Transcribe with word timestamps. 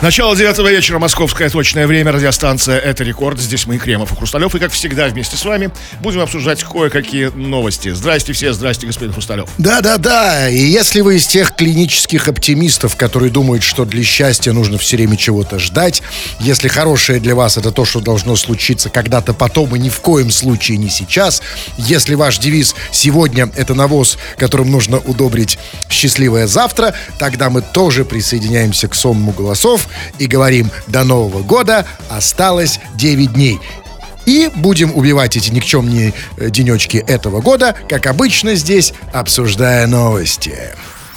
Начало 0.00 0.36
девятого 0.36 0.70
вечера, 0.70 1.00
московское 1.00 1.50
точное 1.50 1.88
время, 1.88 2.12
радиостанция 2.12 2.78
«Это 2.78 3.02
рекорд». 3.02 3.40
Здесь 3.40 3.66
мы, 3.66 3.78
Кремов 3.78 4.12
и 4.12 4.14
Хрусталев, 4.14 4.54
и, 4.54 4.60
как 4.60 4.70
всегда, 4.70 5.08
вместе 5.08 5.36
с 5.36 5.44
вами 5.44 5.70
будем 6.00 6.20
обсуждать 6.20 6.62
кое-какие 6.62 7.26
новости. 7.34 7.88
Здрасте 7.88 8.32
все, 8.32 8.52
здрасте, 8.52 8.86
господин 8.86 9.12
Хрусталев. 9.12 9.48
Да-да-да, 9.58 10.48
и 10.50 10.60
если 10.60 11.00
вы 11.00 11.16
из 11.16 11.26
тех 11.26 11.52
клинических 11.56 12.28
оптимистов, 12.28 12.94
которые 12.94 13.32
думают, 13.32 13.64
что 13.64 13.84
для 13.84 14.04
счастья 14.04 14.52
нужно 14.52 14.78
все 14.78 14.96
время 14.96 15.16
чего-то 15.16 15.58
ждать, 15.58 16.00
если 16.38 16.68
хорошее 16.68 17.18
для 17.18 17.34
вас 17.34 17.56
это 17.56 17.72
то, 17.72 17.84
что 17.84 17.98
должно 17.98 18.36
случиться 18.36 18.90
когда-то 18.90 19.34
потом 19.34 19.74
и 19.74 19.80
ни 19.80 19.88
в 19.88 19.98
коем 19.98 20.30
случае 20.30 20.78
не 20.78 20.90
сейчас, 20.90 21.42
если 21.76 22.14
ваш 22.14 22.38
девиз 22.38 22.76
«Сегодня 22.92 23.50
это 23.56 23.74
навоз, 23.74 24.16
которым 24.36 24.70
нужно 24.70 24.98
удобрить 24.98 25.58
счастливое 25.90 26.46
завтра», 26.46 26.94
тогда 27.18 27.50
мы 27.50 27.62
тоже 27.62 28.04
присоединяемся 28.04 28.86
к 28.86 28.94
сонму 28.94 29.32
голосов 29.32 29.87
и 30.18 30.26
говорим 30.26 30.70
«До 30.86 31.04
Нового 31.04 31.42
года 31.42 31.86
осталось 32.08 32.80
9 32.94 33.32
дней». 33.32 33.58
И 34.26 34.50
будем 34.54 34.94
убивать 34.94 35.38
эти 35.38 35.50
никчемные 35.50 36.12
э, 36.36 36.50
денечки 36.50 36.98
этого 36.98 37.40
года, 37.40 37.74
как 37.88 38.06
обычно 38.06 38.56
здесь, 38.56 38.92
обсуждая 39.14 39.86
новости. 39.86 40.54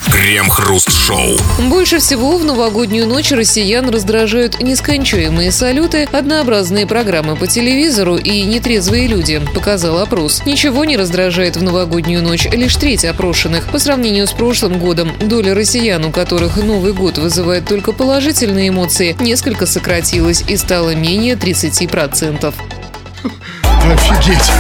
Крем-хруст-шоу. 0.09 1.37
Больше 1.69 1.99
всего 1.99 2.37
в 2.37 2.43
новогоднюю 2.43 3.07
ночь 3.07 3.31
россиян 3.31 3.89
раздражают 3.89 4.61
нескончаемые 4.61 5.51
салюты, 5.51 6.07
однообразные 6.11 6.87
программы 6.87 7.35
по 7.35 7.47
телевизору 7.47 8.17
и 8.17 8.41
нетрезвые 8.43 9.07
люди, 9.07 9.41
показал 9.53 9.99
опрос. 9.99 10.43
Ничего 10.45 10.85
не 10.85 10.97
раздражает 10.97 11.55
в 11.55 11.63
новогоднюю 11.63 12.23
ночь 12.23 12.45
лишь 12.51 12.75
треть 12.75 13.05
опрошенных. 13.05 13.69
По 13.71 13.79
сравнению 13.79 14.27
с 14.27 14.31
прошлым 14.31 14.79
годом, 14.79 15.11
доля 15.19 15.53
россиян, 15.53 16.03
у 16.03 16.11
которых 16.11 16.57
Новый 16.57 16.93
год 16.93 17.17
вызывает 17.17 17.65
только 17.65 17.91
положительные 17.91 18.69
эмоции, 18.69 19.15
несколько 19.19 19.65
сократилась 19.65 20.43
и 20.47 20.57
стала 20.57 20.95
менее 20.95 21.35
30%. 21.35 22.53
Офигеть. 23.83 24.51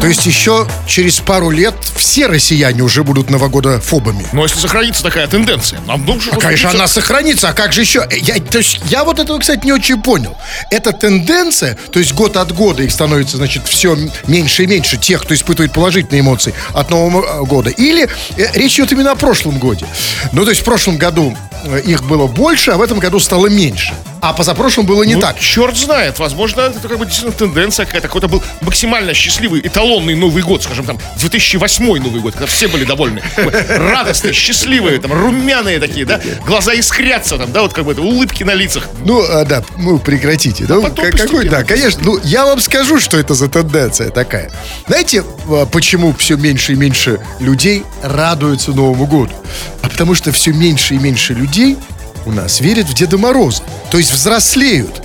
То 0.00 0.08
есть 0.08 0.26
еще 0.26 0.66
через 0.86 1.18
пару 1.20 1.50
лет 1.50 1.74
все 1.96 2.26
россияне 2.26 2.82
уже 2.82 3.02
будут 3.02 3.30
новогодофобами. 3.30 4.26
Но 4.32 4.42
если 4.42 4.58
сохранится 4.58 5.02
такая 5.02 5.26
тенденция, 5.26 5.80
нам 5.86 6.04
нужно... 6.04 6.32
А, 6.36 6.40
конечно, 6.40 6.70
она 6.70 6.86
сохранится, 6.86 7.48
а 7.48 7.52
как 7.52 7.72
же 7.72 7.80
еще? 7.80 8.06
Я, 8.10 8.34
то 8.36 8.58
есть, 8.58 8.80
я 8.90 9.04
вот 9.04 9.18
этого, 9.18 9.38
кстати, 9.38 9.64
не 9.64 9.72
очень 9.72 10.00
понял. 10.02 10.36
Эта 10.70 10.92
тенденция, 10.92 11.78
то 11.90 11.98
есть 11.98 12.12
год 12.12 12.36
от 12.36 12.52
года 12.52 12.82
их 12.82 12.92
становится, 12.92 13.36
значит, 13.36 13.66
все 13.66 13.96
меньше 14.26 14.64
и 14.64 14.66
меньше 14.66 14.96
тех, 14.96 15.22
кто 15.22 15.34
испытывает 15.34 15.72
положительные 15.72 16.20
эмоции 16.20 16.54
от 16.74 16.90
Нового 16.90 17.44
года. 17.44 17.70
Или 17.70 18.08
э, 18.36 18.46
речь 18.54 18.74
идет 18.74 18.92
именно 18.92 19.12
о 19.12 19.16
прошлом 19.16 19.58
годе. 19.58 19.86
Ну, 20.32 20.44
то 20.44 20.50
есть 20.50 20.62
в 20.62 20.64
прошлом 20.64 20.98
году 20.98 21.36
э, 21.64 21.80
их 21.84 22.04
было 22.04 22.26
больше, 22.26 22.72
а 22.72 22.76
в 22.76 22.82
этом 22.82 22.98
году 22.98 23.18
стало 23.18 23.46
меньше. 23.46 23.94
А 24.20 24.32
позапрошлом 24.32 24.86
было 24.86 25.02
не 25.04 25.14
ну, 25.14 25.20
так. 25.20 25.38
Черт 25.38 25.76
знает, 25.76 26.18
возможно, 26.18 26.62
это 26.62 26.88
как 26.88 26.98
бы 26.98 27.06
действительно 27.06 27.32
тенденция 27.32 27.86
какая-то. 27.86 28.08
Какой-то 28.08 28.28
был 28.28 28.42
максимально 28.60 29.14
счастливый, 29.14 29.60
эталонный 29.60 30.14
Новый 30.14 30.42
год, 30.42 30.62
скажем 30.62 30.86
там, 30.86 30.98
2008 31.18 31.84
Новый 32.02 32.20
год, 32.20 32.32
когда 32.34 32.46
все 32.46 32.68
были 32.68 32.84
довольны. 32.84 33.22
Радостные, 33.68 34.32
счастливые, 34.32 34.98
там, 35.00 35.12
румяные 35.12 35.78
такие, 35.78 36.04
да? 36.06 36.20
Глаза 36.46 36.72
искрятся 36.74 37.38
там, 37.38 37.52
да, 37.52 37.62
вот 37.62 37.72
как 37.72 37.84
бы 37.84 37.92
это, 37.92 38.02
улыбки 38.02 38.42
на 38.42 38.54
лицах. 38.54 38.88
Ну, 39.04 39.22
а, 39.28 39.44
да, 39.44 39.62
ну, 39.78 39.98
прекратите. 39.98 40.64
А 40.64 40.72
Ну, 40.74 40.82
как- 40.82 41.16
какой, 41.16 41.48
да, 41.48 41.64
конечно. 41.64 42.00
Ну, 42.04 42.18
я 42.24 42.44
вам 42.46 42.60
скажу, 42.60 43.00
что 43.00 43.16
это 43.18 43.34
за 43.34 43.48
тенденция 43.48 44.10
такая. 44.10 44.50
Знаете, 44.86 45.24
а, 45.48 45.66
почему 45.66 46.14
все 46.14 46.36
меньше 46.36 46.72
и 46.72 46.76
меньше 46.76 47.20
людей 47.40 47.84
радуются 48.02 48.72
Новому 48.72 49.06
году? 49.06 49.32
А 49.82 49.88
потому 49.88 50.14
что 50.14 50.32
все 50.32 50.52
меньше 50.52 50.94
и 50.94 50.98
меньше 50.98 51.32
людей 51.34 51.76
у 52.24 52.32
нас 52.32 52.60
верят 52.60 52.86
в 52.86 52.94
Деда 52.94 53.18
Мороза. 53.18 53.62
То 53.90 53.98
есть 53.98 54.12
взрослеют. 54.12 55.02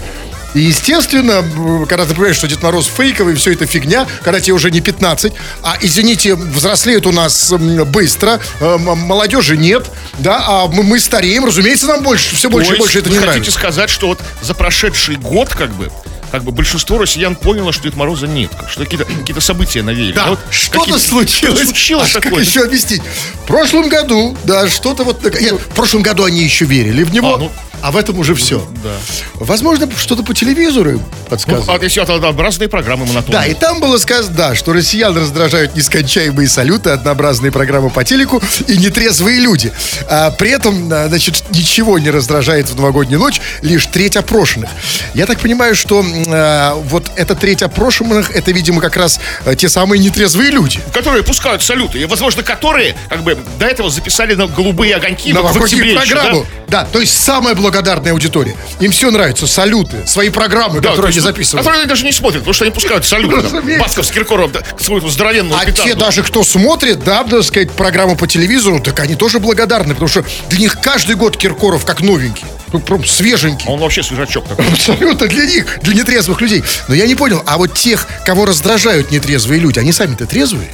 И, 0.54 0.60
естественно, 0.60 1.44
когда 1.88 2.06
ты 2.06 2.14
понимаешь, 2.14 2.36
что 2.36 2.48
Дед 2.48 2.62
Мороз 2.62 2.88
фейковый, 2.88 3.36
все 3.36 3.54
это 3.54 3.66
фигня, 3.66 4.06
когда 4.24 4.40
тебе 4.40 4.54
уже 4.54 4.70
не 4.72 4.82
15, 4.82 5.34
а, 5.64 5.78
извините, 5.82 6.36
взрослеют 6.36 7.06
у 7.06 7.12
нас 7.12 7.52
быстро, 7.88 8.40
э, 8.60 8.78
молодежи 8.78 9.58
нет, 9.58 9.90
да, 10.20 10.44
а 10.46 10.68
мы, 10.68 10.84
мы 10.84 11.00
стареем, 11.00 11.46
разумеется, 11.46 11.88
нам 11.88 12.04
больше, 12.04 12.36
все 12.36 12.50
больше 12.50 12.70
То 12.72 12.76
и 12.76 12.80
больше 12.80 13.00
это 13.00 13.10
не 13.10 13.16
вы 13.16 13.22
нравится. 13.22 13.40
хотите 13.40 13.58
сказать, 13.58 13.90
что 13.90 14.08
вот 14.08 14.20
за 14.42 14.54
прошедший 14.54 15.16
год, 15.16 15.50
как 15.50 15.72
бы, 15.74 15.90
как 16.32 16.44
бы 16.44 16.52
большинство 16.52 16.98
россиян 16.98 17.36
поняло, 17.36 17.72
что 17.74 17.84
Дед 17.84 17.96
Мороза 17.96 18.28
нет, 18.28 18.52
как- 18.58 18.70
что 18.70 18.84
какие-то 18.84 19.06
какие 19.06 19.38
совытия 19.40 19.84
навеяли. 19.84 20.14
Да, 20.14 20.28
вот 20.28 20.40
что-то 20.50 20.98
случилось. 21.00 21.32
что-то 21.60 21.66
случилось 21.66 22.10
А 22.12 22.14
как 22.16 22.24
такое. 22.24 22.44
еще 22.44 22.64
объяснить? 22.64 23.02
В 23.44 23.48
прошлом 23.48 23.90
году, 23.90 24.38
да, 24.44 24.68
что-то 24.70 25.04
вот 25.04 25.20
такое. 25.22 25.42
Нет, 25.42 25.54
в 25.56 25.74
прошлом 25.76 26.02
году 26.04 26.24
они 26.24 26.42
еще 26.44 26.66
верили 26.66 27.04
в 27.04 27.12
него, 27.14 27.36
А, 27.36 27.38
ну. 27.38 27.52
а 27.82 27.92
в 27.92 27.98
этом 27.98 28.18
уже 28.20 28.34
все. 28.36 28.66
Да. 28.84 28.92
Возможно, 29.36 29.90
что-то 29.98 30.24
по 30.24 30.34
телевизору 30.34 30.92
Ну, 30.92 31.02
подсказывают. 31.30 31.82
а 31.82 31.84
если 31.84 32.02
это 32.02 32.16
однообразные 32.16 32.70
программы 32.70 33.06
монотонные. 33.06 33.32
Да, 33.42 33.46
и 33.48 33.54
там 33.54 33.80
было 33.82 33.98
сказано, 33.98 34.36
да, 34.36 34.56
что 34.56 34.72
россиян 34.74 35.16
раздражают 35.18 35.76
нескончаемые 35.76 36.48
салюты, 36.48 36.92
однообразные 36.92 37.52
программы 37.52 37.90
по 37.90 38.04
телеку 38.04 38.42
и 38.68 38.78
нетрезвые 38.78 39.40
люди. 39.40 39.72
А 40.10 40.32
при 40.32 40.52
этом, 40.52 40.88
а, 40.94 41.08
значит, 41.10 41.44
ничего 41.52 42.00
не 42.00 42.10
раздражает 42.10 42.70
в 42.70 42.76
новогоднюю 42.76 43.20
ночь, 43.20 43.42
лишь 43.62 43.86
треть 43.88 44.16
опрошенных. 44.16 44.70
Я 45.14 45.26
так 45.26 45.40
понимаю, 45.40 45.76
что 45.76 46.04
а, 46.28 46.76
вот 46.76 47.12
эта 47.16 47.36
треть 47.36 47.62
опрошенных, 47.62 48.32
это, 48.36 48.52
видимо, 48.52 48.82
как 48.82 48.98
раз 48.98 49.20
а, 49.46 49.56
те 49.56 49.70
самые 49.70 50.00
нетрезвые 50.00 50.52
люди. 50.52 50.80
которые 50.94 51.24
пускают 51.24 51.62
салюты, 51.64 52.00
и, 52.00 52.06
возможно, 52.06 52.44
которые, 52.44 52.96
как 53.10 53.24
бы, 53.24 53.38
до 53.60 53.66
этого 53.66 53.90
записали 53.90 54.34
на 54.36 54.48
голубые 54.48 54.96
огоньки 54.96 55.34
вот 55.34 55.40
в 55.42 55.44
новогоднюю 55.44 55.66
октябре 55.66 55.94
еще, 55.94 56.16
программу. 56.16 56.46
Да? 56.68 56.86
то 56.86 57.00
есть 57.02 57.20
самая 57.22 57.54
благодарная 57.56 58.14
аудитория. 58.14 58.56
Им 58.80 58.92
все 58.92 59.12
нравится, 59.12 59.46
салюты, 59.48 60.06
свои 60.08 60.30
программы, 60.30 60.76
Да, 60.76 60.82
то 60.82 60.90
которые 60.90 61.10
они 61.10 61.16
есть, 61.16 61.26
записывают. 61.26 61.62
Которые 61.66 61.82
они 61.82 61.90
даже 61.90 62.06
не 62.06 62.12
смотрят, 62.12 62.40
потому 62.42 62.54
что 62.54 62.64
они 62.66 62.74
пускают 62.74 63.06
салюты. 63.06 63.42
там. 63.50 63.78
Басков 63.80 64.06
с 64.06 64.12
Киркоровым, 64.12 64.52
да, 64.54 64.62
свою 64.80 65.08
здоровенную 65.10 65.60
А 65.60 65.66
петарду. 65.66 65.90
те 65.92 65.96
даже, 65.96 66.24
кто 66.24 66.44
смотрит, 66.44 67.04
да, 67.04 67.24
так 67.24 67.44
сказать, 67.44 67.72
программу 67.72 68.16
по 68.16 68.28
телевизору, 68.28 68.80
так 68.80 69.00
они 69.00 69.16
тоже 69.16 69.40
благодарны, 69.40 69.94
потому 69.94 70.08
что 70.10 70.24
для 70.50 70.60
них 70.60 70.80
каждый 70.82 71.16
год 71.16 71.38
Киркоров 71.38 71.86
как 71.86 72.02
новенький. 72.02 72.46
Ну, 72.74 72.80
прям 72.80 73.06
свеженький. 73.06 73.68
Он 73.68 73.80
вообще 73.80 74.02
свежачок 74.04 74.48
такой. 74.48 74.66
Абсолютно 74.68 75.28
для 75.28 75.46
них, 75.46 75.80
для 75.82 75.94
нетрезвых 75.94 76.40
людей. 76.42 76.64
Но 76.88 76.96
я 76.96 77.06
не 77.06 77.16
понял, 77.16 77.44
а 77.46 77.58
вот 77.58 77.74
тех, 77.74 78.08
кого 78.26 78.46
раздражают 78.46 79.12
нетрезвые 79.12 79.60
люди, 79.60 79.80
они 79.80 79.92
сами-то 79.92 80.26
трезвые? 80.26 80.70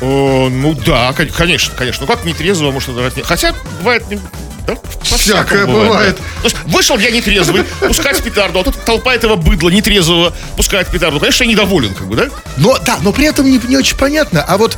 О, 0.00 0.48
ну 0.48 0.74
да, 0.74 1.12
кон- 1.12 1.28
конечно, 1.28 1.74
конечно. 1.74 2.06
Ну 2.06 2.12
как 2.14 2.24
нетрезво 2.24 2.70
может 2.70 2.88
не- 3.16 3.22
Хотя 3.22 3.52
бывает... 3.80 4.08
не- 4.10 4.20
да, 4.66 4.76
Всякое 5.02 5.64
бывает. 5.66 6.16
да. 6.18 6.22
То 6.42 6.44
есть 6.44 6.56
вышел 6.66 6.98
я 6.98 7.10
нетрезвый, 7.10 7.64
пускать 7.80 8.22
петарду, 8.22 8.60
а 8.60 8.64
тут 8.64 8.76
толпа 8.84 9.14
этого 9.14 9.36
быдла 9.36 9.70
нетрезвого 9.70 10.34
пускает 10.58 10.88
петарду. 10.88 11.18
Конечно, 11.20 11.44
я 11.44 11.50
недоволен, 11.50 11.94
как 11.94 12.06
бы, 12.06 12.16
да? 12.16 12.26
Но, 12.58 12.76
да, 12.78 12.98
но 13.00 13.12
при 13.12 13.24
этом 13.24 13.46
не, 13.50 13.58
не 13.66 13.78
очень 13.78 13.96
понятно. 13.96 14.42
А 14.46 14.58
вот 14.58 14.76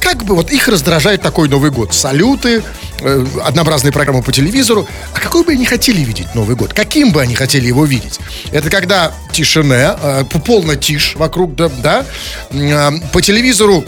как 0.00 0.24
бы 0.24 0.34
вот 0.34 0.50
их 0.50 0.66
раздражает 0.66 1.22
такой 1.22 1.48
Новый 1.48 1.70
год? 1.70 1.94
Салюты, 1.94 2.64
э, 3.00 3.26
однообразные 3.44 3.92
программы 3.92 4.22
по 4.22 4.32
телевизору. 4.32 4.86
А 5.14 5.20
какой 5.20 5.44
бы 5.44 5.52
они 5.52 5.64
хотели 5.64 6.00
видеть 6.00 6.34
Новый 6.34 6.56
год? 6.56 6.72
Каким 6.72 7.12
бы 7.12 7.20
они 7.20 7.34
хотели 7.34 7.66
его 7.66 7.84
видеть? 7.84 8.18
Это 8.52 8.70
когда 8.70 9.12
тишине, 9.32 9.94
э, 10.00 10.24
полная 10.44 10.76
тишь 10.76 11.14
вокруг, 11.16 11.54
да, 11.54 11.68
да? 11.68 12.06
Э, 12.50 12.90
по 13.12 13.20
телевизору 13.22 13.84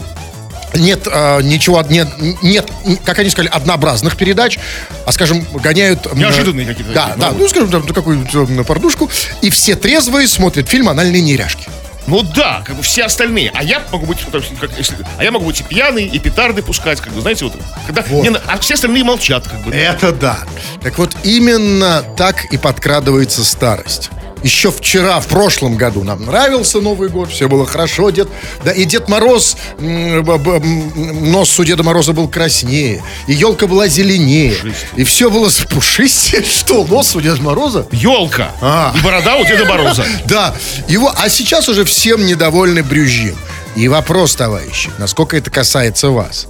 нет 0.75 1.07
э, 1.11 1.41
ничего, 1.43 1.81
нет, 1.89 2.07
нет, 2.41 2.69
как 3.03 3.19
они 3.19 3.29
сказали, 3.29 3.49
однообразных 3.49 4.15
передач, 4.15 4.57
а, 5.05 5.11
скажем, 5.11 5.45
гоняют... 5.53 6.13
Неожиданные 6.15 6.65
какие-то 6.65 6.93
Да, 6.93 7.07
такие, 7.07 7.21
да, 7.21 7.31
ну. 7.31 7.37
ну, 7.39 7.49
скажем, 7.49 7.69
там, 7.69 7.87
какую-то 7.87 8.63
порнушку, 8.63 9.09
и 9.41 9.49
все 9.49 9.75
трезвые 9.75 10.27
смотрят 10.27 10.69
фильм 10.69 10.89
«Анальные 10.89 11.21
неряшки». 11.21 11.67
Ну 12.07 12.23
да, 12.23 12.61
как 12.65 12.75
бы 12.75 12.81
все 12.83 13.03
остальные. 13.03 13.51
А 13.53 13.63
я 13.63 13.81
могу 13.91 14.05
быть, 14.05 14.19
как, 14.59 14.77
если- 14.77 14.97
а 15.17 15.23
я 15.23 15.31
могу 15.31 15.45
быть 15.45 15.59
и 15.61 15.63
пьяный, 15.63 16.05
и 16.05 16.19
петарды 16.19 16.61
пускать, 16.61 16.99
как 16.99 17.13
бы, 17.13 17.21
знаете, 17.21 17.45
вот. 17.45 17.53
Когда, 17.85 18.03
Вот. 18.07 18.23
не 18.23 18.29
на- 18.29 18.41
а 18.47 18.57
все 18.59 18.73
остальные 18.73 19.03
молчат, 19.03 19.47
как 19.47 19.61
бы. 19.61 19.71
Это 19.73 20.11
да. 20.11 20.39
Так 20.81 20.97
вот, 20.97 21.15
именно 21.23 22.03
так 22.17 22.45
и 22.45 22.57
подкрадывается 22.57 23.43
старость. 23.45 24.09
Еще 24.43 24.71
вчера, 24.71 25.19
в 25.19 25.27
прошлом 25.27 25.75
году, 25.75 26.03
нам 26.03 26.25
нравился 26.25 26.81
Новый 26.81 27.09
год, 27.09 27.29
все 27.31 27.47
было 27.47 27.65
хорошо, 27.65 28.09
дед, 28.09 28.27
да, 28.63 28.71
и 28.71 28.85
Дед 28.85 29.07
Мороз, 29.07 29.55
нос 29.79 31.59
у 31.59 31.63
Деда 31.63 31.83
Мороза 31.83 32.13
был 32.13 32.27
краснее, 32.27 33.03
и 33.27 33.33
елка 33.33 33.67
была 33.67 33.87
зеленее, 33.87 34.55
и 34.95 35.03
все 35.03 35.29
было 35.29 35.49
с 35.49 35.57
пушистее. 35.65 36.43
Что, 36.51 36.83
нос 36.85 37.15
у 37.15 37.21
Деда 37.21 37.41
Мороза? 37.41 37.87
Елка 37.91 38.51
А. 38.61 38.93
и 38.95 39.01
борода 39.01 39.35
у 39.37 39.45
Деда 39.45 39.65
Мороза. 39.65 40.05
Да, 40.25 40.55
его, 40.87 41.11
а 41.15 41.29
сейчас 41.29 41.67
уже 41.67 41.83
всем 41.83 42.25
недовольны 42.25 42.83
брюзжим. 42.83 43.35
И 43.75 43.87
вопрос, 43.87 44.35
товарищи, 44.35 44.89
насколько 44.97 45.37
это 45.37 45.49
касается 45.49 46.09
вас? 46.09 46.47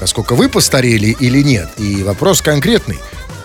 Насколько 0.00 0.34
вы 0.34 0.48
постарели 0.48 1.16
или 1.18 1.42
нет? 1.42 1.68
И 1.78 2.02
вопрос 2.02 2.40
конкретный. 2.42 2.98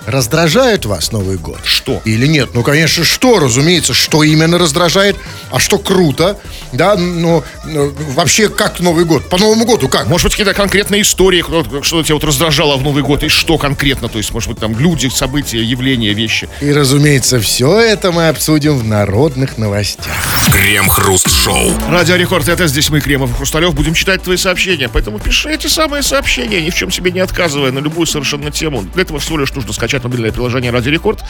Раздражает 0.05 0.85
вас 0.85 1.11
Новый 1.11 1.37
год? 1.37 1.59
Что? 1.63 2.01
Или 2.05 2.27
нет? 2.27 2.49
Ну, 2.53 2.63
конечно, 2.63 3.03
что, 3.03 3.39
разумеется, 3.39 3.93
что 3.93 4.23
именно 4.23 4.57
раздражает? 4.57 5.15
а 5.51 5.59
что 5.59 5.77
круто, 5.79 6.37
да, 6.71 6.95
ну, 6.95 7.43
ну, 7.65 7.91
вообще 8.13 8.49
как 8.49 8.79
Новый 8.79 9.05
год, 9.05 9.29
по 9.29 9.37
Новому 9.37 9.65
году 9.65 9.87
как? 9.87 10.07
Может 10.07 10.25
быть, 10.25 10.33
какие-то 10.33 10.53
конкретные 10.53 11.01
истории, 11.01 11.43
что 11.81 12.03
тебя 12.03 12.15
вот 12.15 12.23
раздражало 12.23 12.77
в 12.77 12.83
Новый 12.83 13.03
год, 13.03 13.23
и 13.23 13.29
что 13.29 13.57
конкретно, 13.57 14.09
то 14.09 14.17
есть, 14.17 14.31
может 14.31 14.49
быть, 14.49 14.59
там 14.59 14.77
люди, 14.77 15.07
события, 15.07 15.61
явления, 15.61 16.13
вещи. 16.13 16.47
И, 16.61 16.71
разумеется, 16.71 17.39
все 17.39 17.79
это 17.79 18.11
мы 18.11 18.29
обсудим 18.29 18.77
в 18.77 18.85
народных 18.85 19.57
новостях. 19.57 20.05
Крем-хруст-шоу. 20.51 21.71
Радио 21.89 22.15
Рекорд, 22.15 22.47
это 22.47 22.67
здесь 22.67 22.89
мы, 22.89 23.01
Кремов 23.01 23.31
и 23.31 23.33
Хрусталев, 23.33 23.73
будем 23.73 23.93
читать 23.93 24.21
твои 24.21 24.37
сообщения, 24.37 24.89
поэтому 24.89 25.19
пиши 25.19 25.49
эти 25.49 25.67
самые 25.67 26.03
сообщения, 26.03 26.61
ни 26.61 26.69
в 26.69 26.75
чем 26.75 26.91
себе 26.91 27.11
не 27.11 27.19
отказывая, 27.19 27.71
на 27.71 27.79
любую 27.79 28.05
совершенно 28.05 28.51
тему. 28.51 28.83
Для 28.93 29.03
этого 29.03 29.19
всего 29.19 29.39
лишь 29.39 29.53
нужно 29.53 29.73
скачать 29.89 30.03
мобильное 30.03 30.31
приложение 30.31 30.71
Радио 30.71 30.91
Рекорд. 30.91 31.23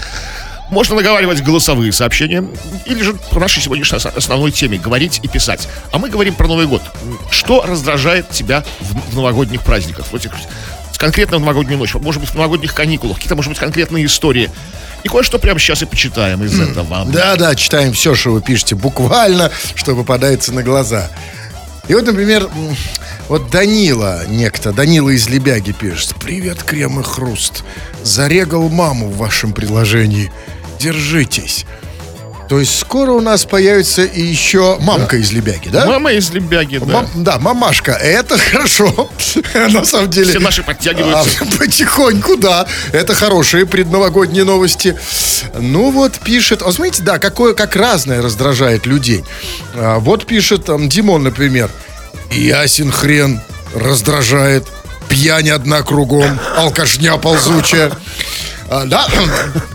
Можно 0.70 0.96
наговаривать 0.98 1.42
голосовые 1.42 1.92
сообщения 1.94 2.44
или 2.86 3.02
же 3.02 3.14
по 3.14 3.40
нашей 3.40 3.64
сегодняшней 3.64 3.98
ос- 3.98 4.06
основной 4.06 4.52
теме 4.52 4.78
говорить 4.78 5.22
и 5.24 5.28
писать. 5.30 5.68
А 5.94 5.98
мы 5.98 6.10
говорим 6.10 6.36
про 6.36 6.48
Новый 6.48 6.68
год. 6.68 6.82
Что 7.32 7.64
раздражает 7.66 8.30
тебя 8.30 8.64
в, 8.82 9.12
в 9.12 9.16
новогодних 9.16 9.62
праздниках? 9.62 10.08
В 10.08 10.16
этих, 10.16 10.32
конкретно 10.98 11.38
в 11.38 11.40
новогоднюю 11.40 11.80
ночь, 11.80 11.94
может 11.96 12.20
быть, 12.22 12.30
в 12.30 12.36
новогодних 12.36 12.76
каникулах, 12.76 13.16
какие-то, 13.16 13.36
может 13.36 13.50
быть, 13.50 13.60
конкретные 13.60 14.06
истории. 14.06 14.52
И 15.04 15.08
кое-что 15.08 15.40
прямо 15.40 15.58
сейчас 15.60 15.82
и 15.82 15.86
почитаем 15.86 16.44
из 16.44 16.60
этого. 16.60 17.06
Да-да, 17.06 17.56
читаем 17.56 17.94
все, 17.94 18.14
что 18.14 18.32
вы 18.32 18.42
пишете, 18.42 18.76
буквально, 18.76 19.50
что 19.74 19.96
попадается 19.96 20.54
на 20.54 20.62
глаза. 20.62 21.08
И 21.88 21.94
вот, 21.96 22.06
например, 22.06 22.48
вот 23.30 23.50
Данила, 23.52 24.26
некто, 24.28 24.72
Данила 24.74 25.10
из 25.12 25.30
Лебяги 25.30 25.72
пишет. 25.72 26.16
Привет, 26.20 26.64
крем 26.64 27.00
и 27.00 27.04
хруст. 27.04 27.64
Зарегал 28.04 28.68
маму 28.70 29.08
в 29.08 29.18
вашем 29.18 29.54
приложении. 29.54 30.32
Держитесь. 30.80 31.66
То 32.50 32.60
есть 32.60 32.80
скоро 32.80 33.12
у 33.12 33.22
нас 33.22 33.46
появится 33.46 34.04
и 34.04 34.24
еще 34.24 34.78
мамка 34.80 35.18
из 35.18 35.32
Лебяги, 35.32 35.70
да? 35.70 35.86
Мама 35.86 36.14
из 36.14 36.32
Лебяги, 36.32 36.80
да. 36.80 36.86
Мам- 36.86 37.10
да, 37.14 37.38
мамашка, 37.38 37.92
это 37.92 38.40
хорошо. 38.40 39.12
На 39.54 39.86
самом 39.86 40.10
деле. 40.10 40.32
Все 40.32 40.40
наши 40.40 40.64
подтягиваются. 40.64 41.42
А, 41.42 41.46
потихоньку, 41.60 42.38
да. 42.38 42.66
Это 42.92 43.14
хорошие 43.14 43.68
предновогодние 43.68 44.46
новости. 44.46 44.98
Ну 45.60 45.92
вот 45.92 46.18
пишет, 46.18 46.64
а 46.64 46.72
смотрите, 46.72 47.04
да, 47.04 47.20
какое, 47.20 47.54
как 47.54 47.76
разное 47.76 48.24
раздражает 48.24 48.88
людей. 48.88 49.24
А, 49.76 50.00
вот 50.00 50.26
пишет 50.26 50.66
там 50.66 50.90
Димон, 50.90 51.22
например. 51.22 51.70
Ясен 52.32 52.92
хрен 52.92 53.42
раздражает. 53.76 54.68
Пьянь 55.10 55.50
одна 55.50 55.82
кругом, 55.82 56.40
алкашня 56.56 57.18
ползучая. 57.18 57.92
А, 58.70 58.86
да, 58.86 59.08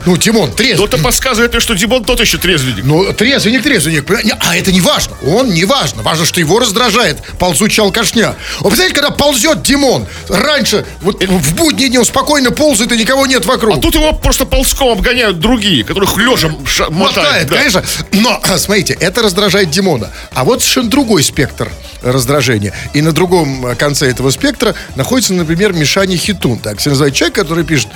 ну, 0.06 0.16
Димон, 0.16 0.52
трезв. 0.52 0.76
Кто-то 0.76 1.02
подсказывает 1.02 1.52
мне, 1.52 1.60
что 1.60 1.74
Димон 1.74 2.04
тот 2.04 2.20
еще 2.20 2.38
трезвенник. 2.38 2.84
Ну, 2.84 3.12
трезвенник, 3.12 3.62
трезвенник. 3.62 4.04
А 4.40 4.56
это 4.56 4.70
не 4.70 4.80
важно. 4.80 5.16
Он 5.26 5.50
не 5.50 5.64
важно. 5.64 6.02
Важно, 6.02 6.24
что 6.24 6.38
его 6.38 6.60
раздражает 6.60 7.18
ползучая 7.38 7.86
алкашня. 7.86 8.36
Вы 8.60 8.68
представляете, 8.70 8.94
когда 8.94 9.10
ползет 9.10 9.62
Димон, 9.62 10.06
раньше, 10.28 10.86
вот 11.00 11.22
в 11.22 11.54
будние 11.56 11.88
дни 11.88 11.98
он 11.98 12.04
спокойно 12.04 12.52
ползает, 12.52 12.92
и 12.92 12.96
никого 12.96 13.26
нет 13.26 13.44
вокруг. 13.46 13.78
А 13.78 13.80
тут 13.80 13.94
его 13.94 14.12
просто 14.12 14.46
ползком 14.46 14.90
обгоняют 14.92 15.40
другие, 15.40 15.82
которых 15.82 16.16
лежа 16.16 16.50
ша- 16.66 16.90
мотают. 16.90 17.16
Мотает, 17.16 17.48
да. 17.48 17.56
конечно. 17.56 17.84
Но, 18.12 18.40
смотрите, 18.58 18.94
это 18.94 19.22
раздражает 19.22 19.70
Димона. 19.70 20.10
А 20.34 20.44
вот 20.44 20.60
совершенно 20.60 20.90
другой 20.90 21.24
спектр 21.24 21.68
раздражения. 22.02 22.72
И 22.92 23.02
на 23.02 23.12
другом 23.12 23.66
э, 23.66 23.74
конце 23.74 24.08
этого 24.08 24.30
спектра 24.30 24.74
находится, 24.94 25.34
например, 25.34 25.72
Мишани 25.72 26.16
Хитун. 26.16 26.58
Так 26.58 26.80
себя 26.80 26.90
называет 26.90 27.14
человек, 27.14 27.34
который 27.34 27.64
пишет 27.64 27.88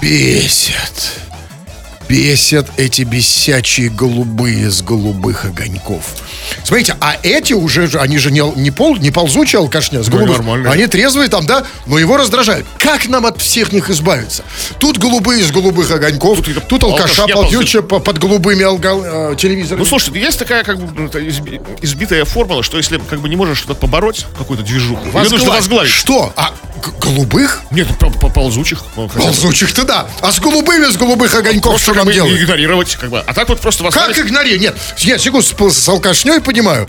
Бесит. 0.00 1.29
Бесят 2.10 2.66
эти 2.76 3.02
бесячие 3.02 3.88
голубые 3.88 4.68
с 4.68 4.82
голубых 4.82 5.44
огоньков. 5.44 6.02
Смотрите, 6.64 6.96
а 7.00 7.16
эти 7.22 7.52
уже, 7.52 7.86
же- 7.86 8.00
они 8.00 8.18
же 8.18 8.32
не, 8.32 8.40
не, 8.56 8.72
пол, 8.72 8.96
не 8.96 9.12
ползучие 9.12 9.60
алкашня 9.60 10.02
с 10.02 10.08
Ну, 10.08 10.16
голубых. 10.16 10.38
нормально. 10.38 10.72
Они 10.72 10.88
трезвые 10.88 11.28
там, 11.28 11.46
да, 11.46 11.62
но 11.86 12.00
его 12.00 12.16
раздражают. 12.16 12.66
Как 12.78 13.06
нам 13.08 13.26
от 13.26 13.40
всех 13.40 13.70
них 13.72 13.90
избавиться? 13.90 14.42
Тут 14.80 14.98
голубые 14.98 15.44
с 15.44 15.52
голубых 15.52 15.88
огоньков, 15.92 16.38
тут, 16.42 16.56
какая-то 16.56 16.86
алкаша 16.86 17.22
алкашня 17.22 17.34
ползучая 17.36 17.82
по- 17.82 18.00
под 18.00 18.18
голубыми 18.18 18.64
алга- 18.64 19.32
э, 19.32 19.36
телевизорами. 19.36 19.78
Ну, 19.78 19.84
слушай, 19.86 20.12
есть 20.18 20.36
такая 20.40 20.64
как 20.64 20.80
бы 20.80 20.92
ну, 20.92 21.06
избитая 21.80 22.24
формула, 22.24 22.64
что 22.64 22.76
если 22.78 22.98
как 22.98 23.20
бы 23.20 23.28
не 23.28 23.36
можешь 23.36 23.58
что-то 23.58 23.74
побороть, 23.74 24.26
какую-то 24.36 24.64
движуху, 24.64 25.04
ее 25.16 25.28
нужно 25.30 25.50
возглавить. 25.50 25.92
Что? 25.92 26.32
А 26.34 26.52
голубых? 27.00 27.60
Нет, 27.70 27.86
ну, 28.00 28.10
по, 28.10 28.18
по 28.18 28.28
ползучих. 28.30 28.82
ну. 28.96 29.08
Ползучих-то 29.08 29.84
да. 29.84 30.08
А 30.22 30.32
с 30.32 30.40
голубыми, 30.40 30.90
с 30.90 30.96
голубых 30.96 31.32
огоньков 31.36 31.80
что 31.80 31.92
как 32.00 32.06
нам 32.06 32.06
бы 32.06 32.12
делать? 32.28 32.42
игнорировать, 32.42 32.96
как 32.96 33.10
бы. 33.10 33.20
А 33.20 33.32
так 33.34 33.48
вот 33.48 33.60
просто 33.60 33.84
Как 33.84 33.94
возглавить. 33.94 34.18
игнорировать? 34.18 34.60
Нет, 34.62 34.76
нет, 35.04 35.20
секунду, 35.20 35.46
с, 35.46 35.74
с 35.78 35.88
алкашней 35.88 36.40
понимаю. 36.40 36.88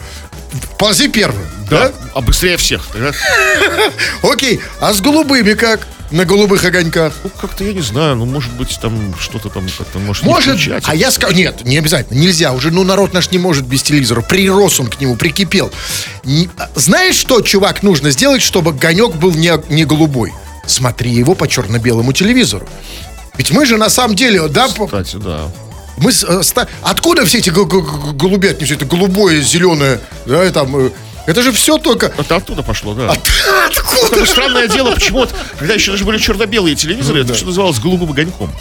Ползи 0.77 1.07
первым. 1.07 1.43
Да, 1.69 1.87
Да? 1.89 1.91
а 2.15 2.21
быстрее 2.21 2.57
всех. 2.57 2.85
да? 2.93 3.11
Окей. 4.29 4.59
А 4.79 4.93
с 4.93 5.01
голубыми 5.01 5.53
как? 5.53 5.87
На 6.11 6.25
голубых 6.25 6.65
огоньках. 6.65 7.13
Ну, 7.23 7.29
как-то 7.39 7.63
я 7.63 7.71
не 7.71 7.79
знаю, 7.81 8.17
ну, 8.17 8.25
может 8.25 8.51
быть, 8.53 8.77
там 8.81 9.15
что-то 9.17 9.47
там 9.47 9.65
как-то 9.77 9.97
может, 9.99 10.23
Может, 10.25 10.55
включать. 10.59 10.83
а 10.85 10.93
я 10.93 11.09
скажу, 11.09 11.33
нет, 11.33 11.63
не 11.63 11.77
обязательно, 11.77 12.17
нельзя, 12.19 12.51
уже, 12.51 12.69
ну, 12.69 12.83
народ 12.83 13.13
наш 13.13 13.31
не 13.31 13.37
может 13.37 13.65
без 13.65 13.81
телевизора, 13.81 14.19
прирос 14.21 14.81
он 14.81 14.87
к 14.87 14.99
нему, 14.99 15.15
прикипел. 15.15 15.71
Не- 16.25 16.49
а, 16.57 16.69
знаешь, 16.75 17.15
что, 17.15 17.39
чувак, 17.39 17.81
нужно 17.81 18.11
сделать, 18.11 18.41
чтобы 18.41 18.71
огонек 18.71 19.15
был 19.15 19.31
не, 19.31 19.53
не 19.69 19.85
голубой? 19.85 20.33
Смотри 20.67 21.11
его 21.11 21.33
по 21.33 21.47
черно-белому 21.47 22.11
телевизору. 22.11 22.67
Ведь 23.41 23.49
мы 23.49 23.65
же 23.65 23.77
на 23.77 23.89
самом 23.89 24.15
деле, 24.15 24.47
да, 24.49 24.67
Кстати, 24.67 25.15
да. 25.15 25.49
мы 25.97 26.11
э, 26.11 26.41
откуда 26.83 27.25
все 27.25 27.39
эти 27.39 27.49
голубятни, 27.49 28.65
все 28.65 28.75
это 28.75 28.85
голубое, 28.85 29.41
зеленое, 29.41 29.99
да, 30.27 30.45
и 30.45 30.51
там, 30.51 30.77
э, 30.77 30.91
это 31.25 31.41
же 31.41 31.51
все 31.51 31.79
только... 31.79 32.13
Это 32.19 32.35
оттуда 32.35 32.61
пошло, 32.61 32.93
да. 32.93 33.09
Откуда? 33.11 34.09
Такое 34.09 34.25
странное 34.27 34.67
дело, 34.67 34.91
почему 34.91 35.21
вот, 35.21 35.33
когда 35.57 35.73
еще 35.73 35.89
даже 35.89 36.05
были 36.05 36.19
черно-белые 36.19 36.75
телевизоры, 36.75 37.23
это 37.23 37.33
все 37.33 37.45
называлось 37.47 37.79
голубым 37.79 38.11
огоньком. 38.11 38.53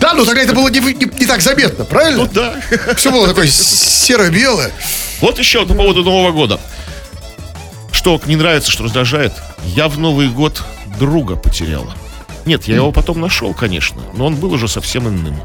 Да, 0.00 0.14
ну 0.14 0.24
тогда 0.24 0.40
это 0.40 0.54
было 0.54 0.68
не, 0.70 0.80
не- 0.80 1.18
не 1.20 1.26
так 1.26 1.42
заметно, 1.42 1.84
правильно? 1.84 2.22
Ну 2.24 2.30
да. 2.32 2.54
Все 2.96 3.12
было 3.12 3.28
такое 3.28 3.46
серо-белое. 3.46 4.72
Вот 5.20 5.38
еще 5.38 5.66
по 5.66 5.74
поводу 5.74 6.02
Нового 6.02 6.32
года. 6.32 6.58
Что 7.92 8.18
не 8.24 8.36
нравится, 8.36 8.70
что 8.70 8.84
раздражает? 8.84 9.34
Я 9.66 9.88
в 9.88 9.98
Новый 9.98 10.28
год 10.28 10.62
друга 10.98 11.36
потеряла. 11.36 11.94
Нет, 12.44 12.64
я 12.64 12.76
его 12.76 12.92
потом 12.92 13.20
нашел, 13.20 13.54
конечно, 13.54 14.02
но 14.14 14.26
он 14.26 14.36
был 14.36 14.52
уже 14.52 14.68
совсем 14.68 15.08
иным. 15.08 15.36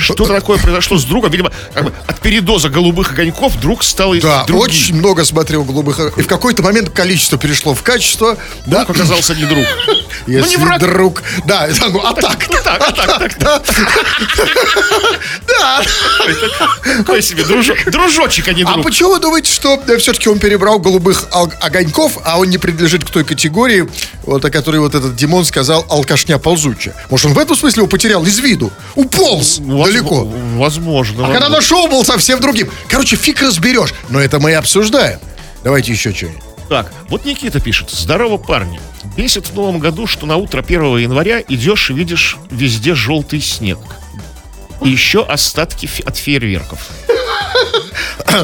Что 0.00 0.14
такое 0.26 0.58
произошло 0.58 0.98
с 0.98 1.04
другом? 1.04 1.30
Видимо, 1.30 1.52
как 1.74 1.84
бы 1.84 1.92
от 2.06 2.20
передоза 2.20 2.68
голубых 2.68 3.12
огоньков 3.12 3.58
друг 3.60 3.82
стал 3.84 4.14
Да, 4.20 4.44
другим. 4.44 4.62
очень 4.64 4.94
много 4.96 5.24
смотрел 5.24 5.64
голубых. 5.64 5.98
И 6.18 6.22
в 6.22 6.26
какой-то 6.26 6.62
момент 6.62 6.90
количество 6.90 7.38
перешло 7.38 7.74
в 7.74 7.82
качество. 7.82 8.36
Да, 8.66 8.84
Друг 8.84 8.96
оказался 8.96 9.34
не 9.34 9.44
друг. 9.44 9.64
если 10.26 10.40
ну, 10.40 10.48
не 10.48 10.56
враг. 10.56 10.80
друг. 10.80 11.22
Да, 11.46 11.68
ну, 11.88 12.00
а 12.00 12.12
так. 12.14 12.46
Ну 12.50 12.58
так, 12.64 12.82
а 12.88 12.92
так, 12.92 13.34
так. 13.34 13.62
Да. 15.46 15.82
Такой 16.98 17.22
себе 17.22 17.42
дружок- 17.44 17.90
дружочек, 17.90 18.48
а 18.48 18.52
не 18.52 18.62
А 18.62 18.72
друг. 18.72 18.84
почему 18.86 19.10
вы 19.10 19.20
думаете, 19.20 19.52
что 19.52 19.80
все-таки 19.98 20.28
он 20.28 20.38
перебрал 20.38 20.78
голубых 20.78 21.24
огоньков, 21.60 22.18
а 22.24 22.38
он 22.38 22.50
не 22.50 22.58
принадлежит 22.58 23.04
к 23.04 23.10
той 23.10 23.24
категории, 23.24 23.88
вот 24.24 24.44
о 24.44 24.50
которой 24.50 24.78
вот 24.80 24.94
этот 24.94 25.14
Димон 25.16 25.44
сказал, 25.44 25.84
алкашня 25.88 26.38
ползучая? 26.38 26.94
Может, 27.10 27.26
он 27.26 27.32
в 27.34 27.38
этом 27.38 27.56
смысле 27.56 27.80
его 27.80 27.88
потерял 27.88 28.24
из 28.24 28.38
виду? 28.38 28.71
Уполз 28.94 29.58
Возможно- 29.58 29.84
далеко. 29.86 30.24
Возможно. 30.56 31.24
А 31.24 31.32
когда 31.32 31.48
возможно. 31.48 31.56
нашел, 31.56 31.88
был 31.88 32.04
совсем 32.04 32.40
другим. 32.40 32.70
Короче, 32.88 33.16
фиг 33.16 33.40
разберешь. 33.42 33.94
Но 34.10 34.20
это 34.20 34.38
мы 34.40 34.50
и 34.50 34.54
обсуждаем. 34.54 35.18
Давайте 35.64 35.92
еще 35.92 36.12
что-нибудь. 36.12 36.42
Так, 36.68 36.92
вот 37.08 37.24
Никита 37.24 37.60
пишет. 37.60 37.90
Здорово, 37.90 38.36
парни. 38.38 38.80
Бесит 39.16 39.46
в 39.48 39.54
новом 39.54 39.78
году, 39.78 40.06
что 40.06 40.26
на 40.26 40.36
утро 40.36 40.62
1 40.62 40.96
января 40.98 41.40
идешь 41.46 41.90
и 41.90 41.94
видишь 41.94 42.38
везде 42.50 42.94
желтый 42.94 43.40
снег. 43.40 43.78
И 44.82 44.88
еще 44.88 45.24
остатки 45.24 45.88
от 46.04 46.16
фейерверков. 46.16 46.80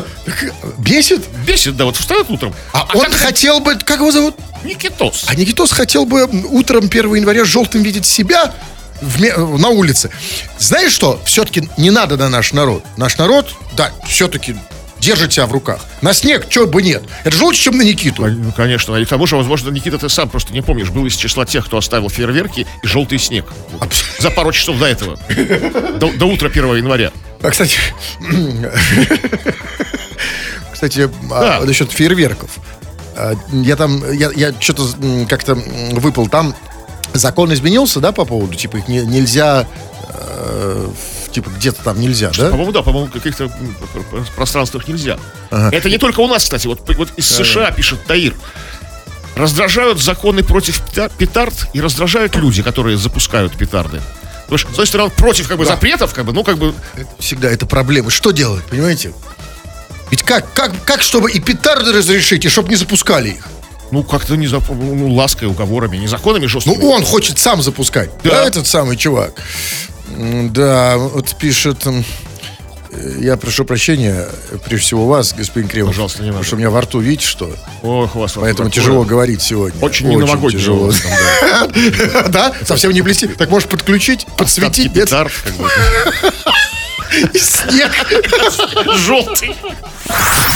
Бесит? 0.78 1.26
Бесит, 1.46 1.76
да, 1.76 1.84
вот 1.84 1.96
встает 1.96 2.30
утром. 2.30 2.54
А, 2.72 2.86
он 2.94 3.10
хотел 3.10 3.60
бы... 3.60 3.76
Как 3.76 3.98
его 4.00 4.10
зовут? 4.12 4.36
Никитос. 4.64 5.24
А 5.26 5.34
Никитос 5.34 5.72
хотел 5.72 6.04
бы 6.04 6.24
утром 6.50 6.86
1 6.86 7.14
января 7.14 7.44
желтым 7.44 7.82
видеть 7.82 8.06
себя 8.06 8.52
в 9.00 9.20
ме- 9.20 9.36
на 9.36 9.68
улице. 9.68 10.10
Знаешь 10.58 10.92
что? 10.92 11.20
Все-таки 11.24 11.68
не 11.76 11.90
надо 11.90 12.16
на 12.16 12.28
наш 12.28 12.52
народ. 12.52 12.84
Наш 12.96 13.16
народ, 13.18 13.54
да, 13.76 13.90
все-таки 14.06 14.56
держит 15.00 15.32
себя 15.32 15.46
в 15.46 15.52
руках. 15.52 15.80
На 16.02 16.12
снег, 16.12 16.48
чего 16.48 16.66
бы 16.66 16.82
нет. 16.82 17.04
Это 17.22 17.36
же 17.36 17.44
лучше, 17.44 17.62
чем 17.62 17.76
на 17.78 17.82
Никиту. 17.82 18.26
Ну, 18.26 18.50
конечно. 18.52 18.96
И 18.96 19.04
к 19.04 19.08
тому 19.08 19.26
же, 19.28 19.36
возможно, 19.36 19.70
Никита, 19.70 19.96
ты 19.98 20.08
сам 20.08 20.28
просто 20.28 20.52
не 20.52 20.60
помнишь, 20.60 20.90
был 20.90 21.06
из 21.06 21.14
числа 21.14 21.46
тех, 21.46 21.66
кто 21.66 21.76
оставил 21.76 22.10
фейерверки 22.10 22.66
и 22.82 22.86
желтый 22.86 23.18
снег. 23.20 23.46
За 24.18 24.30
пару 24.30 24.50
часов 24.52 24.76
до 24.78 24.86
этого. 24.86 25.16
До, 25.98 26.10
до 26.12 26.24
утра 26.26 26.48
1 26.48 26.76
января. 26.76 27.12
А, 27.42 27.50
кстати, 27.50 27.78
кстати, 30.72 31.08
а, 31.30 31.64
насчет 31.64 31.90
фейерверков. 31.92 32.50
А, 33.16 33.34
Я 33.52 33.76
там, 33.76 34.02
я, 34.12 34.30
я 34.34 34.52
что-то 34.60 34.88
как-то 35.28 35.54
выпал. 35.92 36.28
Там 36.28 36.54
закон 37.14 37.52
изменился, 37.52 38.00
да, 38.00 38.12
по 38.12 38.24
поводу, 38.24 38.54
типа, 38.54 38.76
их 38.78 38.88
не- 38.88 39.04
нельзя 39.04 39.66
э, 40.10 40.88
типа 41.32 41.50
где-то 41.50 41.82
там 41.84 42.00
нельзя, 42.00 42.30
да? 42.36 42.50
По-моему, 42.50 42.72
да, 42.72 42.82
по-моему, 42.82 43.08
в 43.08 43.12
каких-то 43.12 43.50
пространствах 44.36 44.88
нельзя. 44.88 45.18
Это 45.50 45.88
не 45.90 45.98
только 45.98 46.20
у 46.20 46.26
нас, 46.28 46.44
кстати. 46.44 46.66
Вот, 46.66 46.80
вот 46.96 47.08
из 47.16 47.26
США 47.28 47.70
пишет 47.70 48.04
Таир. 48.06 48.34
Раздражают 49.36 50.00
законы 50.02 50.42
против 50.42 50.80
пета- 50.80 51.10
петард 51.16 51.68
и 51.72 51.80
раздражают 51.80 52.34
люди, 52.34 52.62
которые 52.62 52.96
запускают 52.96 53.56
петарды. 53.56 54.00
Потому 54.44 54.58
что, 54.58 54.68
с 54.68 54.72
одной 54.72 54.86
стороны, 54.86 55.10
против 55.10 55.46
как 55.46 55.58
бы, 55.58 55.64
запретов, 55.66 56.12
как 56.14 56.24
бы, 56.24 56.32
ну, 56.32 56.42
как 56.42 56.58
бы, 56.58 56.74
Всегда 57.18 57.50
это 57.50 57.66
проблема. 57.66 58.10
Что 58.10 58.30
делать, 58.32 58.64
понимаете? 58.64 59.12
Ведь 60.10 60.22
как, 60.22 60.50
как, 60.54 60.72
как, 60.84 61.02
чтобы 61.02 61.30
и 61.30 61.38
петарды 61.38 61.92
разрешить, 61.92 62.44
и 62.46 62.48
чтобы 62.48 62.70
не 62.70 62.76
запускали 62.76 63.28
их? 63.30 63.44
Ну, 63.90 64.02
как-то 64.02 64.36
не 64.36 64.46
зап- 64.46 64.74
ну, 64.74 65.12
лаской, 65.14 65.48
уговорами, 65.48 65.96
не 65.96 66.06
законами 66.08 66.42
Ну, 66.42 66.48
жесткими. 66.48 66.82
он 66.84 67.04
хочет 67.04 67.38
сам 67.38 67.62
запускать. 67.62 68.10
Да, 68.24 68.30
Да. 68.30 68.44
этот 68.46 68.66
самый 68.66 68.96
чувак. 68.96 69.32
Да, 70.08 70.96
вот 70.96 71.34
пишет... 71.38 71.86
э, 71.86 72.02
Я 73.20 73.36
прошу 73.36 73.64
прощения, 73.66 74.26
прежде 74.64 74.86
всего 74.86 75.06
вас, 75.06 75.34
господин 75.34 75.68
Кремов. 75.68 75.90
Пожалуйста, 75.92 76.22
не 76.22 76.28
потому 76.28 76.38
надо. 76.38 76.46
что 76.46 76.56
у 76.56 76.58
меня 76.58 76.70
во 76.70 76.80
рту, 76.80 77.00
видите, 77.00 77.26
что? 77.26 77.50
Ох, 77.82 78.14
вас 78.14 78.32
Поэтому 78.32 78.70
такое. 78.70 78.82
тяжело 78.82 79.04
говорить 79.04 79.42
сегодня. 79.42 79.78
Очень 79.82 80.08
не 80.08 80.16
новогоднее 80.16 80.58
тяжело. 80.60 80.90
Да? 82.30 82.52
Совсем 82.64 82.90
не 82.92 83.02
блестит. 83.02 83.36
Так 83.36 83.50
можешь 83.50 83.68
подключить, 83.68 84.26
подсветить? 84.38 84.92
Петард, 84.92 85.32
как 85.44 85.54
бы. 85.56 85.68
И 87.32 87.38
снег. 87.38 87.90
Желтый. 88.96 89.56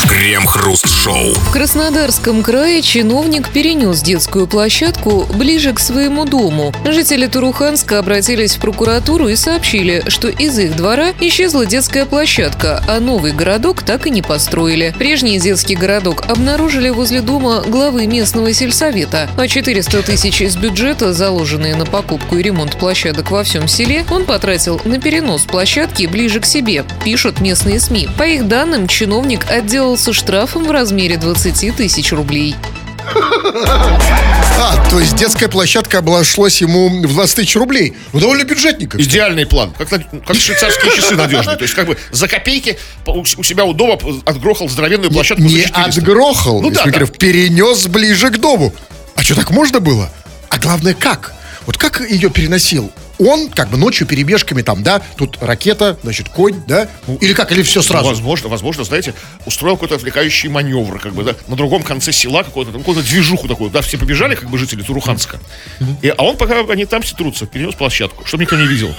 Крем-хруст-шоу. 0.09 1.32
В 1.35 1.52
Краснодарском 1.52 2.42
крае 2.42 2.82
чиновник 2.82 3.49
перенес 3.49 4.02
детскую 4.02 4.47
площадку 4.47 5.26
ближе 5.35 5.73
к 5.73 5.78
своему 5.78 6.25
дому. 6.25 6.73
Жители 6.85 7.26
Туруханска 7.26 7.99
обратились 7.99 8.56
в 8.56 8.61
прокуратуру 8.61 9.28
и 9.28 9.37
сообщили, 9.37 10.04
что 10.09 10.28
из 10.28 10.59
их 10.59 10.76
двора 10.76 11.12
исчезла 11.21 11.66
детская 11.66 12.04
площадка, 12.04 12.82
а 12.87 13.00
новый 13.00 13.32
городок 13.32 13.82
так 13.82 14.06
и 14.06 14.11
не 14.11 14.23
построили. 14.23 14.94
Прежний 14.99 15.38
детский 15.38 15.76
городок 15.76 16.25
обнаружили 16.28 16.90
возле 16.90 17.21
дома 17.21 17.62
главы 17.66 18.06
местного 18.06 18.52
сельсовета, 18.52 19.30
а 19.37 19.49
400 19.49 20.02
тысяч 20.02 20.42
из 20.42 20.56
бюджета, 20.56 21.12
заложенные 21.14 21.75
на 21.75 21.87
покупку 21.87 22.37
и 22.37 22.42
ремонт 22.42 22.76
площадок 22.76 23.30
во 23.30 23.44
всем 23.44 23.66
селе, 23.66 24.04
он 24.11 24.25
потратил 24.25 24.80
на 24.85 25.00
перенос 25.00 25.42
площадки 25.42 26.06
ближе 26.06 26.40
к 26.42 26.46
себе, 26.46 26.84
пишут 27.04 27.40
местные 27.40 27.80
СМИ. 27.80 28.08
По 28.18 28.25
их 28.25 28.49
данным, 28.49 28.88
чиновник 28.88 29.50
отделался 29.50 30.12
штрафом 30.12 30.64
в 30.64 30.70
размере 30.70 31.16
20 31.16 31.76
тысяч 31.76 32.12
рублей. 32.12 32.54
А, 34.58 34.90
то 34.90 35.00
есть 35.00 35.16
детская 35.16 35.49
площадка 35.49 35.99
обошлась 35.99 36.61
ему 36.61 36.88
в 36.88 37.12
20 37.14 37.37
тысяч 37.37 37.56
рублей. 37.56 37.94
Ну, 38.12 38.20
довольно 38.20 38.44
бюджетненько. 38.44 39.00
Идеальный 39.00 39.46
план. 39.46 39.72
Как, 39.76 39.88
как 39.88 40.37
швейцарские 40.37 40.94
часы 40.94 41.16
надежные. 41.16 41.56
То 41.56 41.62
есть, 41.62 41.75
как 41.75 41.87
бы 41.87 41.96
за 42.11 42.28
копейки 42.28 42.78
у 43.06 43.25
себя 43.25 43.64
у 43.64 43.72
дома 43.72 43.99
отгрохал 44.25 44.68
здоровенную 44.68 45.11
площадку 45.11 45.42
не 45.42 45.62
за 45.62 45.68
400. 45.68 46.00
отгрохал, 46.00 46.61
Ну 46.62 46.70
да, 46.70 46.84
да. 46.84 47.06
Перенес 47.06 47.87
ближе 47.87 48.30
к 48.30 48.38
дому. 48.38 48.72
А 49.14 49.22
что, 49.22 49.34
так 49.34 49.50
можно 49.50 49.80
было? 49.80 50.11
А 50.49 50.58
главное, 50.58 50.94
как? 50.94 51.34
Вот 51.66 51.76
как 51.78 52.08
ее 52.08 52.30
переносил? 52.30 52.90
Он 53.25 53.49
как 53.49 53.71
бы 53.71 53.76
ночью 53.76 54.07
перебежками 54.07 54.62
там, 54.62 54.83
да, 54.83 55.00
тут 55.17 55.38
ракета, 55.41 55.97
значит, 56.02 56.29
конь, 56.29 56.61
да? 56.67 56.88
Или 57.21 57.35
как, 57.35 57.52
или 57.52 57.62
все 57.62 57.83
сразу? 57.83 58.09
Возможно, 58.09 58.49
возможно, 58.49 58.85
знаете, 58.85 59.14
устроил 59.47 59.76
какой-то 59.76 59.95
отвлекающий 59.95 60.49
маневр, 60.49 60.99
как 60.99 61.14
бы, 61.14 61.23
да, 61.23 61.37
на 61.47 61.57
другом 61.57 61.83
конце 61.83 62.12
села 62.12 62.43
какой-то, 62.43 62.73
там, 62.73 62.81
какую-то 62.81 63.02
движуху 63.02 63.47
такую, 63.47 63.71
да, 63.71 63.81
все 63.81 63.97
побежали, 63.97 64.35
как 64.35 64.50
бы, 64.50 64.59
жители 64.59 64.83
Туруханска. 64.83 65.38
И, 66.02 66.09
а 66.09 66.23
он, 66.23 66.37
пока 66.37 66.61
они 66.69 66.85
там 66.85 67.02
все 67.02 67.14
трутся, 67.14 67.47
перенес 67.47 67.75
площадку, 67.75 68.26
чтобы 68.26 68.43
никто 68.43 68.57
не 68.57 68.67
видел. 68.67 68.95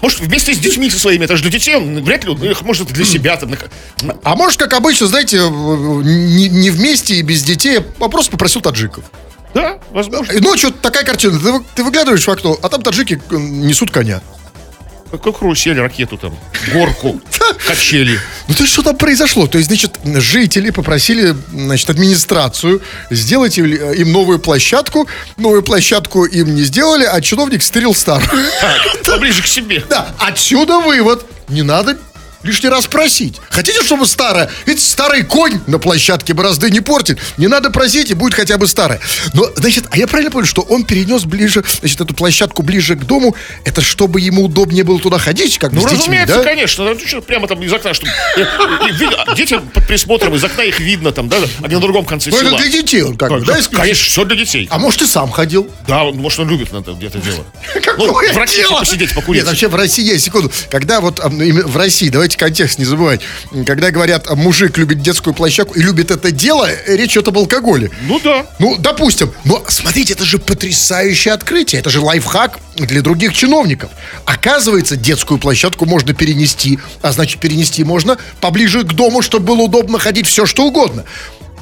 Может, 0.00 0.20
вместе 0.20 0.54
с 0.54 0.58
детьми 0.58 0.88
со 0.90 0.98
своими, 0.98 1.24
это 1.24 1.36
же 1.36 1.42
для 1.42 1.50
детей, 1.50 1.74
он 1.74 2.04
вряд 2.04 2.24
ли, 2.24 2.30
он, 2.30 2.42
их, 2.44 2.62
может, 2.62 2.88
для 2.88 3.04
себя 3.04 3.36
там. 3.36 3.52
А 4.22 4.36
может, 4.36 4.58
как 4.60 4.74
обычно, 4.74 5.06
знаете, 5.06 5.38
не, 5.38 6.48
не 6.48 6.70
вместе 6.70 7.16
и 7.16 7.22
без 7.22 7.42
детей, 7.42 7.80
а 7.98 8.08
просто 8.08 8.30
попросил 8.30 8.60
таджиков. 8.60 9.04
Да, 9.56 9.78
возможно. 9.90 10.32
И 10.32 10.40
ночью 10.40 10.70
такая 10.70 11.02
картина, 11.02 11.40
ты, 11.40 11.64
ты 11.76 11.82
выглядываешь 11.82 12.26
в 12.26 12.30
окно, 12.30 12.58
а 12.62 12.68
там 12.68 12.82
таджики 12.82 13.14
э, 13.30 13.36
несут 13.36 13.90
коня. 13.90 14.20
Какой 15.10 15.32
карусель, 15.32 15.78
ракету 15.80 16.18
там, 16.18 16.36
горку, 16.74 17.18
качели. 17.66 18.20
Ну 18.48 18.54
то 18.54 18.64
есть 18.64 18.72
что 18.74 18.82
там 18.82 18.98
произошло? 18.98 19.46
То 19.46 19.56
есть, 19.56 19.68
значит, 19.68 19.98
жители 20.04 20.68
попросили, 20.68 21.34
значит, 21.50 21.88
администрацию 21.88 22.82
сделать 23.10 23.56
им, 23.56 23.64
им 23.66 24.12
новую 24.12 24.40
площадку. 24.40 25.08
Новую 25.38 25.62
площадку 25.62 26.26
им 26.26 26.54
не 26.54 26.62
сделали, 26.62 27.04
а 27.04 27.18
чиновник 27.22 27.62
стырил 27.62 27.94
старую. 27.94 28.28
Так, 28.60 29.02
поближе 29.04 29.42
к 29.42 29.46
себе. 29.46 29.82
Да, 29.88 30.08
отсюда 30.18 30.80
вывод. 30.80 31.24
Не 31.48 31.62
надо 31.62 31.96
лишний 32.46 32.68
раз 32.68 32.86
просить. 32.86 33.36
Хотите, 33.50 33.82
чтобы 33.82 34.06
старая? 34.06 34.48
Ведь 34.66 34.80
старый 34.80 35.22
конь 35.24 35.60
на 35.66 35.78
площадке 35.78 36.32
борозды 36.32 36.70
не 36.70 36.80
портит. 36.80 37.18
Не 37.36 37.48
надо 37.48 37.70
просить, 37.70 38.10
и 38.10 38.14
будет 38.14 38.34
хотя 38.34 38.56
бы 38.58 38.66
старая. 38.66 39.00
Но, 39.34 39.50
значит, 39.56 39.84
а 39.90 39.98
я 39.98 40.06
правильно 40.06 40.30
понял, 40.30 40.46
что 40.46 40.62
он 40.62 40.84
перенес 40.84 41.24
ближе, 41.24 41.64
значит, 41.80 42.00
эту 42.00 42.14
площадку 42.14 42.62
ближе 42.62 42.94
к 42.96 43.04
дому, 43.04 43.34
это 43.64 43.80
чтобы 43.82 44.20
ему 44.20 44.44
удобнее 44.44 44.84
было 44.84 44.98
туда 45.00 45.18
ходить, 45.18 45.58
как 45.58 45.72
Ну, 45.72 45.80
с 45.80 45.84
детьми, 45.84 45.98
разумеется, 45.98 46.36
да? 46.36 46.42
конечно. 46.44 46.84
Ну, 47.12 47.22
прямо 47.22 47.48
там 47.48 47.62
из 47.62 47.72
окна, 47.72 47.92
чтобы... 47.94 48.10
э, 48.36 48.42
э, 48.42 49.34
Дети 49.36 49.58
под 49.72 49.86
присмотром, 49.86 50.34
из 50.34 50.44
окна 50.44 50.62
их 50.62 50.78
видно 50.80 51.12
там, 51.12 51.28
да, 51.28 51.38
они 51.62 51.74
на 51.74 51.80
другом 51.80 52.04
конце 52.04 52.30
Ну, 52.30 52.36
это 52.36 52.46
села. 52.46 52.58
для 52.58 52.68
детей 52.70 53.02
он 53.02 53.16
как 53.16 53.30
бы, 53.30 53.40
да? 53.44 53.58
Конечно, 53.72 54.04
все 54.04 54.24
для 54.24 54.36
детей. 54.36 54.68
А 54.70 54.78
может, 54.78 55.02
и 55.02 55.06
сам 55.06 55.30
ходил? 55.30 55.68
Да, 55.88 56.04
может, 56.04 56.38
он 56.40 56.48
любит 56.48 56.72
это 56.72 56.92
где-то 56.92 57.18
дело. 57.18 57.44
Какое 57.82 58.32
Ну, 58.32 58.46
дело? 58.46 58.78
посидеть, 58.80 59.14
покурить. 59.14 59.42
Нет, 59.42 59.48
вообще 59.48 59.68
в 59.68 59.74
России 59.74 60.04
есть, 60.04 60.24
секунду. 60.24 60.50
Когда 60.70 61.00
вот 61.00 61.20
в 61.22 61.76
России, 61.76 62.08
давайте 62.08 62.35
контекст 62.36 62.78
не 62.78 62.84
забывать, 62.84 63.20
когда 63.66 63.90
говорят, 63.90 64.28
мужик 64.34 64.76
любит 64.78 65.00
детскую 65.00 65.34
площадку 65.34 65.74
и 65.74 65.82
любит 65.82 66.10
это 66.10 66.30
дело, 66.30 66.68
речь 66.86 67.12
идет 67.12 67.28
об 67.28 67.38
алкоголе. 67.38 67.90
Ну 68.02 68.20
да. 68.20 68.46
Ну, 68.58 68.76
допустим. 68.78 69.32
Но 69.44 69.64
смотрите, 69.68 70.14
это 70.14 70.24
же 70.24 70.38
потрясающее 70.38 71.34
открытие. 71.34 71.80
Это 71.80 71.90
же 71.90 72.00
лайфхак 72.00 72.58
для 72.76 73.02
других 73.02 73.34
чиновников. 73.34 73.90
Оказывается, 74.24 74.96
детскую 74.96 75.38
площадку 75.38 75.86
можно 75.86 76.14
перенести, 76.14 76.78
а 77.02 77.12
значит, 77.12 77.40
перенести 77.40 77.84
можно 77.84 78.18
поближе 78.40 78.82
к 78.82 78.92
дому, 78.92 79.22
чтобы 79.22 79.46
было 79.46 79.62
удобно 79.62 79.98
ходить 79.98 80.26
все, 80.26 80.46
что 80.46 80.66
угодно. 80.66 81.04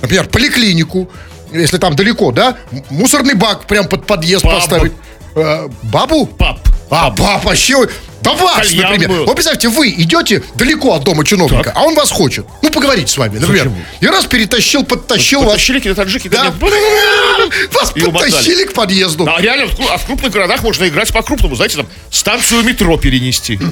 Например, 0.02 0.26
поликлинику, 0.26 1.10
если 1.52 1.78
там 1.78 1.94
далеко, 1.96 2.32
да? 2.32 2.56
Мусорный 2.90 3.34
бак 3.34 3.66
прям 3.66 3.86
под 3.88 4.06
подъезд 4.06 4.42
Паб. 4.42 4.54
поставить. 4.54 4.92
Э, 5.36 5.68
бабу? 5.82 6.26
Пап. 6.26 6.60
А, 6.90 7.10
пап, 7.10 7.44
вообще... 7.44 7.86
Да 8.22 8.32
вас, 8.32 8.68
Кальян 8.68 8.84
например. 8.92 9.08
был. 9.10 9.24
Вот 9.26 9.34
представьте, 9.34 9.68
вы 9.68 9.90
идете 9.90 10.42
далеко 10.54 10.94
от 10.94 11.04
дома 11.04 11.26
чиновника, 11.26 11.72
а 11.76 11.82
он 11.82 11.94
вас 11.94 12.10
хочет. 12.10 12.46
Ну, 12.62 12.70
поговорить 12.70 13.10
с 13.10 13.18
вами, 13.18 13.38
например. 13.38 13.64
Зачем? 13.68 13.84
И 14.00 14.06
раз 14.06 14.24
перетащил, 14.24 14.82
подтащил 14.82 15.40
вас. 15.40 15.50
Потащили 15.50 15.76
какие-то 15.76 16.02
таджики. 16.02 16.28
Да. 16.28 16.50
Вас 17.72 17.92
И 17.94 18.02
умотали. 18.02 18.30
подтащили 18.30 18.64
к 18.64 18.72
подъезду. 18.72 19.28
А 19.28 19.42
реально, 19.42 19.66
в 19.66 19.78
кру- 19.78 19.88
а 19.90 19.98
в 19.98 20.06
крупных 20.06 20.32
городах 20.32 20.62
можно 20.62 20.88
играть 20.88 21.12
по-крупному. 21.12 21.54
Знаете, 21.54 21.76
там 21.76 21.86
станцию 22.10 22.62
метро 22.64 22.96
перенести. 22.96 23.58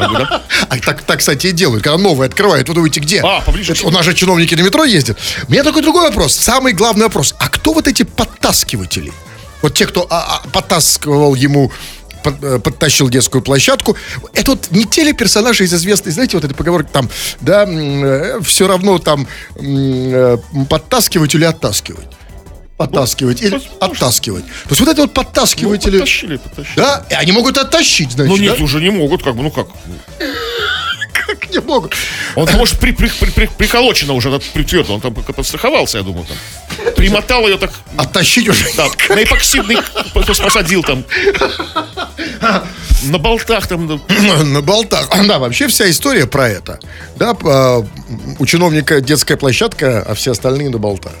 Да? 0.00 0.42
А 0.68 0.78
так, 0.78 1.02
так, 1.02 1.18
кстати, 1.18 1.48
и 1.48 1.52
делают. 1.52 1.84
Когда 1.84 1.98
новые 1.98 2.26
открывают, 2.28 2.68
вы 2.68 2.74
думаете, 2.74 3.00
где? 3.00 3.20
А, 3.22 3.40
поближе 3.40 3.68
к 3.68 3.70
Это 3.72 3.80
себе. 3.80 3.88
у 3.88 3.92
нас 3.92 4.04
же 4.04 4.14
чиновники 4.14 4.54
на 4.54 4.62
метро 4.62 4.84
ездят. 4.84 5.18
У 5.48 5.52
меня 5.52 5.62
такой 5.62 5.82
другой 5.82 6.02
вопрос. 6.02 6.34
Самый 6.34 6.72
главный 6.72 7.04
вопрос. 7.04 7.34
А 7.38 7.48
кто 7.48 7.72
вот 7.74 7.86
эти 7.86 8.02
подтаскиватели? 8.02 9.12
Вот 9.60 9.74
те, 9.74 9.86
кто 9.86 10.06
а, 10.10 10.40
а, 10.44 10.48
подтаскивал 10.48 11.34
ему 11.34 11.70
под- 12.22 12.42
э, 12.42 12.58
подтащил 12.58 13.08
детскую 13.08 13.42
площадку. 13.42 13.96
Это 14.34 14.52
вот 14.52 14.70
не 14.70 14.84
те 14.84 15.04
ли 15.04 15.12
персонажи 15.12 15.64
из 15.64 15.74
известной, 15.74 16.12
знаете, 16.12 16.36
вот 16.36 16.44
эта 16.44 16.54
поговорка 16.54 16.88
там, 16.92 17.08
да, 17.40 17.66
все 18.42 18.66
равно 18.66 18.98
там 18.98 19.26
э, 19.56 20.36
подтаскивать 20.68 21.34
или 21.34 21.44
оттаскивать. 21.44 22.06
Подтаскивать 22.76 23.42
или 23.42 23.50
возможно. 23.52 23.76
оттаскивать. 23.86 24.44
То 24.44 24.68
есть 24.70 24.80
вот 24.80 24.88
это 24.88 25.02
вот 25.02 25.10
Ну, 25.14 25.22
подтаскиватели, 25.22 25.98
Потащили, 25.98 26.36
потащили. 26.36 26.76
да, 26.76 27.06
и 27.10 27.14
они 27.14 27.30
могут 27.32 27.56
оттащить, 27.58 28.10
значит, 28.12 28.30
Ну 28.30 28.42
нет, 28.42 28.56
да? 28.58 28.64
уже 28.64 28.80
не 28.80 28.90
могут, 28.90 29.22
как 29.22 29.36
бы, 29.36 29.42
ну 29.42 29.50
как. 29.50 29.68
Как 31.26 31.50
не 31.50 31.58
могут. 31.60 31.94
Он, 32.34 32.48
может, 32.54 32.78
при, 32.78 32.92
при, 32.92 33.08
при, 33.08 33.30
при- 33.30 33.46
приколочено 33.46 34.12
уже, 34.14 34.30
притвердо, 34.52 34.94
он 34.94 35.00
там 35.00 35.14
как 35.14 35.34
подстраховался, 35.36 35.98
я 35.98 36.04
думаю, 36.04 36.26
там. 36.26 36.36
Примотал 36.94 37.46
ее 37.48 37.58
так, 37.58 37.72
Оттащить 37.96 38.48
уже. 38.48 38.64
да, 38.76 38.86
на 39.08 39.22
эпоксидный 39.22 39.76
посадил 40.14 40.82
там. 40.82 41.04
На 43.04 43.18
болтах 43.18 43.66
там, 43.66 44.00
на 44.52 44.60
болтах. 44.62 45.08
Да, 45.26 45.38
вообще 45.38 45.66
вся 45.68 45.90
история 45.90 46.26
про 46.26 46.48
это. 46.48 46.78
Да, 47.16 47.34
п- 47.34 47.84
у 48.38 48.46
чиновника 48.46 49.00
детская 49.00 49.36
площадка, 49.36 50.04
а 50.06 50.14
все 50.14 50.32
остальные 50.32 50.70
на 50.70 50.78
болтах. 50.78 51.12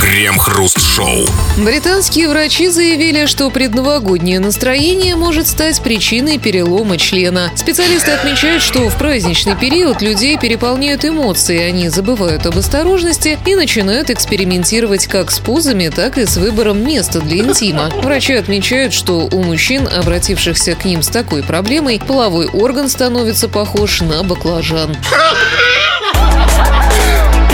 Крем-хруст-шоу. 0.00 1.26
Британские 1.56 2.28
врачи 2.28 2.68
заявили, 2.68 3.26
что 3.26 3.50
предновогоднее 3.50 4.38
настроение 4.38 5.16
может 5.16 5.48
стать 5.48 5.80
причиной 5.82 6.38
перелома 6.38 6.96
члена. 6.98 7.50
Специалисты 7.56 8.12
отмечают, 8.12 8.62
что 8.62 8.88
в 8.88 8.96
праздничный 9.28 9.56
период 9.56 10.00
людей 10.00 10.38
переполняют 10.38 11.04
эмоции, 11.04 11.60
они 11.60 11.90
забывают 11.90 12.46
об 12.46 12.56
осторожности 12.56 13.38
и 13.44 13.54
начинают 13.54 14.08
экспериментировать 14.08 15.06
как 15.06 15.30
с 15.30 15.38
позами, 15.38 15.90
так 15.94 16.16
и 16.16 16.24
с 16.24 16.38
выбором 16.38 16.82
места 16.82 17.20
для 17.20 17.40
интима. 17.40 17.90
Врачи 18.02 18.32
отмечают, 18.32 18.94
что 18.94 19.28
у 19.30 19.42
мужчин, 19.42 19.86
обратившихся 19.86 20.74
к 20.76 20.86
ним 20.86 21.02
с 21.02 21.08
такой 21.08 21.42
проблемой, 21.42 22.00
половой 22.00 22.46
орган 22.46 22.88
становится 22.88 23.50
похож 23.50 24.00
на 24.00 24.22
баклажан. 24.22 24.96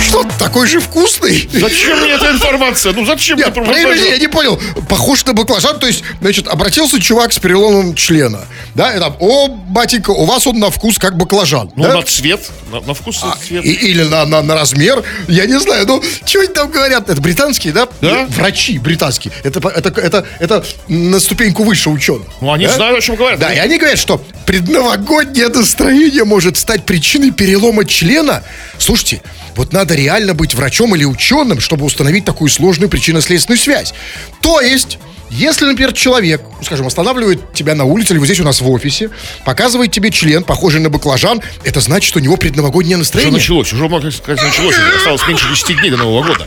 Что, 0.09 0.25
такой 0.39 0.67
же 0.67 0.81
вкусный? 0.81 1.49
Зачем 1.53 2.01
мне 2.01 2.11
эта 2.13 2.31
информация? 2.31 2.93
Ну 2.93 3.05
зачем 3.05 3.39
Нет, 3.39 3.55
мне 3.57 3.67
подожди, 3.67 4.09
я 4.09 4.19
не 4.19 4.29
понял. 4.29 4.61
Похож 4.89 5.25
на 5.25 5.33
баклажан, 5.33 5.79
то 5.79 5.87
есть, 5.87 6.03
значит, 6.21 6.47
обратился 6.49 7.01
чувак 7.01 7.33
с 7.33 7.39
переломом 7.39 7.95
члена. 7.95 8.45
Да, 8.75 8.95
и 8.95 8.99
там, 8.99 9.17
о, 9.21 9.49
батенька, 9.49 10.11
у 10.11 10.25
вас 10.25 10.47
он 10.47 10.59
на 10.59 10.71
вкус 10.71 10.99
как 10.99 11.17
баклажан. 11.17 11.71
Ну, 11.77 11.85
да? 11.85 11.95
на 11.95 12.03
цвет, 12.03 12.41
на, 12.71 12.81
на 12.81 12.95
вкус 12.95 13.19
и 13.23 13.47
цвет. 13.47 13.65
И- 13.65 13.73
или 13.73 14.03
на, 14.03 14.25
на, 14.27 14.43
на 14.43 14.55
размер, 14.55 15.03
я 15.29 15.47
не 15.47 15.59
знаю, 15.59 15.87
ну, 15.87 16.03
что 16.25 16.41
они 16.41 16.49
там 16.49 16.71
говорят? 16.71 17.09
Это 17.09 17.21
британские, 17.21 17.73
да? 17.73 17.89
Да. 18.01 18.27
Врачи 18.31 18.79
британские. 18.79 19.33
Это, 19.43 19.67
это, 19.69 19.89
это, 20.01 20.27
это 20.39 20.65
на 20.89 21.19
ступеньку 21.21 21.65
выше 21.65 21.91
ученых. 21.91 22.27
Ну, 22.41 22.53
они 22.53 22.67
Да? 22.67 22.73
знают, 22.75 22.99
о 22.99 23.01
чем 23.01 23.17
говорят. 23.17 23.41
Да, 23.41 23.53
и 23.53 23.59
они 23.59 23.79
говорят, 23.79 23.99
что 23.99 24.23
предновогоднее 24.47 25.49
настроение 25.49 26.25
может 26.25 26.57
стать 26.57 26.85
причиной 26.85 27.31
перелома 27.31 27.85
члена. 27.85 28.43
Слушайте, 28.79 29.23
вот 29.57 29.73
надо 29.73 29.95
реально 29.95 30.35
быть 30.35 30.55
врачом 30.55 30.95
или 30.95 31.05
ученым, 31.05 31.61
чтобы 31.61 31.85
установить 31.85 32.25
такую 32.25 32.51
сложную 32.51 32.89
причинно-следственную 32.89 33.59
связь. 33.59 33.95
То 34.41 34.61
есть... 34.61 34.99
Если, 35.35 35.65
например, 35.67 35.93
человек, 35.93 36.43
ну, 36.59 36.65
скажем, 36.65 36.87
останавливает 36.87 37.53
тебя 37.53 37.75
на 37.75 37.85
улице 37.85 38.13
или 38.13 38.19
вот 38.21 38.27
здесь 38.27 38.39
у 38.39 38.45
нас 38.45 38.61
в 38.61 38.71
офисе, 38.71 39.11
показывает 39.45 39.91
тебе 39.91 40.11
член, 40.13 40.45
похожий 40.45 40.81
на 40.81 40.91
баклажан, 40.91 41.43
это 41.65 41.81
значит, 41.81 42.07
что 42.09 42.21
у 42.21 42.23
него 42.23 42.37
предновогоднее 42.37 42.97
Уже 42.97 43.01
настроение. 43.01 43.35
началось, 43.35 43.73
уже, 43.73 43.89
можно 43.89 44.11
сказать, 44.13 44.41
началось. 44.43 44.77
Уже 44.77 44.97
Осталось 44.97 45.27
меньше 45.27 45.49
10 45.51 45.81
дней 45.81 45.91
до 45.91 45.97
Нового 45.97 46.23
года. 46.25 46.47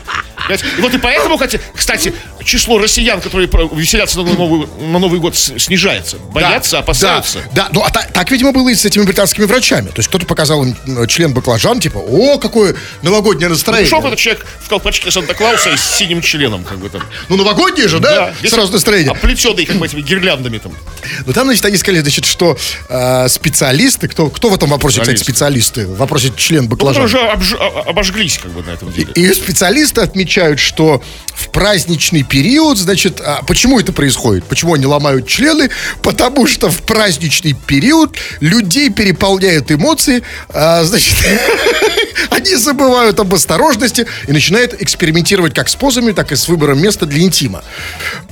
И 0.78 0.80
вот 0.80 0.94
и 0.94 0.98
поэтому, 0.98 1.34
кстати, 1.36 1.60
кстати, 1.74 2.14
число 2.42 2.78
россиян, 2.78 3.20
которые 3.20 3.50
веселятся 3.72 4.22
на 4.22 4.32
Новый, 4.32 4.66
на 4.80 4.98
Новый 4.98 5.20
год, 5.20 5.36
снижается. 5.36 6.16
Боятся, 6.32 6.72
Да, 6.72 6.78
опасаются. 6.78 7.38
Да, 7.52 7.64
да. 7.64 7.68
ну 7.72 7.82
а 7.82 7.90
та- 7.90 8.06
так, 8.14 8.30
видимо, 8.30 8.52
было 8.52 8.70
и 8.70 8.74
с 8.74 8.84
этими 8.86 9.02
британскими 9.02 9.44
врачами. 9.44 9.88
То 9.88 9.98
есть 9.98 10.08
кто-то 10.08 10.24
показал 10.24 10.64
им 10.64 11.06
член 11.08 11.34
баклажан, 11.34 11.80
типа, 11.80 11.98
о, 11.98 12.38
какое 12.38 12.74
новогоднее 13.02 13.50
настроение. 13.50 13.84
Пришел 13.86 13.98
какой-то 14.00 14.16
человек 14.22 14.46
в 14.60 14.68
колпачке 14.70 15.10
Санта-Клауса 15.10 15.70
и 15.70 15.76
с 15.76 15.82
синим 15.96 16.22
членом, 16.22 16.64
как 16.64 16.78
бы 16.78 16.88
там. 16.88 17.02
Ну, 17.28 17.36
новогоднее 17.36 17.88
же, 17.88 17.98
да? 17.98 18.32
весь 18.40 18.50
Сразу 18.52 18.72
настроение. 18.78 19.10
Оплетенный, 19.12 19.64
как 19.66 19.76
бы, 19.76 19.86
этими 19.86 20.00
гирляндами 20.00 20.58
там. 20.58 20.72
Ну, 21.26 21.32
там, 21.32 21.46
значит, 21.46 21.64
они 21.64 21.76
сказали, 21.76 22.00
значит, 22.00 22.24
что 22.24 22.56
э, 22.88 23.28
специалисты, 23.28 24.08
кто, 24.08 24.30
кто 24.30 24.50
в 24.50 24.54
этом 24.54 24.70
вопросе, 24.70 25.00
кстати, 25.00 25.18
Специалисты. 25.22 25.86
в 25.86 25.96
вопросе 25.96 26.32
член 26.36 26.64
Ну, 26.64 26.68
баклажан. 26.70 27.04
которые 27.06 27.36
уже 27.36 27.54
обж- 27.54 27.58
а- 27.60 27.90
обожглись, 27.90 28.38
как 28.38 28.50
бы, 28.52 28.62
на 28.62 28.70
этом 28.70 28.92
деле. 28.92 29.12
И 29.14 29.32
специалисты 29.34 30.00
отмечают, 30.00 30.58
что 30.60 31.02
в 31.34 31.50
праздничный 31.50 32.22
период, 32.22 32.78
значит, 32.78 33.20
а 33.24 33.42
почему 33.46 33.78
это 33.80 33.92
происходит? 33.92 34.44
Почему 34.44 34.74
они 34.74 34.86
ломают 34.86 35.26
члены? 35.28 35.70
Потому 36.02 36.46
что 36.46 36.70
в 36.70 36.82
праздничный 36.82 37.52
период 37.54 38.16
людей 38.40 38.90
переполняют 38.90 39.70
эмоции, 39.70 40.22
а, 40.48 40.84
значит, 40.84 41.14
они 42.30 42.54
забывают 42.56 43.20
об 43.20 43.34
осторожности 43.34 44.06
и 44.26 44.32
начинают 44.32 44.80
экспериментировать 44.80 45.54
как 45.54 45.68
с 45.68 45.74
позами, 45.74 46.12
так 46.12 46.32
и 46.32 46.36
с 46.36 46.48
выбором 46.48 46.80
места 46.80 47.06
для 47.06 47.22
интима. 47.22 47.62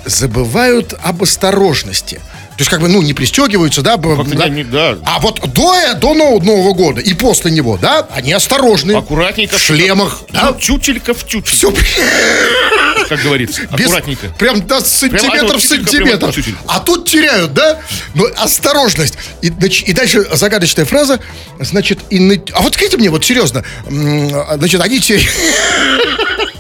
Забывают 0.04 0.94
об 1.02 1.22
осторожности. 1.22 2.20
То 2.56 2.62
есть, 2.62 2.70
как 2.70 2.80
бы, 2.80 2.88
ну, 2.88 3.02
не 3.02 3.12
пристегиваются, 3.12 3.82
да? 3.82 3.98
да? 3.98 4.48
не- 4.48 4.64
да. 4.64 4.96
А 5.04 5.20
вот 5.20 5.40
до, 5.52 5.74
до 5.94 6.14
Нового, 6.14 6.42
Нового 6.42 6.72
года 6.72 7.02
и 7.02 7.12
после 7.12 7.50
него, 7.50 7.76
да, 7.76 8.06
они 8.14 8.32
осторожны. 8.32 8.92
Аккуратненько. 8.92 9.58
В 9.58 9.60
шлемах. 9.62 10.22
Да? 10.30 10.52
Ну, 10.52 10.58
Тютелька 10.58 11.12
в 11.12 11.22
тютельку, 11.24 11.48
Все 11.48 11.70
как 13.10 13.20
говорится. 13.22 13.62
без- 13.76 13.86
Аккуратненько. 13.88 14.28
Прям 14.38 14.66
до 14.66 14.80
сантиметров 14.80 15.34
одну 15.34 15.58
в 15.58 15.62
тютельку, 15.62 15.84
сантиметр. 15.90 16.18
прям 16.18 16.32
тютельку. 16.32 16.64
А 16.66 16.80
тут 16.80 17.08
теряют, 17.08 17.52
да? 17.52 17.78
Ну, 18.14 18.26
осторожность. 18.38 19.18
И, 19.42 19.48
и 19.48 19.92
дальше 19.92 20.26
загадочная 20.34 20.86
фраза. 20.86 21.20
Значит, 21.60 21.98
и 22.08 22.42
а 22.54 22.62
вот 22.62 22.72
скажите 22.74 22.96
мне, 22.96 23.10
вот 23.10 23.22
серьезно. 23.22 23.64
а, 23.86 24.56
Значит, 24.56 24.80
они 24.80 24.98
теряют... 24.98 25.26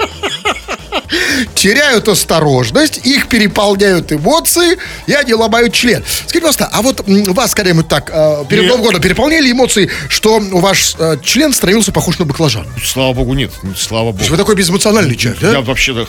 теряют 1.54 2.08
осторожность, 2.08 2.98
их 3.04 3.28
переполняют 3.28 4.12
эмоции, 4.12 4.78
и 5.06 5.12
они 5.12 5.34
ломают 5.34 5.72
член. 5.72 6.04
Скажите, 6.06 6.40
пожалуйста, 6.40 6.68
а 6.72 6.82
вот 6.82 7.04
вас 7.06 7.54
когда-нибудь 7.54 7.88
так 7.88 8.10
э, 8.12 8.44
перед 8.48 8.62
Нет. 8.62 8.70
Новым 8.70 8.86
годом 8.86 9.00
переполняли 9.00 9.50
эмоции, 9.50 9.90
что 10.08 10.38
ваш 10.40 10.94
э, 10.98 11.18
член 11.22 11.52
становился 11.52 11.92
похож 11.92 12.18
на 12.18 12.24
баклажан? 12.24 12.66
Слава 12.84 13.12
богу, 13.12 13.34
нет. 13.34 13.52
Слава 13.76 14.12
богу. 14.12 14.24
вы 14.28 14.36
такой 14.36 14.54
безэмоциональный 14.54 15.16
человек, 15.16 15.40
да? 15.40 15.52
Я 15.52 15.60
вообще 15.60 15.94
да, 15.94 16.06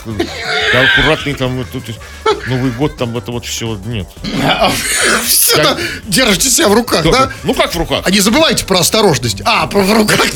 я 0.74 0.82
аккуратный 0.82 1.34
там 1.34 1.66
тут 1.72 1.84
Новый 2.48 2.72
год 2.72 2.98
там 2.98 3.16
это 3.18 3.32
вот 3.32 3.46
все 3.46 3.80
нет. 3.86 4.08
Всё-то 5.26 5.78
держите 6.06 6.50
себя 6.50 6.70
в 6.70 6.74
руках, 6.74 7.04
да? 7.04 7.32
Ну 7.44 7.54
как 7.54 7.74
в 7.74 7.78
руках? 7.78 8.04
А 8.06 8.12
не 8.12 8.20
забывайте 8.20 8.66
про 8.66 8.80
осторожность. 8.80 9.42
А, 9.44 9.68
про 9.68 9.82
в 9.82 9.94
руках 9.94 10.28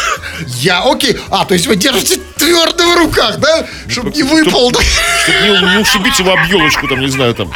Я, 0.46 0.82
окей. 0.82 1.18
А, 1.30 1.44
то 1.44 1.54
есть 1.54 1.66
вы 1.66 1.76
держите 1.76 2.20
твердо 2.36 2.90
в 2.92 2.96
руках, 2.96 3.38
да? 3.38 3.66
Чтобы 3.88 4.09
не 4.14 4.22
выпал. 4.22 4.70
да? 4.70 4.80
Чтобы 5.24 5.38
не, 5.40 5.72
не 5.74 5.78
ушибить 5.78 6.18
его 6.18 6.32
об 6.32 6.46
елочку, 6.48 6.88
там, 6.88 7.00
не 7.00 7.08
знаю, 7.08 7.34
там. 7.34 7.52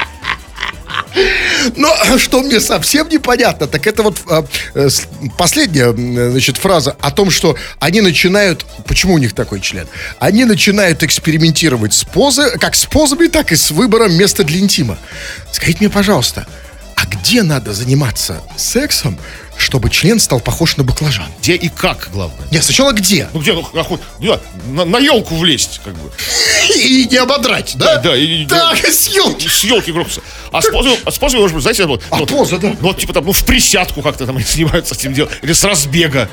Но 1.76 1.94
что 2.18 2.42
мне 2.42 2.60
совсем 2.60 3.08
непонятно, 3.08 3.66
так 3.66 3.86
это 3.86 4.02
вот 4.02 4.18
э, 4.74 4.88
с- 4.88 5.04
последняя, 5.38 5.92
значит, 6.30 6.56
фраза 6.56 6.96
о 7.00 7.10
том, 7.10 7.30
что 7.30 7.56
они 7.78 8.00
начинают... 8.00 8.66
Почему 8.86 9.14
у 9.14 9.18
них 9.18 9.32
такой 9.32 9.60
член? 9.60 9.86
Они 10.18 10.44
начинают 10.44 11.02
экспериментировать 11.02 11.94
с 11.94 12.04
позы, 12.04 12.58
как 12.58 12.74
с 12.74 12.84
позами, 12.84 13.28
так 13.28 13.52
и 13.52 13.56
с 13.56 13.70
выбором 13.70 14.12
места 14.14 14.44
для 14.44 14.58
интима. 14.58 14.98
Скажите 15.52 15.78
мне, 15.80 15.88
пожалуйста, 15.90 16.46
а 16.96 17.06
где 17.06 17.42
надо 17.42 17.72
заниматься 17.72 18.42
сексом, 18.56 19.18
чтобы 19.56 19.90
член 19.90 20.20
стал 20.20 20.40
похож 20.40 20.76
на 20.76 20.84
баклажан? 20.84 21.26
Где 21.40 21.54
и 21.54 21.68
как, 21.68 22.08
главное. 22.12 22.46
Нет, 22.50 22.64
сначала 22.64 22.92
где? 22.92 23.28
Ну 23.32 23.40
где, 23.40 23.52
ну, 23.52 23.60
охот- 23.72 24.00
на, 24.66 24.84
на 24.84 24.98
елку 24.98 25.36
влезть, 25.36 25.80
как 25.84 25.94
бы. 25.94 26.10
И 26.76 27.06
не 27.10 27.16
ободрать, 27.16 27.72
да? 27.76 27.96
Да, 27.96 28.10
да, 28.10 28.16
и- 28.16 28.46
Так, 28.46 28.78
с 28.84 29.08
елки. 29.08 29.48
С 29.48 29.64
елки 29.64 29.92
гробся. 29.92 30.20
А 30.52 30.62
с 30.62 30.66
позой, 30.70 30.98
а 31.04 31.10
с 31.10 31.18
позой, 31.18 31.40
может 31.40 31.54
быть, 31.54 31.62
знаете, 31.62 31.86
вот, 31.86 32.02
А 32.10 32.16
вот, 32.16 32.28
поза, 32.30 32.58
да. 32.58 32.68
ну, 32.68 32.76
вот, 32.88 32.98
типа 32.98 33.12
там, 33.12 33.24
ну, 33.24 33.32
в 33.32 33.44
присядку 33.44 34.02
как-то 34.02 34.26
там 34.26 34.36
они 34.36 34.44
занимаются 34.48 34.94
этим 34.94 35.12
делом. 35.14 35.30
Или 35.42 35.52
с 35.52 35.62
разбега. 35.64 36.28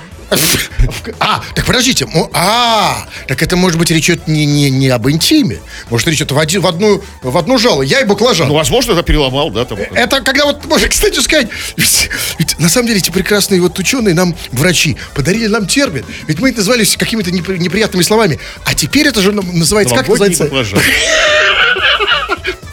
А, 1.20 1.44
так 1.56 1.66
подождите, 1.66 2.08
а, 2.34 3.06
так 3.28 3.42
это 3.44 3.58
может 3.58 3.78
быть 3.78 3.92
речь 3.92 4.10
идет 4.10 4.28
не, 4.28 4.46
не, 4.46 4.70
не 4.70 4.88
об 4.90 5.10
интиме. 5.10 5.60
Может 5.90 6.08
речь 6.08 6.18
идет 6.18 6.32
в, 6.32 6.40
один, 6.40 6.62
в, 6.62 6.68
одну, 6.68 7.04
в 7.22 7.38
одну 7.38 7.58
жало. 7.58 7.82
Я 7.82 8.00
и 8.02 8.06
баклажан. 8.06 8.48
Ну, 8.48 8.54
возможно, 8.54 8.94
это 8.94 9.04
переломал, 9.04 9.52
да, 9.52 9.66
там. 9.66 9.78
Это 9.80 10.22
когда 10.22 10.46
вот, 10.46 10.66
можно, 10.66 10.88
кстати, 10.88 11.20
сказать, 11.20 11.50
ведь, 11.76 12.10
ведь 12.40 12.60
на 12.60 12.70
самом 12.70 12.88
деле 12.88 13.00
эти 13.00 13.12
прекрасные 13.12 13.62
вот 13.62 13.78
ученые, 13.78 14.14
нам, 14.16 14.36
врачи, 14.52 14.98
подарили 15.14 15.48
нам 15.48 15.68
термин. 15.68 16.06
Ведь 16.28 16.40
мы 16.40 16.50
это 16.50 16.60
назвали 16.60 16.86
какими-то 16.86 17.30
непри- 17.30 17.58
неприятными 17.58 18.04
словами. 18.04 18.40
А 18.64 18.74
теперь 18.74 19.08
это 19.08 19.22
же 19.22 19.32
называется, 19.32 19.96
как 19.96 20.08
называется? 20.08 20.50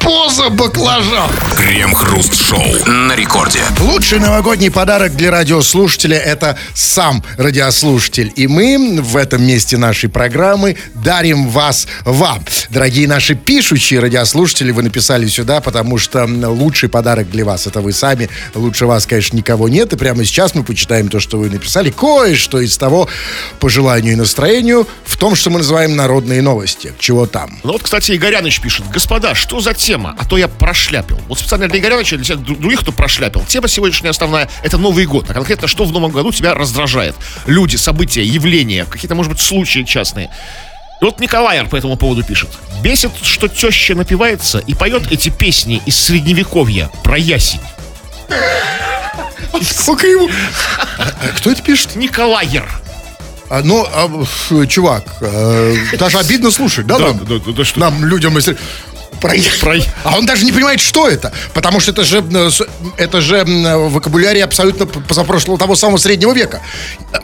баклажан. 0.09 0.29
Поза 0.29 0.49
баклажан. 0.51 1.31
Крем-хруст-шоу 1.57 2.87
на 2.87 3.15
рекорде. 3.15 3.61
Лучший 3.81 4.19
новогодний 4.19 4.71
подарок 4.71 5.15
для 5.15 5.31
радиослушателя– 5.31 6.17
это 6.19 6.57
сам 6.75 7.23
радиослушатель. 7.37 8.33
И 8.35 8.47
мы 8.47 9.01
в 9.03 9.17
этом 9.17 9.47
месте 9.47 9.77
нашей 9.77 10.09
программы 10.09 10.77
дарим 10.95 11.49
вас 11.49 11.87
вам. 12.05 12.43
Дорогие 12.71 13.07
наши 13.07 13.35
пишущие 13.35 14.01
радиослушатели, 14.01 14.71
вы 14.71 14.83
написали 14.83 15.27
сюда, 15.27 15.61
потому 15.61 15.99
что 15.99 16.25
лучший 16.25 16.89
подарок 16.89 17.31
для 17.31 17.45
вас– 17.45 17.67
это 17.67 17.81
вы 17.81 17.93
сами. 17.93 18.31
Лучше 18.55 18.87
вас, 18.87 19.07
конечно, 19.07 19.37
никого 19.37 19.69
нет. 19.69 19.93
И 19.93 19.97
прямо 19.97 20.25
сейчас 20.25 20.55
мы 20.55 20.65
почитаем 20.65 21.09
то, 21.09 21.21
что 21.21 21.39
вы 21.39 21.51
написали. 21.51 21.91
Кое-что 21.91 22.61
из 22.61 22.77
того, 22.79 23.09
по 23.61 23.69
желанию 23.69 24.15
и 24.15 24.17
настроению, 24.17 24.87
в 25.05 25.17
том, 25.17 25.35
что 25.35 25.51
мы 25.51 25.59
называем 25.59 25.97
народные 25.97 26.41
новости. 26.41 26.93
Чего 26.99 27.27
там? 27.27 27.59
Ну 27.63 27.73
вот, 27.73 27.83
кстати, 27.83 28.13
Игоряныч 28.13 28.61
пишет. 28.61 28.87
Господа, 28.91 29.35
что 29.35 29.61
за 29.61 29.75
тема? 29.75 29.98
А 30.07 30.25
то 30.25 30.37
я 30.37 30.49
прошляпил. 30.49 31.21
Вот 31.29 31.39
специально 31.39 31.69
для 31.69 31.79
Игоряныча, 31.79 32.17
для 32.17 32.25
всех 32.25 32.39
дру- 32.39 32.59
других, 32.59 32.81
кто 32.81 32.93
прошляпил. 32.93 33.45
Тема 33.47 33.69
сегодняшняя 33.69 34.11
основная– 34.11 34.49
это 34.63 34.79
Новый 34.79 35.07
год. 35.07 35.29
А 35.31 35.35
конкретно, 35.35 35.67
что 35.69 35.85
в 35.85 35.93
Новом 35.93 36.11
году 36.13 36.33
тебя 36.33 36.55
раздражает? 36.55 37.15
Люди, 37.47 37.77
события, 37.77 38.23
явления, 38.25 38.85
какие-то, 38.85 39.15
может 39.15 39.33
быть, 39.33 39.41
случаи 39.41 39.83
частные. 39.83 40.31
И 41.01 41.05
вот 41.05 41.21
Николаер 41.21 41.67
по 41.69 41.77
этому 41.77 41.97
поводу 41.97 42.23
пишет. 42.25 42.49
Бесит, 42.83 43.13
что 43.23 43.49
теща 43.49 43.95
напивается 43.95 44.59
и 44.59 44.75
поет 44.75 45.11
эти 45.13 45.29
песни 45.29 45.81
из 45.87 45.97
средневековья 46.01 46.91
про 47.05 47.17
ясень. 47.19 47.61
Сколько 49.63 50.07
ему? 50.07 50.29
А, 50.99 51.03
а 51.21 51.29
Кто 51.37 51.51
это 51.51 51.63
пишет? 51.63 51.97
Николаер. 51.97 52.69
А, 53.51 53.63
ну, 53.65 53.87
а, 53.91 54.67
чувак, 54.67 55.05
э, 55.23 55.75
даже 55.99 56.19
обидно 56.19 56.51
слушать, 56.51 56.87
да, 56.87 56.99
Да, 56.99 57.07
нам? 57.07 57.19
да, 57.25 57.39
да, 57.39 57.53
да 57.53 57.65
что? 57.65 57.81
Нам, 57.81 58.05
людям, 58.05 58.37
если... 58.37 58.57
Про... 59.21 59.33
Про- 59.61 59.77
А 60.05 60.17
он 60.19 60.27
даже 60.27 60.45
не 60.45 60.53
понимает, 60.53 60.81
что 60.81 61.09
это. 61.09 61.33
Потому 61.55 61.81
что 61.81 61.91
это 61.93 62.05
же, 62.05 62.25
э, 62.33 62.51
это 62.97 63.21
же 63.21 63.37
м, 63.39 63.89
вокабулярий 63.91 64.43
абсолютно 64.43 64.87
позапрошлого 64.87 65.59
того 65.59 65.75
самого 65.77 65.99
среднего 65.99 66.33
века. 66.33 66.61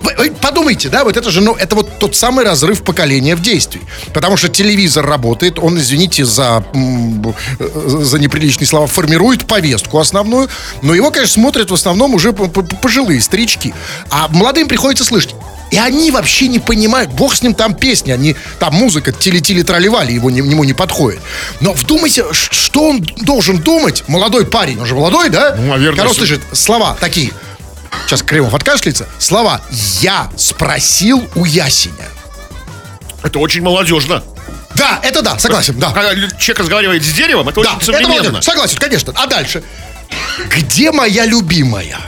Вы- 0.02 0.14
вы 0.18 0.30
подумайте, 0.30 0.88
да, 0.88 1.04
вот 1.04 1.16
это 1.16 1.30
же, 1.30 1.40
ну, 1.40 1.54
это 1.54 1.76
вот 1.76 1.98
тот 1.98 2.16
самый 2.16 2.44
разрыв 2.44 2.82
поколения 2.82 3.36
в 3.36 3.42
действии. 3.42 3.82
Потому 4.12 4.36
что 4.36 4.48
телевизор 4.48 5.06
работает, 5.06 5.58
он, 5.58 5.78
извините 5.78 6.24
за, 6.24 6.64
э, 6.74 7.98
за 8.02 8.18
неприличные 8.18 8.66
слова, 8.66 8.86
формирует 8.86 9.46
повестку 9.46 9.98
основную, 9.98 10.48
но 10.82 10.94
его, 10.94 11.10
конечно, 11.10 11.34
смотрят 11.34 11.70
в 11.70 11.74
основном 11.74 12.14
уже 12.14 12.32
пожилые 12.32 13.20
старички. 13.20 13.74
А 14.10 14.28
молодым 14.28 14.68
приходится 14.68 15.04
слышать. 15.04 15.34
И 15.74 15.76
они 15.76 16.12
вообще 16.12 16.46
не 16.46 16.60
понимают, 16.60 17.10
бог 17.10 17.34
с 17.34 17.42
ним 17.42 17.52
там 17.52 17.74
песни, 17.74 18.12
они, 18.12 18.36
там 18.60 18.74
музыка, 18.74 19.10
тили-тили 19.10 19.62
траливали, 19.62 20.12
его 20.12 20.30
не, 20.30 20.38
ему 20.38 20.62
не 20.62 20.72
подходит. 20.72 21.20
Но 21.60 21.72
вдумайся, 21.72 22.32
ш- 22.32 22.52
что 22.52 22.90
он 22.90 23.00
должен 23.22 23.58
думать, 23.58 24.04
молодой 24.06 24.46
парень, 24.46 24.78
он 24.78 24.86
же 24.86 24.94
молодой, 24.94 25.30
да? 25.30 25.56
Ну, 25.58 25.66
наверное, 25.72 25.98
Когда 26.00 26.14
слышит 26.14 26.40
слова 26.52 26.96
такие, 27.00 27.32
сейчас 28.06 28.22
Кремов 28.22 28.54
откашляется, 28.54 29.08
слова 29.18 29.62
«я 30.00 30.30
спросил 30.36 31.28
у 31.34 31.44
ясеня». 31.44 32.06
Это 33.24 33.40
очень 33.40 33.62
молодежно. 33.62 34.22
Да, 34.76 35.00
это 35.02 35.22
да, 35.22 35.40
согласен, 35.40 35.76
да. 35.80 35.90
Когда 35.90 36.14
человек 36.14 36.60
разговаривает 36.60 37.04
с 37.04 37.12
деревом, 37.12 37.48
это 37.48 37.60
Да, 37.62 37.70
очень 37.70 37.76
это 37.78 37.86
современно. 37.86 38.22
молодец, 38.30 38.44
согласен, 38.44 38.76
конечно. 38.78 39.12
А 39.16 39.26
дальше? 39.26 39.64
Где 40.48 40.92
моя 40.92 41.26
любимая? 41.26 41.98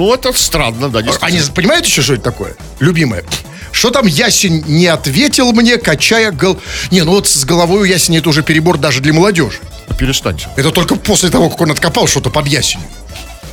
Ну, 0.00 0.14
это 0.14 0.32
странно, 0.32 0.88
да. 0.88 1.00
Они 1.20 1.40
понимают 1.54 1.84
еще, 1.84 2.00
что 2.00 2.14
это 2.14 2.22
такое? 2.22 2.56
Любимая. 2.78 3.22
Что 3.70 3.90
там 3.90 4.06
ясень 4.06 4.64
не 4.66 4.86
ответил 4.86 5.52
мне, 5.52 5.76
качая 5.76 6.32
гол... 6.32 6.58
Не, 6.90 7.02
ну 7.02 7.10
вот 7.10 7.28
с 7.28 7.44
головой 7.44 7.82
у 7.82 7.84
ясеня 7.84 8.20
это 8.20 8.30
уже 8.30 8.42
перебор 8.42 8.78
даже 8.78 9.02
для 9.02 9.12
молодежи. 9.12 9.58
Перестаньте. 9.98 10.48
Это 10.56 10.70
только 10.70 10.96
после 10.96 11.28
того, 11.28 11.50
как 11.50 11.60
он 11.60 11.70
откопал 11.70 12.06
что-то 12.06 12.30
под 12.30 12.46
ясенью. 12.46 12.86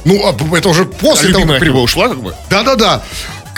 Ну, 0.05 0.25
а 0.25 0.57
это 0.57 0.69
уже 0.69 0.83
А 0.83 0.85
после 0.85 1.33
того, 1.33 1.39
любимая 1.41 1.59
как... 1.59 1.73
бы 1.73 1.81
ушла, 1.81 2.07
как 2.07 2.21
бы? 2.21 2.33
Да-да-да. 2.49 3.03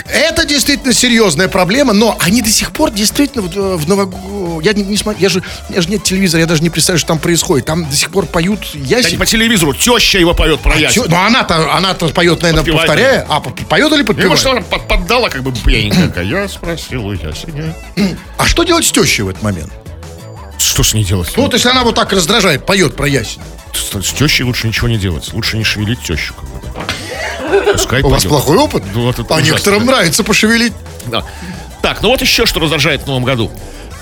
Это 0.06 0.44
действительно 0.44 0.92
серьезная 0.92 1.48
проблема, 1.48 1.92
но 1.92 2.16
они 2.20 2.42
до 2.42 2.48
сих 2.50 2.72
пор 2.72 2.90
действительно 2.90 3.42
э, 3.42 3.76
в 3.76 3.88
новогоднюю... 3.88 4.60
Я 4.60 4.72
не, 4.72 4.82
не 4.82 4.96
смотрю, 4.96 5.20
я 5.22 5.28
же, 5.28 5.42
меня 5.68 5.80
же 5.80 5.88
нет 5.88 6.02
телевизора, 6.02 6.40
я 6.40 6.46
даже 6.46 6.62
не 6.62 6.70
представляю, 6.70 6.98
что 6.98 7.08
там 7.08 7.18
происходит. 7.18 7.66
Там 7.66 7.88
до 7.88 7.94
сих 7.96 8.10
пор 8.10 8.26
поют 8.26 8.60
Да 8.72 8.78
не 8.80 8.84
ясень. 8.86 9.18
по 9.18 9.26
телевизору, 9.26 9.74
теща 9.74 10.18
его 10.18 10.34
поет 10.34 10.60
про 10.60 10.76
ясень. 10.76 11.02
Чё- 11.02 11.08
Ну, 11.08 11.16
она-то, 11.16 11.72
она-то 11.74 12.08
поет, 12.08 12.42
наверное, 12.42 12.62
Подпевает, 12.62 12.86
повторяя. 12.88 13.26
А, 13.28 13.40
п- 13.40 13.64
поет 13.64 13.92
или 13.92 14.00
Ну, 14.00 14.06
подпевает? 14.06 14.30
может, 14.30 14.46
она 14.46 14.60
под- 14.62 14.88
поддала 14.88 15.28
как 15.28 15.42
бы 15.42 15.52
пьяненькая. 15.52 16.08
такая. 16.08 16.24
Я 16.24 16.48
спросил 16.48 17.06
у 17.06 17.12
ясеня. 17.12 17.74
А 18.36 18.46
что 18.46 18.64
делать 18.64 18.84
с 18.86 18.92
тещей 18.92 19.22
в 19.22 19.28
этот 19.28 19.42
момент? 19.42 19.72
Что 20.58 20.82
с 20.82 20.92
ней 20.94 21.04
делать? 21.04 21.30
Ну, 21.36 21.44
вот 21.44 21.54
если 21.54 21.68
она 21.70 21.82
вот 21.84 21.94
так 21.94 22.12
раздражает, 22.12 22.66
поет 22.66 22.94
про 22.96 23.08
ясень. 23.08 23.40
С, 23.72 24.12
тещей 24.12 24.44
лучше 24.44 24.68
ничего 24.68 24.88
не 24.88 24.98
делать. 24.98 25.32
Лучше 25.32 25.56
не 25.56 25.64
шевелить 25.64 26.02
тещу. 26.02 26.34
Пускай 27.72 28.02
У 28.02 28.08
вас 28.08 28.22
поет. 28.22 28.30
плохой 28.30 28.56
опыт? 28.58 28.84
Ну, 28.94 29.02
вот 29.06 29.18
а 29.18 29.22
ужасно, 29.22 29.42
некоторым 29.44 29.86
да. 29.86 29.92
нравится 29.92 30.24
пошевелить. 30.24 30.72
Да. 31.06 31.24
Так, 31.82 32.02
ну 32.02 32.08
вот 32.08 32.20
еще 32.20 32.46
что 32.46 32.60
раздражает 32.60 33.02
в 33.02 33.06
новом 33.06 33.24
году. 33.24 33.50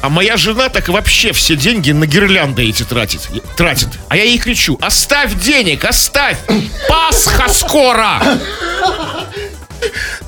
А 0.01 0.09
моя 0.09 0.37
жена 0.37 0.69
так 0.69 0.89
вообще 0.89 1.33
все 1.33 1.57
деньги 1.57 1.91
на 1.91 2.07
гирлянды 2.07 2.69
эти 2.69 2.85
тратит. 2.85 3.29
Тратит. 3.57 3.89
А 4.09 4.17
я 4.17 4.25
ей 4.25 4.39
кричу, 4.39 4.79
оставь 4.81 5.35
денег, 5.41 5.85
оставь! 5.85 6.39
Пасха 6.89 7.49
скоро! 7.53 8.23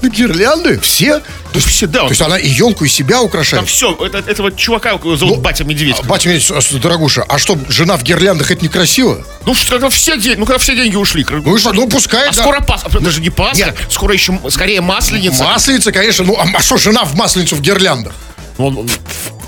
На 0.03 0.09
гирлянды 0.09 0.79
все. 0.81 1.23
То 1.53 1.57
есть, 1.59 1.69
все, 1.69 1.87
да, 1.89 2.01
то 2.03 2.09
есть 2.11 2.23
она 2.23 2.39
и 2.39 2.49
елку, 2.49 2.85
и 2.85 2.89
себя 2.89 3.17
Там 3.17 3.25
украшает. 3.25 3.69
все, 3.69 3.93
это, 4.05 4.19
этого 4.19 4.53
чувака, 4.53 4.93
зовут 4.93 5.21
Ну, 5.21 5.37
Батя 5.37 5.65
Медведь. 5.65 5.97
А, 5.99 6.03
Батя 6.05 6.29
Медведь, 6.29 6.49
а, 6.51 6.61
дорогуша, 6.79 7.25
а 7.29 7.39
что, 7.39 7.59
жена 7.69 7.97
в 7.97 8.05
гирляндах, 8.05 8.51
это 8.53 8.63
некрасиво? 8.65 9.25
Ну 9.47 9.55
что, 9.55 9.77
это 9.77 9.91
все 9.91 10.17
деньги, 10.17 10.39
ну 10.39 10.47
когда 10.47 10.59
все 10.59 10.77
деньги 10.77 10.95
ушли. 10.95 11.27
Ну 11.29 11.59
что, 11.59 11.73
ну 11.73 11.89
пускай, 11.89 12.29
а 12.29 12.33
да. 12.33 12.41
скоро 12.43 12.61
Пасха, 12.61 13.01
даже 13.01 13.21
не 13.21 13.31
Нет. 13.67 13.77
скоро 13.91 14.15
еще, 14.15 14.39
скорее 14.49 14.81
Масленица. 14.81 15.43
Масленица, 15.45 15.91
конечно, 15.91 16.25
ну 16.25 16.37
а, 16.39 16.47
а 16.55 16.61
что 16.63 16.77
жена 16.77 17.05
в 17.05 17.15
масленицу 17.17 17.57
в 17.57 17.61
гирляндах? 17.61 18.13
Он- 18.57 18.79
он- 18.79 18.91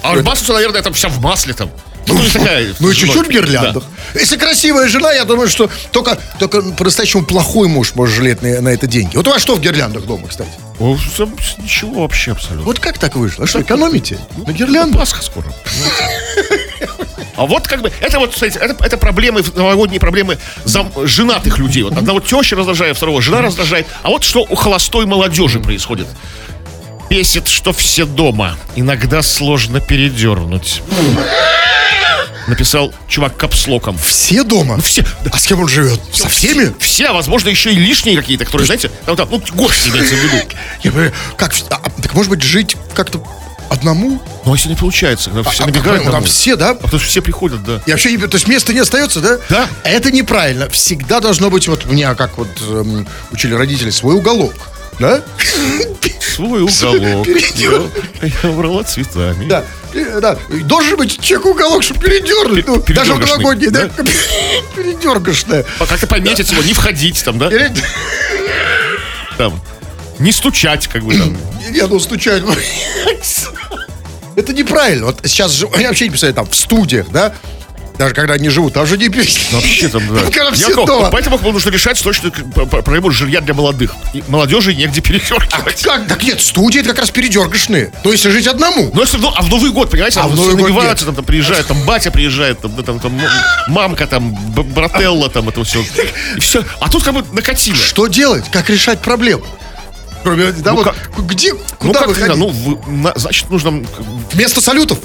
а 0.02 0.14
Масленица, 0.22 0.54
наверное, 0.54 0.82
там 0.82 0.94
вся 0.94 1.08
в 1.08 1.20
масле 1.20 1.54
там. 1.54 1.70
Ну, 2.06 2.18
не 2.20 2.28
такая. 2.28 2.74
Ну 2.80 2.90
и 2.90 2.94
чуть-чуть 2.94 3.26
в 3.26 3.30
гирляндах. 3.30 3.84
Если 4.14 4.36
красивая 4.36 4.88
жена, 4.88 5.12
я 5.12 5.24
думаю, 5.24 5.48
что 5.48 5.70
только, 5.90 6.18
только 6.38 6.62
по-настоящему 6.62 7.24
плохой 7.24 7.68
муж 7.68 7.94
может 7.94 8.16
жалеть 8.16 8.42
на, 8.42 8.60
на 8.60 8.68
это 8.68 8.86
деньги. 8.86 9.16
Вот 9.16 9.26
у 9.28 9.30
вас 9.30 9.40
что 9.42 9.54
в 9.54 9.60
гирляндах 9.60 10.04
дома, 10.04 10.28
кстати? 10.28 10.50
Да. 10.78 10.84
О, 10.84 10.96
Ничего 11.58 12.02
вообще 12.02 12.32
абсолютно. 12.32 12.64
Вот 12.64 12.80
как 12.80 12.98
так 12.98 13.14
вышло? 13.14 13.46
Что, 13.46 13.62
экономите? 13.62 14.18
На 14.46 14.52
гирляндах? 14.52 15.00
Пасха 15.00 15.22
скоро. 15.22 15.46
А 17.34 17.46
вот 17.46 17.66
как 17.66 17.80
бы, 17.80 17.90
это 18.00 18.18
вот, 18.18 18.34
кстати, 18.34 18.58
это, 18.58 18.84
это 18.84 18.98
проблемы, 18.98 19.42
новогодние 19.54 19.98
проблемы 19.98 20.38
зам- 20.64 20.92
женатых 21.06 21.56
людей. 21.58 21.82
Вот 21.82 21.96
одного 21.96 22.20
теща 22.20 22.56
раздражает, 22.56 22.96
второго 22.96 23.22
жена 23.22 23.40
раздражает. 23.40 23.86
А 24.02 24.10
вот 24.10 24.22
что 24.22 24.40
у 24.42 24.54
холостой 24.54 25.06
молодежи 25.06 25.58
происходит. 25.58 26.06
Бесит, 27.12 27.46
что 27.46 27.74
все 27.74 28.06
дома. 28.06 28.56
Иногда 28.74 29.20
сложно 29.20 29.80
передернуть. 29.80 30.82
Написал 32.46 32.94
чувак 33.06 33.36
капслоком. 33.36 33.98
Все 33.98 34.44
дома? 34.44 34.80
Все, 34.80 35.04
А 35.30 35.38
с 35.38 35.46
кем 35.46 35.60
он 35.60 35.68
живет? 35.68 36.00
Со 36.10 36.30
всеми? 36.30 36.72
Все, 36.78 37.08
а 37.08 37.12
возможно, 37.12 37.50
еще 37.50 37.70
и 37.70 37.76
лишние 37.76 38.16
какие-то, 38.16 38.46
которые, 38.46 38.64
знаете, 38.64 38.90
там, 39.04 39.14
там, 39.16 39.28
ну, 39.30 39.42
гость 39.52 39.88
имеется 39.88 40.14
в 40.14 40.18
виду. 40.20 40.36
Я 40.82 40.90
говорю, 40.90 41.12
как, 41.36 41.52
а, 41.68 41.82
а, 41.84 41.90
так 42.00 42.14
может 42.14 42.30
быть 42.30 42.40
жить 42.40 42.78
как-то 42.94 43.22
одному? 43.68 44.18
Но 44.46 44.54
если 44.54 44.70
не 44.70 44.74
получается, 44.74 45.28
когда 45.28 45.50
все 45.50 45.64
А, 45.64 45.66
набегают 45.66 46.06
ну, 46.06 46.12
там 46.12 46.24
все, 46.24 46.56
да? 46.56 46.70
А 46.70 46.74
потому 46.76 46.98
что 46.98 47.10
все 47.10 47.20
приходят, 47.20 47.62
да. 47.62 47.82
И 47.84 47.90
вообще, 47.90 48.16
то 48.16 48.36
есть 48.36 48.48
места 48.48 48.72
не 48.72 48.80
остается, 48.80 49.20
да? 49.20 49.38
Да. 49.50 49.68
Это 49.84 50.10
неправильно. 50.10 50.70
Всегда 50.70 51.20
должно 51.20 51.50
быть, 51.50 51.68
вот 51.68 51.84
меня, 51.84 52.14
как 52.14 52.38
вот 52.38 52.48
эм, 52.62 53.06
учили 53.32 53.52
родители, 53.52 53.90
свой 53.90 54.14
уголок. 54.14 54.54
Да? 54.98 55.22
Свой 56.34 56.62
уголок. 56.62 57.26
Я, 57.26 57.70
я 58.42 58.50
убрала 58.50 58.82
цветами. 58.84 59.46
Да. 59.46 59.64
Да. 60.20 60.38
Должен 60.64 60.96
быть 60.96 61.20
человек 61.20 61.46
уголок, 61.46 61.82
чтобы 61.82 62.00
передернуть. 62.00 62.66
Ну, 62.66 62.82
даже 62.94 63.14
в 63.14 63.18
новогодний, 63.18 63.68
да? 63.68 63.90
да? 63.96 64.04
Передергошная. 64.76 65.66
А 65.78 65.86
Как-то 65.86 66.06
пометить 66.06 66.50
его, 66.50 66.62
не 66.62 66.72
входить 66.72 67.22
там, 67.24 67.38
да? 67.38 67.50
Перед- 67.50 67.72
Там. 69.36 69.60
Не 70.18 70.32
стучать, 70.32 70.86
как 70.88 71.04
бы 71.04 71.16
там. 71.16 71.36
Не, 71.70 71.86
ну 71.86 71.98
стучать. 72.00 72.42
Это 74.36 74.52
неправильно. 74.54 75.06
Вот 75.06 75.20
сейчас 75.24 75.52
же, 75.52 75.68
я 75.78 75.88
вообще 75.88 76.04
не 76.04 76.10
представляю, 76.10 76.34
там, 76.34 76.46
в 76.48 76.54
студиях, 76.54 77.10
да? 77.10 77.34
Даже 77.98 78.14
когда 78.14 78.34
они 78.34 78.48
живут, 78.48 78.72
там 78.74 78.86
же 78.86 78.96
не 78.96 79.08
пи- 79.08 79.28
Ну, 79.52 79.58
Вообще 79.58 79.88
там, 79.88 80.02
да. 80.14 80.50
Все 80.52 80.68
Яков, 80.70 80.86
дома. 80.86 81.10
Поэтому 81.10 81.38
нужно 81.52 81.70
решать 81.70 81.98
срочно 81.98 82.30
п- 82.30 82.66
проблему 82.66 83.10
жилья 83.10 83.40
для 83.40 83.54
молодых. 83.54 83.94
И 84.14 84.24
молодежи 84.28 84.74
негде 84.74 85.00
передергивать. 85.02 85.82
Как? 85.82 86.06
Так 86.06 86.22
нет, 86.22 86.40
студии 86.40 86.80
это 86.80 86.88
как 86.90 87.00
раз 87.00 87.10
передергошные. 87.10 87.92
То 88.02 88.10
есть 88.10 88.24
жить 88.24 88.46
одному. 88.46 88.90
Ну, 88.94 89.00
если, 89.02 89.18
но- 89.18 89.32
а 89.36 89.42
в 89.42 89.48
Новый 89.48 89.70
год, 89.70 89.90
понимаете, 89.90 90.20
А 90.20 90.22
там 90.24 90.32
в 90.32 90.36
Новый 90.36 90.72
год 90.72 90.98
там, 91.04 91.14
там 91.14 91.24
приезжает, 91.24 91.66
там 91.66 91.80
батя 91.84 92.10
приезжает, 92.10 92.60
там, 92.60 92.74
да, 92.76 92.82
там, 92.82 92.98
там 92.98 93.20
мамка, 93.68 94.06
там, 94.06 94.34
брателла, 94.74 95.28
там, 95.28 95.48
это 95.50 95.62
все. 95.64 95.84
И 96.36 96.40
все. 96.40 96.64
А 96.80 96.88
тут 96.88 97.02
как 97.04 97.14
бы 97.14 97.24
накатило. 97.32 97.76
Что 97.76 98.06
делать? 98.06 98.44
Как 98.50 98.70
решать 98.70 99.00
проблему? 99.00 99.44
Кроме, 100.22 100.52
да, 100.52 100.70
Ну, 100.70 100.76
вот, 100.78 100.84
как- 100.84 101.26
где, 101.26 101.52
Ну, 101.52 101.58
куда 101.78 102.00
как, 102.00 102.08
выходить? 102.10 102.36
ну, 102.36 102.48
в- 102.48 102.88
на- 102.88 103.12
значит, 103.16 103.50
нужно 103.50 103.82
Вместо 104.32 104.60
салютов? 104.60 104.98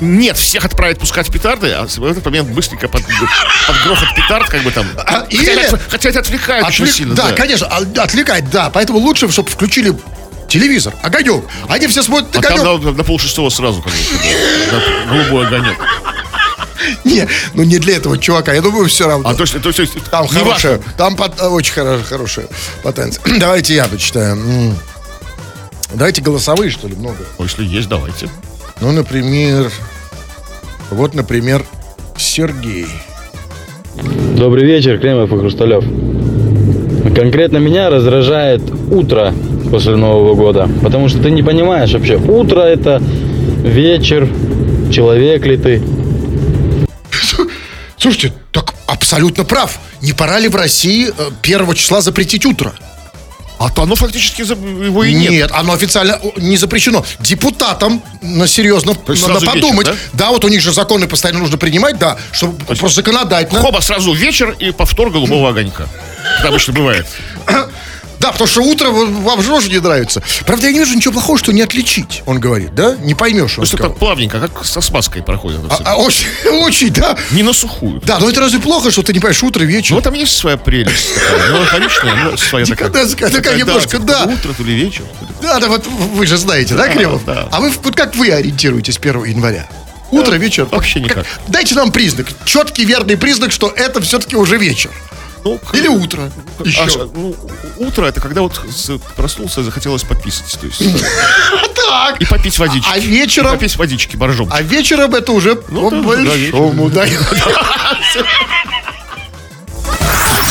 Нет, 0.00 0.36
всех 0.36 0.64
отправить 0.64 0.98
пускать 0.98 1.30
петарды, 1.30 1.72
а 1.72 1.86
в 1.86 2.04
этот 2.04 2.24
момент 2.24 2.48
быстренько 2.50 2.86
под, 2.88 3.02
под 3.04 3.76
грохот 3.84 4.14
петард, 4.14 4.48
как 4.48 4.62
бы 4.62 4.70
там. 4.70 4.86
А, 4.96 5.22
хотя, 5.24 5.26
или- 5.36 5.60
это, 5.62 5.80
хотя 5.90 6.08
это 6.10 6.20
отвлекает 6.20 6.64
очень 6.66 6.84
Отвлек- 6.84 6.92
сильно. 6.92 7.14
да, 7.14 7.32
конечно, 7.32 7.66
а- 7.66 8.02
отвлекать, 8.04 8.48
да. 8.50 8.70
Поэтому 8.70 9.00
лучше, 9.00 9.28
чтобы 9.30 9.50
включили 9.50 9.92
телевизор, 10.48 10.94
огонек. 11.02 11.44
Они 11.68 11.88
все 11.88 12.02
смотрят 12.02 12.32
на 12.32 12.40
А 12.40 12.42
там 12.42 12.60
огонек. 12.60 12.84
на, 12.84 12.92
на 12.92 13.04
полшестого 13.04 13.50
сразу, 13.50 13.84
на 14.72 15.12
голубой 15.12 15.46
огонек. 15.46 15.76
Не, 17.04 17.26
ну 17.54 17.64
не 17.64 17.78
для 17.78 17.96
этого 17.96 18.16
чувака, 18.18 18.52
я 18.54 18.62
думаю, 18.62 18.88
все 18.88 19.08
равно. 19.08 19.28
А 19.28 19.34
то 19.34 19.42
есть, 19.42 19.60
то 19.60 19.68
есть 19.68 20.04
Там 20.10 20.28
хорошая, 20.28 20.78
там 20.96 21.16
пот- 21.16 21.38
очень 21.42 21.74
хоро- 21.74 22.02
хорошая 22.04 22.46
потенция. 22.84 23.20
Давайте 23.40 23.74
я 23.74 23.86
почитаю. 23.86 24.74
Давайте 25.92 26.22
голосовые, 26.22 26.70
что 26.70 26.86
ли, 26.86 26.94
много. 26.94 27.18
Если 27.40 27.64
есть, 27.64 27.88
давайте. 27.88 28.28
Ну, 28.80 28.92
например, 28.92 29.72
вот, 30.90 31.14
например, 31.14 31.64
Сергей. 32.16 32.86
Добрый 34.36 34.64
вечер, 34.64 34.98
Кремов 34.98 35.32
и 35.32 35.38
Хрусталев. 35.38 35.84
Конкретно 37.14 37.58
меня 37.58 37.90
раздражает 37.90 38.62
утро 38.90 39.34
после 39.70 39.96
Нового 39.96 40.34
года, 40.34 40.68
потому 40.82 41.08
что 41.08 41.20
ты 41.20 41.30
не 41.30 41.42
понимаешь 41.42 41.92
вообще, 41.92 42.16
утро 42.16 42.60
это 42.60 43.02
вечер, 43.64 44.28
человек 44.92 45.44
ли 45.44 45.56
ты. 45.56 45.82
Слушайте, 47.96 48.32
так 48.52 48.74
абсолютно 48.86 49.44
прав. 49.44 49.80
Не 50.02 50.12
пора 50.12 50.38
ли 50.38 50.48
в 50.48 50.54
России 50.54 51.08
э, 51.08 51.12
первого 51.42 51.74
числа 51.74 52.00
запретить 52.00 52.46
утро? 52.46 52.72
А 53.58 53.70
то 53.70 53.82
оно 53.82 53.96
фактически 53.96 54.42
его 54.42 55.04
и 55.04 55.12
нет. 55.12 55.30
Нет, 55.30 55.50
оно 55.52 55.72
официально 55.72 56.20
не 56.36 56.56
запрещено. 56.56 57.04
Депутатам, 57.18 58.02
на 58.22 58.46
серьезно, 58.46 58.94
надо 59.06 59.40
подумать. 59.44 59.88
вечер, 59.88 60.00
да? 60.12 60.30
вот 60.30 60.44
у 60.44 60.48
них 60.48 60.60
же 60.60 60.72
законы 60.72 61.08
постоянно 61.08 61.40
нужно 61.40 61.58
принимать, 61.58 61.98
да, 61.98 62.16
чтобы 62.32 62.64
просто 62.64 62.96
законодательно. 62.96 63.60
Хоба, 63.60 63.80
сразу 63.80 64.12
вечер 64.12 64.54
и 64.58 64.70
повтор 64.70 65.10
голубого 65.10 65.48
огонька. 65.50 65.88
Это 66.38 66.48
обычно 66.48 66.72
бывает. 66.72 67.06
Да, 68.20 68.32
потому 68.32 68.48
что 68.48 68.62
утро 68.62 68.90
вам 68.90 69.42
же 69.42 69.48
тоже 69.48 69.70
не 69.70 69.78
нравится. 69.78 70.22
Правда, 70.46 70.66
я 70.66 70.72
не 70.72 70.78
вижу 70.80 70.94
ничего 70.96 71.12
плохого, 71.12 71.38
что 71.38 71.52
не 71.52 71.62
отличить, 71.62 72.22
он 72.26 72.40
говорит, 72.40 72.74
да? 72.74 72.96
Не 72.96 73.14
поймешь, 73.14 73.54
Просто 73.54 73.76
сказал. 73.76 73.92
так 73.92 73.98
плавненько, 74.00 74.40
как 74.40 74.64
со 74.64 74.80
смазкой 74.80 75.22
проходит. 75.22 75.60
всё. 75.70 75.82
А, 75.84 75.96
очень, 75.96 76.26
очень, 76.62 76.90
да. 76.90 77.16
Не 77.30 77.42
на 77.42 77.52
сухую. 77.52 78.00
Да, 78.04 78.18
но 78.18 78.28
это 78.28 78.40
разве 78.40 78.58
плохо, 78.58 78.90
что 78.90 79.02
ты 79.02 79.12
не 79.12 79.20
понимаешь 79.20 79.42
утро, 79.42 79.62
вечер? 79.62 79.94
Ну, 79.94 80.00
там 80.00 80.14
есть 80.14 80.36
своя 80.36 80.56
прелесть. 80.56 81.14
такая, 81.14 81.48
Меланхоличная, 81.50 82.14
но 82.24 82.36
своя 82.36 82.66
такая. 82.66 82.90
Такая 82.90 83.56
немножко, 83.56 83.98
да. 83.98 84.24
Утро, 84.24 84.52
то 84.52 84.62
ли 84.62 84.74
вечер. 84.74 85.02
Да, 85.40 85.60
да, 85.60 85.68
вот 85.68 85.86
вы 85.86 86.26
же 86.26 86.36
знаете, 86.36 86.74
да, 86.74 86.88
Кремов? 86.88 87.24
да. 87.24 87.48
А 87.52 87.60
вы 87.60 87.70
вот 87.82 87.94
как 87.94 88.16
вы 88.16 88.30
ориентируетесь 88.30 88.98
1 88.98 89.24
января? 89.24 89.68
Утро, 90.10 90.34
вечер? 90.36 90.66
вообще 90.70 91.00
никак. 91.00 91.26
Дайте 91.48 91.74
нам 91.74 91.92
признак, 91.92 92.28
четкий, 92.44 92.84
верный 92.84 93.16
признак, 93.16 93.52
что 93.52 93.68
это 93.74 94.00
все-таки 94.00 94.36
уже 94.36 94.56
вечер. 94.56 94.90
Ну, 95.44 95.58
к- 95.58 95.74
Или 95.74 95.88
утро. 95.88 96.30
Еще. 96.64 96.80
А, 96.82 97.08
ну, 97.14 97.34
утро 97.78 98.06
это 98.06 98.20
когда 98.20 98.42
вот 98.42 98.60
проснулся 99.16 99.60
и 99.60 99.64
захотелось 99.64 100.02
пописать. 100.02 100.58
То 100.60 100.66
есть, 100.66 100.82
Так. 101.88 102.20
и 102.20 102.26
попить 102.26 102.58
водички. 102.58 102.88
А 102.90 102.98
вечером? 102.98 103.50
И 103.52 103.54
попить 103.54 103.76
водички 103.76 104.16
боржом. 104.16 104.48
А 104.52 104.60
вечером 104.62 105.14
это 105.14 105.32
уже 105.32 105.60
Ну, 105.70 105.90
по 105.90 106.02
большому. 106.02 106.90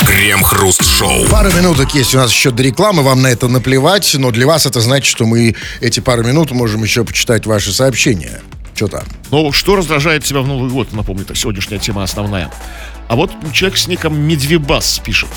Крем-хруст-шоу. 0.05 1.25
Пару 1.29 1.51
минуток 1.51 1.93
есть 1.95 2.13
у 2.15 2.17
нас 2.17 2.31
еще 2.31 2.51
до 2.51 2.63
рекламы, 2.63 3.03
вам 3.03 3.21
на 3.21 3.27
это 3.27 3.47
наплевать, 3.47 4.15
но 4.17 4.31
для 4.31 4.47
вас 4.47 4.65
это 4.65 4.79
значит, 4.79 5.05
что 5.07 5.25
мы 5.25 5.55
эти 5.81 5.99
пару 5.99 6.23
минут 6.23 6.51
можем 6.51 6.83
еще 6.83 7.03
почитать 7.03 7.45
ваши 7.45 7.71
сообщения. 7.73 8.41
Что 8.75 8.87
там? 8.87 9.03
Но 9.31 9.51
что 9.51 9.75
раздражает 9.75 10.23
тебя 10.23 10.41
в 10.41 10.47
Новый 10.47 10.69
год, 10.69 10.93
напомню, 10.93 11.23
это 11.23 11.35
сегодняшняя 11.35 11.79
тема 11.79 12.03
основная. 12.03 12.51
А 13.07 13.15
вот 13.15 13.31
человек 13.53 13.77
с 13.77 13.87
ником 13.87 14.19
Медвебас 14.19 14.99
пишет. 15.03 15.29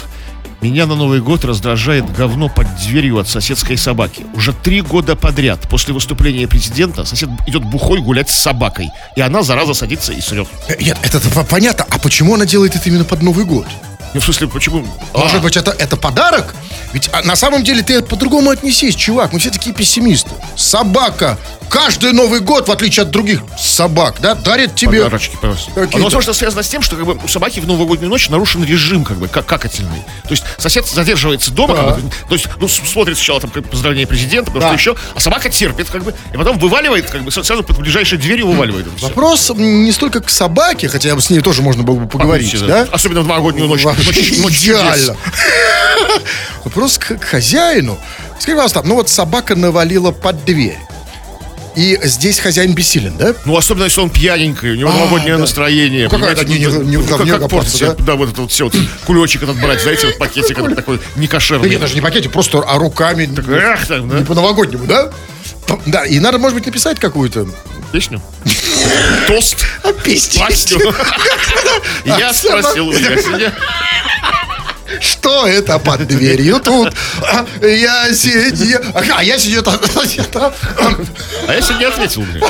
Меня 0.61 0.85
на 0.85 0.95
Новый 0.95 1.23
год 1.23 1.45
раздражает 1.47 2.13
говно 2.15 2.51
под 2.51 2.67
дверью 2.77 3.19
от 3.19 3.29
соседской 3.29 3.79
собаки. 3.79 4.27
Уже 4.35 4.53
три 4.53 4.83
года 4.83 5.17
подряд 5.17 5.67
после 5.71 5.95
выступления 5.95 6.47
президента 6.47 7.07
сосед 7.07 7.31
идет 7.47 7.65
бухой 7.65 8.01
гулять 8.01 8.29
с 8.29 8.35
собакой. 8.35 8.89
И 9.17 9.23
она, 9.23 9.43
зараза, 9.43 9.73
садится 9.73 10.13
и 10.13 10.21
срет. 10.21 10.49
Э, 10.69 10.75
Нет, 10.83 10.99
это 11.03 11.19
по- 11.31 11.45
понятно. 11.45 11.87
А 11.89 11.99
почему 11.99 12.35
она 12.35 12.45
делает 12.45 12.77
это 12.77 12.87
именно 12.91 13.05
под 13.05 13.23
Новый 13.23 13.47
год? 13.47 13.67
Ну, 14.15 14.21
в 14.21 14.25
смысле, 14.25 14.49
почему? 14.49 14.85
Может 15.15 15.37
А, 15.37 15.41
быть, 15.41 15.57
это, 15.57 15.71
это 15.71 15.97
подарок? 15.97 16.55
Ведь 16.93 17.09
а, 17.13 17.23
на 17.23 17.37
самом 17.37 17.63
деле 17.63 17.83
ты 17.83 18.03
по-другому 18.03 18.51
отнесись, 18.51 18.97
чувак. 18.97 19.33
Мы 19.33 19.39
все 19.39 19.51
такие 19.51 19.75
пессимисты. 19.75 20.31
Собака. 20.57 21.39
Каждый 21.69 22.13
Новый 22.13 22.41
год, 22.41 22.67
в 22.67 22.73
отличие 22.73 23.05
от 23.05 23.11
других 23.11 23.43
собак, 23.57 24.17
да, 24.21 24.35
дарит 24.35 24.75
тебе... 24.75 25.05
Подарочки, 25.05 25.37
пожалуйста. 25.41 25.71
Оно, 25.95 26.05
возможно, 26.05 26.33
связано 26.33 26.65
с 26.65 26.69
тем, 26.69 26.83
что 26.83 26.97
как 26.97 27.07
бы, 27.07 27.17
у 27.23 27.29
собаки 27.29 27.61
в 27.61 27.67
новогоднюю 27.69 28.11
ночь 28.11 28.29
нарушен 28.29 28.65
режим, 28.65 29.05
как 29.05 29.19
бы, 29.19 29.29
как, 29.29 29.47
какательный. 29.47 30.01
То 30.25 30.31
есть 30.31 30.43
сосед 30.59 30.89
задерживается 30.89 31.53
дома, 31.53 31.77
Да. 31.77 31.83
как 31.95 32.01
бы, 32.01 32.11
то 32.29 32.35
есть, 32.35 32.49
ну, 32.59 32.67
смотрит 32.67 33.17
сначала 33.17 33.41
там 33.41 33.51
как 33.51 33.71
поздравление 33.71 34.09
президента, 34.09 34.51
потому 34.51 34.73
Да. 34.73 34.79
что 34.79 34.91
еще, 34.95 35.01
а 35.15 35.21
собака 35.21 35.49
терпит, 35.49 35.89
как 35.91 36.03
бы, 36.03 36.13
и 36.35 36.37
потом 36.37 36.59
вываливает, 36.59 37.09
как 37.09 37.23
бы, 37.23 37.31
сразу 37.31 37.63
под 37.63 37.79
ближайшей 37.79 38.19
дверью 38.19 38.49
вываливает. 38.49 38.89
Вопрос 39.01 39.53
не 39.55 39.93
столько 39.93 40.21
к 40.21 40.29
собаке, 40.29 40.89
хотя 40.89 41.17
с 41.21 41.31
ней 41.31 41.41
тоже 41.41 41.63
можно 41.63 41.85
было 41.85 42.01
бы 42.01 42.09
поговорить, 42.09 42.53
да? 42.67 42.89
Особенно 42.91 43.21
в 43.23 43.29
новогоднюю 43.29 43.69
ночь. 43.69 43.85
Идеально. 44.01 45.17
Вопрос 46.65 46.99
к, 46.99 47.17
к 47.17 47.25
хозяину. 47.25 47.99
Скажи, 48.39 48.57
пожалуйста, 48.57 48.83
ну 48.85 48.95
вот 48.95 49.09
собака 49.09 49.55
навалила 49.55 50.11
под 50.13 50.45
дверь. 50.45 50.79
И 51.77 51.97
здесь 52.03 52.41
хозяин 52.41 52.75
бессилен, 52.75 53.17
да? 53.17 53.33
Ну, 53.45 53.57
особенно 53.57 53.85
если 53.85 54.01
он 54.01 54.11
пьяненький, 54.11 54.73
у 54.73 54.75
него 54.75 54.91
А, 54.91 54.93
новогоднее 54.93 55.35
да. 55.35 55.43
настроение. 55.43 56.05
Ну, 56.05 56.11
понимаете, 56.11 56.45
не- 56.45 56.59
не- 56.59 56.65
не- 56.85 56.97
ну, 56.97 57.05
как, 57.05 57.25
не 57.25 57.31
как 57.31 57.49
портить, 57.49 57.81
да? 57.81 57.95
да? 57.95 58.15
вот 58.17 58.25
этот 58.27 58.39
вот 58.39 58.51
все, 58.51 58.65
вот, 58.65 58.75
кулечек 59.07 59.45
этот 59.45 59.57
брать, 59.61 59.81
знаете, 59.81 60.09
вот 60.09 60.19
пакетик 60.19 60.59
этот 60.59 60.75
такой 60.75 60.99
Да 60.99 61.05
некошерный. 61.21 61.71
нет, 61.71 61.81
даже 61.81 61.95
не 61.95 62.01
пакете, 62.01 62.29
просто 62.29 62.59
а 62.67 62.77
руками. 62.77 63.31
Эх, 63.55 63.87
так, 63.87 64.09
да? 64.09 64.19
Не 64.19 64.25
по-новогоднему, 64.25 64.87
да? 64.87 65.11
Да, 65.87 66.05
и 66.05 66.19
надо, 66.21 66.39
может 66.39 66.55
быть, 66.57 66.67
написать 66.67 66.99
какую-то 66.99 67.47
Песню? 67.93 68.21
Тост? 69.27 69.57
а, 69.83 69.93
песню. 69.93 70.41
Я 72.05 72.29
А, 72.31 72.33
спросил 72.35 72.89
у 72.89 72.93
меня. 72.93 73.53
Что 75.01 75.47
это 75.47 75.79
под 75.79 76.07
дверью 76.07 76.61
тут? 76.61 76.93
А, 77.23 77.47
Я 77.65 78.13
сидел... 78.15 78.81
Ага, 78.95 79.23
я 79.23 79.39
сидел 79.39 79.63
там, 79.63 79.79
там, 80.33 80.53
А 81.49 81.53
я 81.55 81.61
сегодня 81.63 81.89
ответил, 81.89 82.23
блин. 82.23 82.45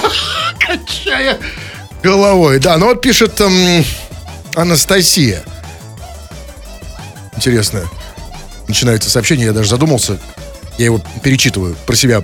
качая 0.59 1.38
головой. 2.02 2.59
Да, 2.59 2.76
ну 2.78 2.87
вот 2.87 3.00
пишет 3.02 3.38
м, 3.40 3.85
Анастасия. 4.56 5.42
Интересно. 7.37 7.88
Начинается 8.68 9.11
сообщение, 9.11 9.46
я 9.46 9.52
даже 9.52 9.68
задумался. 9.70 10.18
Я 10.78 10.87
его 10.87 11.00
перечитываю 11.22 11.76
про 11.87 11.94
себя 11.96 12.22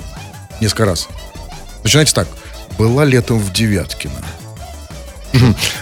несколько 0.60 0.84
раз. 0.84 1.08
Начинается 1.84 2.14
так. 2.14 2.28
Была 2.78 3.04
летом 3.04 3.38
в 3.38 3.52
Девяткино. 3.52 4.14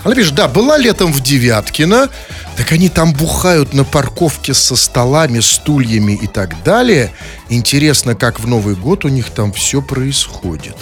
Она 0.03 0.15
пишет, 0.17 0.35
да, 0.35 0.49
была 0.49 0.77
летом 0.79 1.13
в 1.13 1.21
Девяткино, 1.23 2.09
так 2.57 2.73
они 2.73 2.89
там 2.89 3.13
бухают 3.13 3.73
на 3.73 3.85
парковке 3.85 4.53
со 4.53 4.75
столами, 4.75 5.39
стульями 5.41 6.13
и 6.21 6.27
так 6.27 6.61
далее. 6.65 7.13
Интересно, 7.49 8.17
как 8.17 8.41
в 8.41 8.47
Новый 8.49 8.75
год 8.75 9.05
у 9.05 9.09
них 9.09 9.31
там 9.31 9.53
все 9.53 9.81
происходит. 9.81 10.77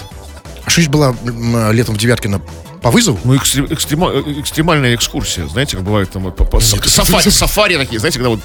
А 0.65 0.71
что 0.71 0.89
была 0.89 1.15
м, 1.25 1.71
летом 1.73 1.97
в 1.97 1.99
Девяткино 1.99 2.41
по 2.81 2.91
вызову? 2.91 3.19
Ну, 3.25 3.35
экстрем- 3.35 3.67
экстрема- 3.71 4.11
э, 4.13 4.41
экстремальная 4.41 4.95
экскурсия, 4.95 5.47
знаете, 5.49 5.77
как 5.77 5.85
бывает 5.85 6.11
там, 6.11 6.33
по- 6.33 6.45
по- 6.45 6.57
Нет, 6.57 6.65
сафари, 6.89 7.21
это- 7.21 7.31
сафари 7.31 7.77
такие, 7.77 7.99
знаете, 7.99 8.19
когда 8.19 8.31
вот 8.31 8.41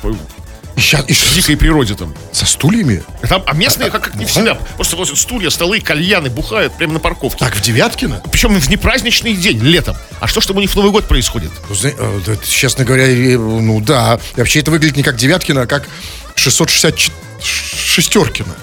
щас- 0.80 1.06
и 1.08 1.14
в 1.14 1.34
дикой 1.34 1.58
природе 1.58 1.96
там. 1.96 2.14
со 2.32 2.46
стульями? 2.46 3.04
Там, 3.28 3.44
а 3.46 3.54
местные, 3.54 3.90
как, 3.90 4.04
как 4.04 4.16
не 4.16 4.26
всегда, 4.26 4.56
просто 4.76 4.96
носят 4.96 5.18
стулья, 5.18 5.50
столы, 5.50 5.82
кальяны, 5.82 6.30
бухают 6.30 6.74
прямо 6.78 6.94
на 6.94 7.00
парковке. 7.00 7.40
Так, 7.40 7.56
в 7.56 7.62
Девяткино? 7.62 8.22
Причем 8.32 8.58
в 8.60 8.70
непраздничный 8.70 9.34
день, 9.36 9.60
летом. 9.60 9.96
А 10.20 10.28
что 10.28 10.40
там 10.42 10.58
у 10.58 10.60
них 10.60 10.70
в 10.70 10.76
Новый 10.76 10.92
год 10.92 11.08
происходит? 11.08 11.52
Ну, 11.70 11.76
э, 11.84 12.36
честно 12.48 12.86
говоря, 12.86 13.08
и, 13.08 13.36
ну 13.36 13.82
да. 13.82 14.20
И 14.36 14.40
вообще 14.40 14.60
это 14.60 14.72
выглядит 14.72 14.98
не 14.98 15.04
как 15.04 15.16
Девяткино, 15.16 15.62
а 15.62 15.68
как 15.68 15.88
666-еркино. 16.36 18.56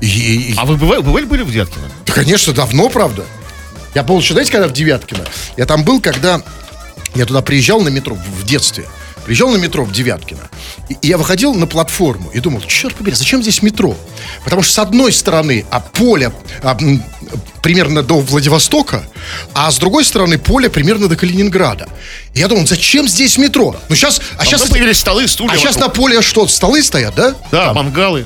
И, 0.00 0.06
и- 0.06 0.52
и- 0.52 0.54
А 0.56 0.64
вы 0.64 0.76
бывали, 0.76 1.00
бывали 1.02 1.24
были 1.24 1.42
в 1.42 1.52
Дяткино? 1.52 1.84
Да, 2.06 2.12
конечно, 2.12 2.52
давно, 2.52 2.88
правда. 2.88 3.24
Я 3.94 4.02
был 4.02 4.18
еще, 4.20 4.32
знаете, 4.34 4.52
когда 4.52 4.68
в 4.68 4.72
Девяткино? 4.72 5.24
Я 5.56 5.66
там 5.66 5.84
был, 5.84 6.00
когда 6.00 6.42
я 7.14 7.26
туда 7.26 7.42
приезжал 7.42 7.80
на 7.80 7.88
метро 7.88 8.16
в 8.16 8.44
детстве. 8.44 8.84
Приезжал 9.28 9.50
на 9.50 9.58
метро 9.58 9.84
в 9.84 9.92
Девяткино. 9.92 10.48
И, 10.88 10.96
я 11.02 11.18
выходил 11.18 11.52
на 11.52 11.66
платформу 11.66 12.30
и 12.30 12.40
думал, 12.40 12.62
черт 12.62 12.94
побери, 12.94 13.14
зачем 13.14 13.42
здесь 13.42 13.60
метро? 13.60 13.94
Потому 14.42 14.62
что 14.62 14.72
с 14.72 14.78
одной 14.78 15.12
стороны 15.12 15.66
а 15.70 15.80
поле 15.80 16.32
а, 16.62 16.74
примерно 17.60 18.02
до 18.02 18.20
Владивостока, 18.20 19.04
а 19.52 19.70
с 19.70 19.76
другой 19.76 20.06
стороны 20.06 20.38
поле 20.38 20.70
примерно 20.70 21.08
до 21.08 21.16
Калининграда. 21.16 21.90
И 22.32 22.40
я 22.40 22.48
думал, 22.48 22.66
зачем 22.66 23.06
здесь 23.06 23.36
метро? 23.36 23.76
Ну 23.90 23.94
сейчас, 23.94 24.22
а 24.38 24.46
сейчас, 24.46 24.62
Там 24.62 24.70
появились 24.70 24.98
столы, 24.98 25.28
стулья. 25.28 25.52
а 25.52 25.58
сейчас 25.58 25.78
на 25.78 25.90
поле 25.90 26.22
что, 26.22 26.48
столы 26.48 26.82
стоят, 26.82 27.14
да? 27.14 27.34
Да, 27.52 27.74
мангалы. 27.74 28.24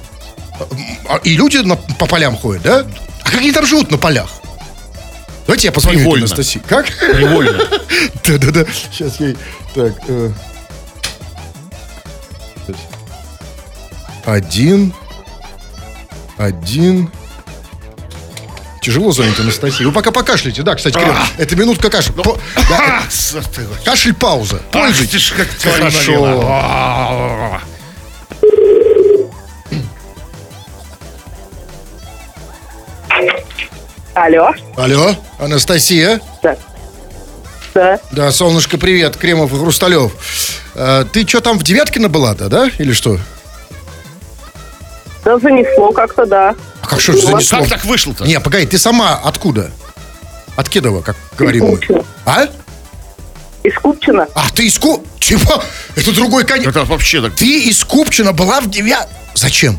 А, 1.08 1.16
И 1.24 1.34
люди 1.34 1.56
на- 1.56 1.74
по 1.74 2.06
полям 2.06 2.36
ходят, 2.36 2.62
да? 2.62 2.86
А 3.24 3.28
как 3.28 3.40
они 3.40 3.50
там 3.50 3.66
живут 3.66 3.90
на 3.90 3.98
полях? 3.98 4.30
Давайте 5.48 5.66
я 5.66 5.72
позвоню 5.72 5.98
Привольно. 5.98 6.26
Анастасии. 6.26 6.62
Как? 6.64 6.86
Невольно. 7.18 7.58
Да-да-да. 8.24 8.66
Сейчас 8.92 9.18
ей... 9.18 9.36
Так. 9.74 9.94
Один. 14.24 14.92
Один. 16.38 17.10
Тяжело 18.80 19.12
звонить 19.12 19.38
Анастасии. 19.38 19.84
Вы 19.84 19.92
пока 19.92 20.10
покашляйте. 20.10 20.62
Да, 20.62 20.74
кстати, 20.74 20.94
Кирилл, 20.94 21.14
это 21.38 21.54
минутка 21.56 21.88
кашля. 21.88 22.12
По- 22.12 22.36
да, 22.68 23.00
А, 23.00 23.02
вот. 23.34 23.78
Кашель 23.84 24.14
пауза. 24.14 24.60
Пользуйтесь. 24.72 25.32
как 25.36 25.48
Хорошо. 25.60 26.40
А, 26.44 27.60
Алло. 34.14 34.52
Алло, 34.76 35.14
Анастасия. 35.38 36.20
Да. 36.42 36.56
Да. 37.74 37.98
Да, 38.10 38.30
солнышко, 38.32 38.76
привет, 38.76 39.16
Кремов 39.16 39.52
и 39.54 39.56
Хрусталев. 39.56 40.12
Э, 40.74 41.06
ты 41.10 41.26
что 41.26 41.40
там 41.40 41.58
в 41.58 41.62
Девяткино 41.62 42.08
была-то, 42.10 42.48
да? 42.48 42.70
Или 42.78 42.92
что? 42.92 43.18
Да 45.24 45.38
занесло 45.38 45.92
как-то, 45.92 46.26
да. 46.26 46.54
А 46.82 46.86
как 46.86 47.00
что 47.00 47.12
ж 47.12 47.20
занесло? 47.20 47.60
Как 47.60 47.68
так 47.68 47.84
вышло-то? 47.84 48.24
Не, 48.24 48.40
погоди, 48.40 48.66
ты 48.66 48.78
сама 48.78 49.20
откуда? 49.22 49.70
От 50.56 50.68
Кедова, 50.68 51.00
как 51.00 51.16
говорим 51.38 51.66
мы. 51.66 52.04
А? 52.26 52.46
Из 53.62 53.74
Купчино. 53.74 54.26
А, 54.34 54.50
ты 54.54 54.66
из 54.66 54.78
Куп... 54.78 55.06
Чего? 55.20 55.62
Это 55.94 56.12
другой 56.12 56.44
конец. 56.44 56.66
Это 56.66 56.84
вообще 56.84 57.22
так. 57.22 57.34
Ты 57.34 57.64
из 57.64 57.84
Купчино 57.84 58.32
была 58.32 58.60
в 58.60 58.68
Девят... 58.68 59.08
Зачем? 59.34 59.78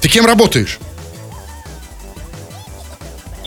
Ты 0.00 0.08
кем 0.08 0.26
работаешь? 0.26 0.78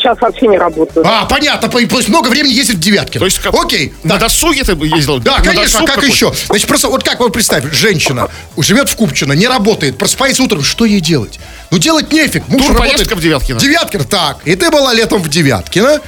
Сейчас 0.06 0.22
вообще 0.22 0.46
не 0.48 0.58
работаю. 0.60 1.04
А, 1.04 1.26
понятно, 1.26 1.68
по- 1.68 1.84
то 1.84 1.98
есть 1.98 2.10
много 2.10 2.28
времени 2.30 2.54
ездит 2.54 2.76
в 2.76 2.80
Девяткино. 2.80 3.22
То 3.22 3.26
есть 3.26 3.40
как- 3.40 3.56
Окей. 3.56 3.92
На 4.04 4.18
досуге 4.18 4.64
ты 4.64 4.74
ездил? 4.86 5.18
Да, 5.18 5.38
На 5.40 5.44
конечно, 5.44 5.80
а 5.80 5.82
как 5.82 5.96
какой-то? 5.96 6.14
еще? 6.14 6.32
Значит, 6.46 6.68
просто 6.68 6.90
вот 6.90 7.04
как 7.04 7.20
вот 7.22 7.34
представь, 7.34 7.64
женщина 7.74 8.28
живет 8.56 8.88
в 8.88 8.96
Купчино, 8.96 9.34
не 9.34 9.48
работает, 9.48 9.98
просыпается 9.98 10.44
утром, 10.44 10.62
что 10.62 10.86
ей 10.86 11.00
делать? 11.02 11.40
Ну, 11.72 11.80
делать 11.80 12.14
нефиг. 12.14 12.48
Муж 12.50 12.62
Тур 12.62 12.74
работает. 12.74 12.94
поездка 12.98 13.16
в 13.16 13.20
Девяткино. 13.20 13.60
Девяткино, 13.60 14.04
так. 14.04 14.38
И 14.46 14.56
ты 14.56 14.70
была 14.70 14.94
летом 14.94 15.24
в 15.24 15.28
Девяткино. 15.28 16.00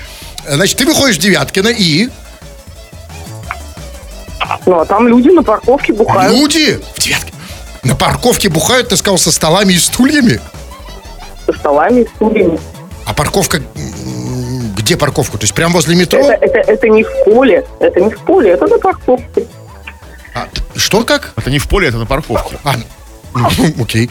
Значит, 0.47 0.77
ты 0.77 0.85
выходишь 0.85 1.15
в 1.15 1.19
Девяткино 1.19 1.69
и... 1.69 2.09
Ну, 4.67 4.79
а 4.79 4.85
там 4.85 5.07
люди 5.07 5.29
на 5.29 5.41
парковке 5.41 5.91
бухают. 5.93 6.33
Люди 6.35 6.79
в 6.95 6.99
Девяткино. 6.99 7.35
На 7.83 7.95
парковке 7.95 8.49
бухают, 8.49 8.89
ты 8.89 8.97
сказал, 8.97 9.17
со 9.17 9.31
столами 9.31 9.73
и 9.73 9.77
стульями. 9.79 10.39
Со 11.47 11.53
столами 11.53 12.01
и 12.01 12.07
стульями. 12.15 12.59
А 13.05 13.13
парковка... 13.13 13.61
Где 14.87 14.95
парковка? 14.95 15.37
То 15.37 15.43
есть 15.43 15.53
прямо 15.53 15.73
возле 15.73 15.97
метро? 15.97 16.17
Это, 16.17 16.45
это, 16.45 16.59
это 16.71 16.87
не 16.87 17.03
в 17.03 17.09
поле. 17.25 17.65
Это 17.81 17.99
не 17.99 18.09
в 18.09 18.19
поле, 18.21 18.51
это 18.51 18.67
на 18.67 18.77
парковке. 18.79 19.45
А, 20.33 20.47
что 20.77 21.03
как? 21.03 21.33
Это 21.35 21.51
не 21.51 21.59
в 21.59 21.67
поле, 21.67 21.89
это 21.89 21.97
на 21.97 22.05
парковке. 22.05 22.57
А, 22.63 22.75
ну, 23.35 23.49
окей. 23.83 24.09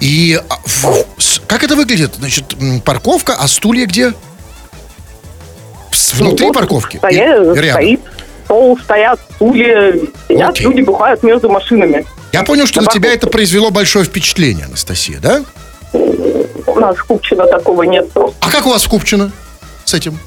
И 0.00 0.36
а, 0.48 0.56
как 1.46 1.62
это 1.62 1.76
выглядит? 1.76 2.16
Значит, 2.18 2.56
парковка, 2.84 3.36
а 3.38 3.46
стулья 3.46 3.86
где? 3.86 4.12
Внутри 6.14 6.46
Ну, 6.46 6.52
вот 6.52 6.54
парковки? 6.58 6.96
Стоя, 6.96 7.52
И- 7.54 7.70
стоит 7.70 8.00
стол, 8.46 8.78
стоят 8.82 9.20
стулья, 9.36 9.92
сидят, 10.26 10.50
Окей. 10.50 10.66
люди 10.66 10.80
бухают 10.80 11.22
между 11.22 11.48
машинами. 11.48 12.04
Я 12.32 12.42
понял, 12.42 12.66
что 12.66 12.80
На 12.80 12.86
на 12.86 12.92
тебя 12.92 13.12
это 13.12 13.28
произвело 13.28 13.70
большое 13.70 14.04
впечатление, 14.04 14.64
Анастасия, 14.64 15.20
да? 15.20 15.44
У 15.92 16.80
нас 16.80 16.96
в 16.96 17.04
Купчино 17.04 17.46
такого 17.46 17.84
нет. 17.84 18.08
А 18.16 18.50
как 18.50 18.66
у 18.66 18.70
вас 18.70 18.82
в 18.82 18.88
Купчино 18.88 19.30
с 19.90 19.94
этим? 19.94 20.18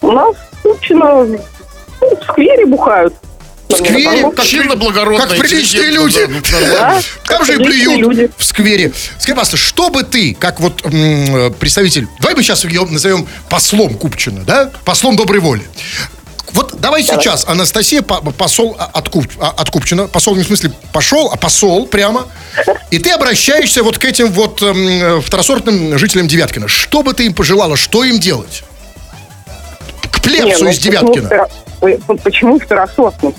У 0.00 0.12
нас 0.12 0.34
в 0.52 0.62
Купчино 0.62 1.24
ну, 1.24 1.38
в 2.00 2.24
сквере 2.24 2.66
бухают. 2.66 3.14
В 3.68 3.72
сквере? 3.76 4.30
Как 4.30 4.78
благородно, 4.78 5.26
Как 5.26 5.38
приличные 5.38 5.90
люди. 5.90 6.26
да, 6.52 6.94
ну, 6.94 7.00
Там 7.24 7.44
же 7.44 7.54
и 7.54 7.56
плюют 7.56 7.98
люди. 8.00 8.30
в 8.36 8.44
сквере. 8.44 8.92
Скажи, 9.18 9.34
пожалуйста, 9.34 9.56
что 9.56 9.90
бы 9.90 10.02
ты, 10.02 10.34
как 10.38 10.60
вот 10.60 10.82
представитель, 11.58 12.06
давай 12.20 12.36
мы 12.36 12.42
сейчас 12.42 12.64
ее 12.64 12.84
назовем 12.84 13.26
послом 13.48 13.94
Купчина, 13.94 14.42
да? 14.44 14.70
Послом 14.84 15.16
доброй 15.16 15.40
воли. 15.40 15.62
Вот 16.52 16.76
давай 16.78 17.02
сейчас, 17.02 17.46
Анастасия, 17.48 18.00
по- 18.02 18.20
посол 18.20 18.76
а, 18.78 18.84
от, 18.84 19.08
Куп- 19.08 19.32
а, 19.40 19.48
от 19.48 19.70
Купчина, 19.70 20.06
посол 20.06 20.36
не 20.36 20.44
в 20.44 20.46
смысле 20.46 20.70
пошел, 20.92 21.28
а 21.32 21.36
посол 21.36 21.86
прямо, 21.88 22.28
и 22.92 23.00
ты 23.00 23.10
обращаешься 23.10 23.82
вот 23.82 23.98
к 23.98 24.04
этим 24.04 24.30
вот 24.30 24.62
эм, 24.62 25.20
второсортным 25.20 25.98
жителям 25.98 26.28
Девяткина. 26.28 26.68
Что 26.68 27.02
бы 27.02 27.12
ты 27.12 27.26
им 27.26 27.34
пожелала, 27.34 27.76
что 27.76 28.04
им 28.04 28.20
делать? 28.20 28.62
К 30.20 30.26
Не, 30.26 30.42
плебсу 30.42 30.64
ну, 30.64 30.70
из 30.70 30.78
Девяткина. 30.78 31.28
второ- 31.28 32.18
Почему 32.22 32.58
второсортный? 32.58 33.34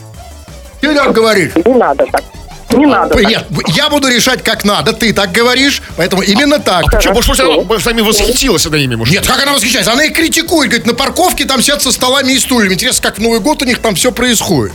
Ты 0.81 0.93
так 0.93 1.11
говоришь. 1.13 1.53
Не 1.65 1.73
надо 1.73 2.05
так. 2.11 2.23
Не 2.71 2.85
надо 2.85 3.13
так. 3.15 3.23
Нет, 3.23 3.45
я 3.69 3.89
буду 3.89 4.07
решать 4.07 4.43
как 4.43 4.65
надо, 4.65 4.93
ты 4.93 5.13
так 5.13 5.31
говоришь, 5.31 5.81
поэтому 5.95 6.21
именно 6.21 6.59
так. 6.59 7.01
Че, 7.01 7.11
может, 7.13 7.35
Хорошо. 7.35 7.53
она 7.53 7.63
может, 7.63 7.85
нами 7.85 8.01
восхитилась 8.01 8.65
она 8.65 8.77
ими, 8.77 8.95
может? 8.95 9.13
Нет, 9.13 9.25
как 9.25 9.41
она 9.41 9.53
восхищается? 9.53 9.93
Она 9.93 10.05
их 10.05 10.13
критикует, 10.13 10.69
говорит, 10.69 10.85
на 10.85 10.93
парковке 10.93 11.45
там 11.45 11.61
сидят 11.61 11.81
со 11.81 11.91
столами 11.91 12.33
и 12.33 12.39
стульями. 12.39 12.73
Интересно, 12.73 13.09
как 13.09 13.17
в 13.17 13.21
Новый 13.21 13.39
год 13.39 13.61
у 13.61 13.65
них 13.65 13.79
там 13.79 13.95
все 13.95 14.11
происходит. 14.11 14.73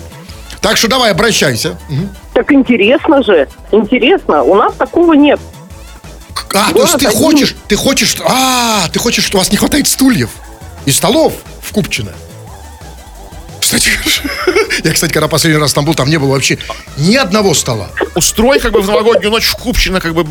Так 0.61 0.77
что 0.77 0.89
давай, 0.89 1.11
обращайся. 1.11 1.79
Так 2.35 2.53
интересно 2.53 3.23
же. 3.23 3.49
Интересно. 3.73 4.43
У 4.43 4.55
нас 4.55 4.75
такого 4.75 5.15
нет. 5.15 5.41
А, 6.55 6.73
то 6.73 6.83
есть 6.83 6.99
ты 6.99 7.07
один. 7.07 7.19
хочешь, 7.19 7.57
ты 7.69 7.77
хочешь, 7.77 8.17
а, 8.27 8.89
ты 8.93 8.99
хочешь, 8.99 9.25
что 9.25 9.37
у 9.37 9.41
вас 9.41 9.51
не 9.53 9.57
хватает 9.57 9.87
стульев 9.87 10.31
и 10.87 10.91
столов 10.91 11.35
в 11.63 11.73
Купчино. 11.73 12.13
Кстати, 13.61 13.91
я, 14.85 14.93
кстати, 14.93 15.13
когда 15.13 15.29
последний 15.29 15.61
раз 15.61 15.73
там 15.73 15.85
был, 15.85 15.95
там 15.95 16.09
не 16.09 16.19
было 16.19 16.31
вообще 16.33 16.59
ни 16.97 17.15
одного 17.15 17.55
стола. 17.55 17.89
Устрой 18.17 18.59
как 18.59 18.73
бы 18.73 18.81
в 18.81 18.87
новогоднюю 18.87 19.31
ночь 19.31 19.45
в 19.47 19.55
Купчино 19.57 20.01
как 20.01 20.15
бы 20.15 20.25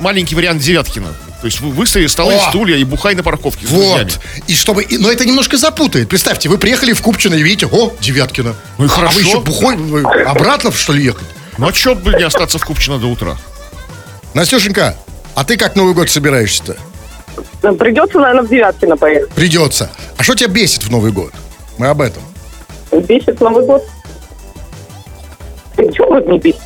маленький 0.00 0.34
вариант 0.34 0.60
Девяткина. 0.60 1.14
То 1.40 1.46
есть 1.46 1.60
вы 1.60 1.70
выставили 1.70 2.06
столы, 2.06 2.34
О! 2.34 2.48
стулья 2.50 2.76
и 2.76 2.84
бухай 2.84 3.14
на 3.14 3.22
парковке. 3.22 3.66
Вот. 3.66 4.18
И 4.46 4.54
чтобы, 4.54 4.82
и- 4.82 4.98
но 4.98 5.10
это 5.10 5.24
немножко 5.24 5.56
запутает. 5.56 6.08
Представьте, 6.08 6.48
вы 6.48 6.58
приехали 6.58 6.92
в 6.92 7.00
Купчино 7.02 7.34
и 7.34 7.42
видите, 7.42 7.66
о, 7.70 7.92
Девяткино. 8.00 8.54
Ну 8.78 8.84
и 8.84 8.88
А 8.88 8.90
вы 8.90 8.94
хорошо. 8.94 9.18
еще 9.20 9.40
бухой, 9.40 9.76
вы 9.76 10.02
обратно, 10.02 10.70
что 10.72 10.92
ли, 10.92 11.04
ехать? 11.04 11.28
Ну 11.56 11.68
а 11.68 11.72
чё 11.72 11.94
бы 11.94 12.12
не 12.14 12.24
остаться 12.24 12.58
в 12.58 12.64
Купчино 12.64 12.98
до 12.98 13.06
утра? 13.06 13.36
Настюшенька, 14.34 14.96
а 15.34 15.44
ты 15.44 15.56
как 15.56 15.76
Новый 15.76 15.94
год 15.94 16.10
собираешься-то? 16.10 16.76
Придется, 17.78 18.18
наверное, 18.18 18.44
в 18.44 18.48
Девяткино 18.48 18.96
поехать. 18.96 19.30
Придется. 19.30 19.90
А 20.16 20.22
что 20.22 20.34
тебя 20.34 20.48
бесит 20.48 20.84
в 20.84 20.90
Новый 20.90 21.12
год? 21.12 21.32
Мы 21.78 21.86
об 21.88 22.00
этом. 22.00 22.22
Бесит 22.92 23.40
Новый 23.40 23.64
год. 23.64 23.82
Ты 25.76 25.90
чего 25.92 26.06
вот 26.06 26.26
не 26.26 26.38
бесит? 26.38 26.60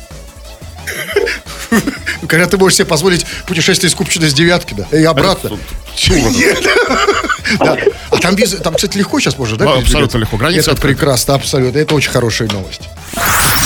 Когда 2.27 2.47
ты 2.47 2.57
можешь 2.57 2.77
себе 2.77 2.85
позволить 2.85 3.25
путешествие 3.45 3.89
из 3.89 3.95
Купчино 3.95 4.29
с 4.29 4.33
девятки, 4.33 4.73
да, 4.73 4.97
и 4.97 5.03
обратно. 5.03 5.51
Да. 7.57 7.77
А 8.11 8.17
там, 8.17 8.35
без, 8.35 8.51
там, 8.57 8.75
кстати, 8.75 8.95
легко 8.97 9.19
сейчас 9.19 9.37
можно, 9.37 9.57
да? 9.57 9.65
Передвигаться? 9.65 9.97
абсолютно 9.97 10.17
легко. 10.19 10.37
Границы 10.37 10.69
Это 10.71 10.81
прекрасно, 10.81 11.33
абсолютно. 11.33 11.79
Это 11.79 11.95
очень 11.95 12.11
хорошая 12.11 12.47
новость. 12.49 12.81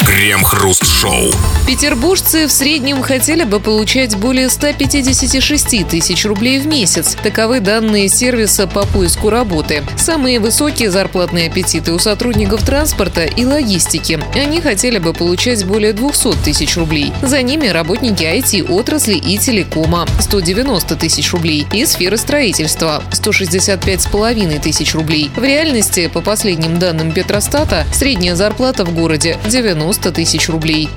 Крем-хруст-шоу. 0.06 1.32
Петербуржцы 1.68 2.48
в 2.48 2.52
среднем 2.52 3.02
хотели 3.02 3.44
бы 3.44 3.60
получать 3.60 4.16
более 4.16 4.50
156 4.50 5.88
тысяч 5.88 6.26
рублей 6.26 6.60
в 6.60 6.68
месяц. 6.68 7.16
Таковы 7.22 7.60
данные 7.60 8.10
сервиса 8.10 8.68
по 8.68 8.86
поиску 8.86 9.30
работы. 9.30 9.84
Самые 9.98 10.40
высокие 10.40 10.92
зарплатные 10.92 11.50
аппетиты 11.50 11.94
у 11.94 12.00
сотрудников 12.00 12.64
транспорта 12.64 13.24
и 13.24 13.46
логистики. 13.46 14.20
Они 14.36 14.62
хотели 14.62 14.98
бы 14.98 15.14
получать 15.14 15.66
более 15.66 15.94
200 15.94 16.44
тысяч 16.44 16.76
рублей. 16.78 17.14
За 17.22 17.42
ними 17.42 17.68
работники 17.68 18.24
IT-отрасли 18.44 19.16
и 19.16 19.38
телекома– 19.38 20.06
190 20.20 20.96
тысяч 20.98 21.32
рублей. 21.32 21.66
И 21.72 21.86
сферы 21.86 22.18
строительства– 22.18 23.04
165,5 23.12 24.60
тысяч 24.60 24.94
рублей. 24.94 25.32
В 25.36 25.44
реальности, 25.44 26.08
по 26.08 26.22
последним 26.22 26.78
данным 26.78 27.12
Петростата, 27.12 27.86
средняя 27.94 28.36
зарплата 28.36 28.84
в 28.86 28.94
городе– 28.94 29.40
90 29.46 30.12
тысяч 30.12 30.50
рублей. 30.50 30.90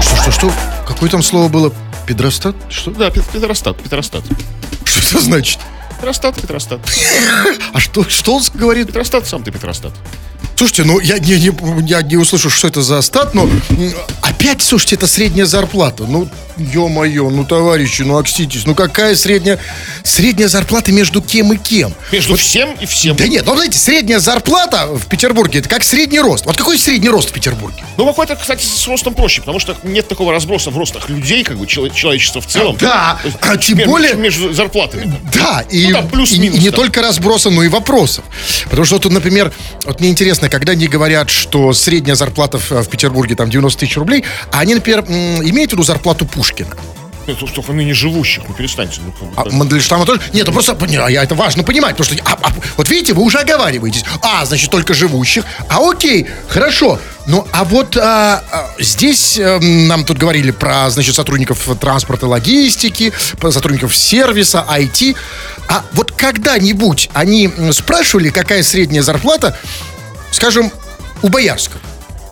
Что, 0.00 0.16
что, 0.16 0.30
что? 0.32 0.52
Какое 0.86 1.08
там 1.08 1.22
слово 1.22 1.48
было? 1.48 1.72
Педростат? 2.06 2.54
Что? 2.68 2.90
Да, 2.90 3.10
Пет- 3.10 3.28
Петростат, 3.32 3.76
Петростат. 3.82 4.22
Что 4.84 5.16
это 5.16 5.20
значит? 5.24 5.58
Петростат, 5.96 6.34
Петростат. 6.40 6.80
А 7.72 7.80
что, 7.80 8.04
что 8.08 8.36
он 8.36 8.42
говорит? 8.54 8.88
Петростат, 8.88 9.26
сам 9.26 9.42
ты 9.42 9.50
Петростат. 9.52 9.92
Слушайте, 10.60 10.84
ну 10.84 11.00
я 11.00 11.18
не, 11.18 11.40
не, 11.40 11.88
я 11.88 12.02
не 12.02 12.16
услышу, 12.18 12.50
что 12.50 12.68
это 12.68 12.82
за 12.82 13.00
стат, 13.00 13.32
но 13.32 13.48
опять, 14.20 14.60
слушайте, 14.60 14.96
это 14.96 15.06
средняя 15.06 15.46
зарплата. 15.46 16.04
Ну, 16.06 16.28
ё-моё, 16.58 17.30
ну, 17.30 17.46
товарищи, 17.46 18.02
ну, 18.02 18.18
окситесь, 18.18 18.66
ну, 18.66 18.74
какая 18.74 19.16
средняя... 19.16 19.58
Средняя 20.04 20.48
зарплата 20.48 20.92
между 20.92 21.22
кем 21.22 21.54
и 21.54 21.56
кем? 21.56 21.94
Между 22.12 22.36
всем 22.36 22.72
и 22.78 22.84
всем. 22.84 23.16
Да 23.16 23.26
нет, 23.26 23.44
ну, 23.46 23.54
знаете, 23.54 23.78
средняя 23.78 24.18
зарплата 24.18 24.86
в 24.86 25.06
Петербурге, 25.06 25.60
это 25.60 25.68
как 25.70 25.82
средний 25.82 26.20
рост. 26.20 26.44
Вот 26.44 26.58
какой 26.58 26.78
средний 26.78 27.08
рост 27.08 27.30
в 27.30 27.32
Петербурге? 27.32 27.82
Ну, 27.96 28.04
какой-то, 28.04 28.36
кстати, 28.36 28.62
с 28.62 28.86
ростом 28.86 29.14
проще, 29.14 29.40
потому 29.40 29.60
что 29.60 29.74
нет 29.82 30.08
такого 30.08 30.30
разброса 30.30 30.68
в 30.70 30.76
ростах 30.76 31.08
людей, 31.08 31.42
как 31.42 31.56
бы 31.56 31.66
чело- 31.66 31.88
человечества 31.88 32.42
в 32.42 32.46
целом. 32.46 32.76
Да, 32.78 33.18
есть 33.24 33.36
а 33.40 33.56
тем 33.56 33.78
между- 33.78 33.90
более- 33.90 34.14
Между 34.14 34.52
зарплатами. 34.52 35.18
Да, 35.32 35.64
и, 35.70 35.86
Ну, 35.86 35.92
там 35.94 36.06
и- 36.06 36.10
плюс-минус, 36.10 36.58
и 36.58 36.60
не 36.60 36.68
да. 36.68 36.76
только 36.76 37.00
разброса, 37.00 37.48
но 37.48 37.62
и 37.62 37.68
вопросов. 37.68 38.24
Потому 38.64 38.84
что, 38.84 38.96
вот, 38.96 39.10
например, 39.10 39.50
вот 39.86 40.00
мне 40.00 40.10
интересно, 40.10 40.49
когда 40.50 40.72
они 40.72 40.86
говорят, 40.88 41.30
что 41.30 41.72
средняя 41.72 42.16
зарплата 42.16 42.58
в, 42.58 42.88
Петербурге 42.88 43.34
там 43.36 43.48
90 43.48 43.80
тысяч 43.80 43.96
рублей, 43.96 44.24
а 44.52 44.60
они, 44.60 44.74
например, 44.74 45.00
имеют 45.08 45.70
в 45.70 45.74
виду 45.74 45.82
зарплату 45.82 46.26
Пушкина. 46.26 46.76
Ну, 47.26 47.34
то, 47.34 47.46
что 47.46 47.72
ныне 47.72 47.94
живущих, 47.94 48.42
ну, 48.48 48.54
перестаньте. 48.54 49.00
Ну, 49.04 49.12
А 49.36 49.44
да. 49.44 49.50
Мандельштама 49.54 50.04
тоже? 50.04 50.20
Нет, 50.32 50.46
ну 50.46 50.52
просто, 50.52 50.76
не, 50.88 50.96
а 50.96 51.08
я- 51.08 51.22
это 51.22 51.34
важно 51.34 51.62
понимать, 51.62 51.96
потому 51.96 52.16
что, 52.16 52.24
а- 52.24 52.38
а, 52.42 52.52
вот 52.76 52.88
видите, 52.88 53.12
вы 53.12 53.22
уже 53.22 53.38
оговариваетесь. 53.38 54.04
А, 54.22 54.44
значит, 54.46 54.70
только 54.70 54.94
живущих. 54.94 55.44
А 55.68 55.78
окей, 55.88 56.26
хорошо. 56.48 56.98
Ну, 57.26 57.46
а 57.52 57.64
вот 57.64 57.96
а, 57.96 58.42
а, 58.50 58.70
здесь 58.80 59.38
э, 59.38 59.58
нам 59.60 60.04
тут 60.04 60.18
говорили 60.18 60.50
про, 60.50 60.90
значит, 60.90 61.14
сотрудников 61.14 61.68
транспорта, 61.78 62.26
логистики, 62.26 63.12
сотрудников 63.50 63.94
сервиса, 63.94 64.64
IT. 64.68 65.14
А 65.68 65.84
вот 65.92 66.10
когда-нибудь 66.12 67.10
они 67.12 67.48
спрашивали, 67.72 68.30
какая 68.30 68.62
средняя 68.64 69.02
зарплата, 69.02 69.56
скажем, 70.30 70.70
у 71.22 71.28
Боярского? 71.28 71.80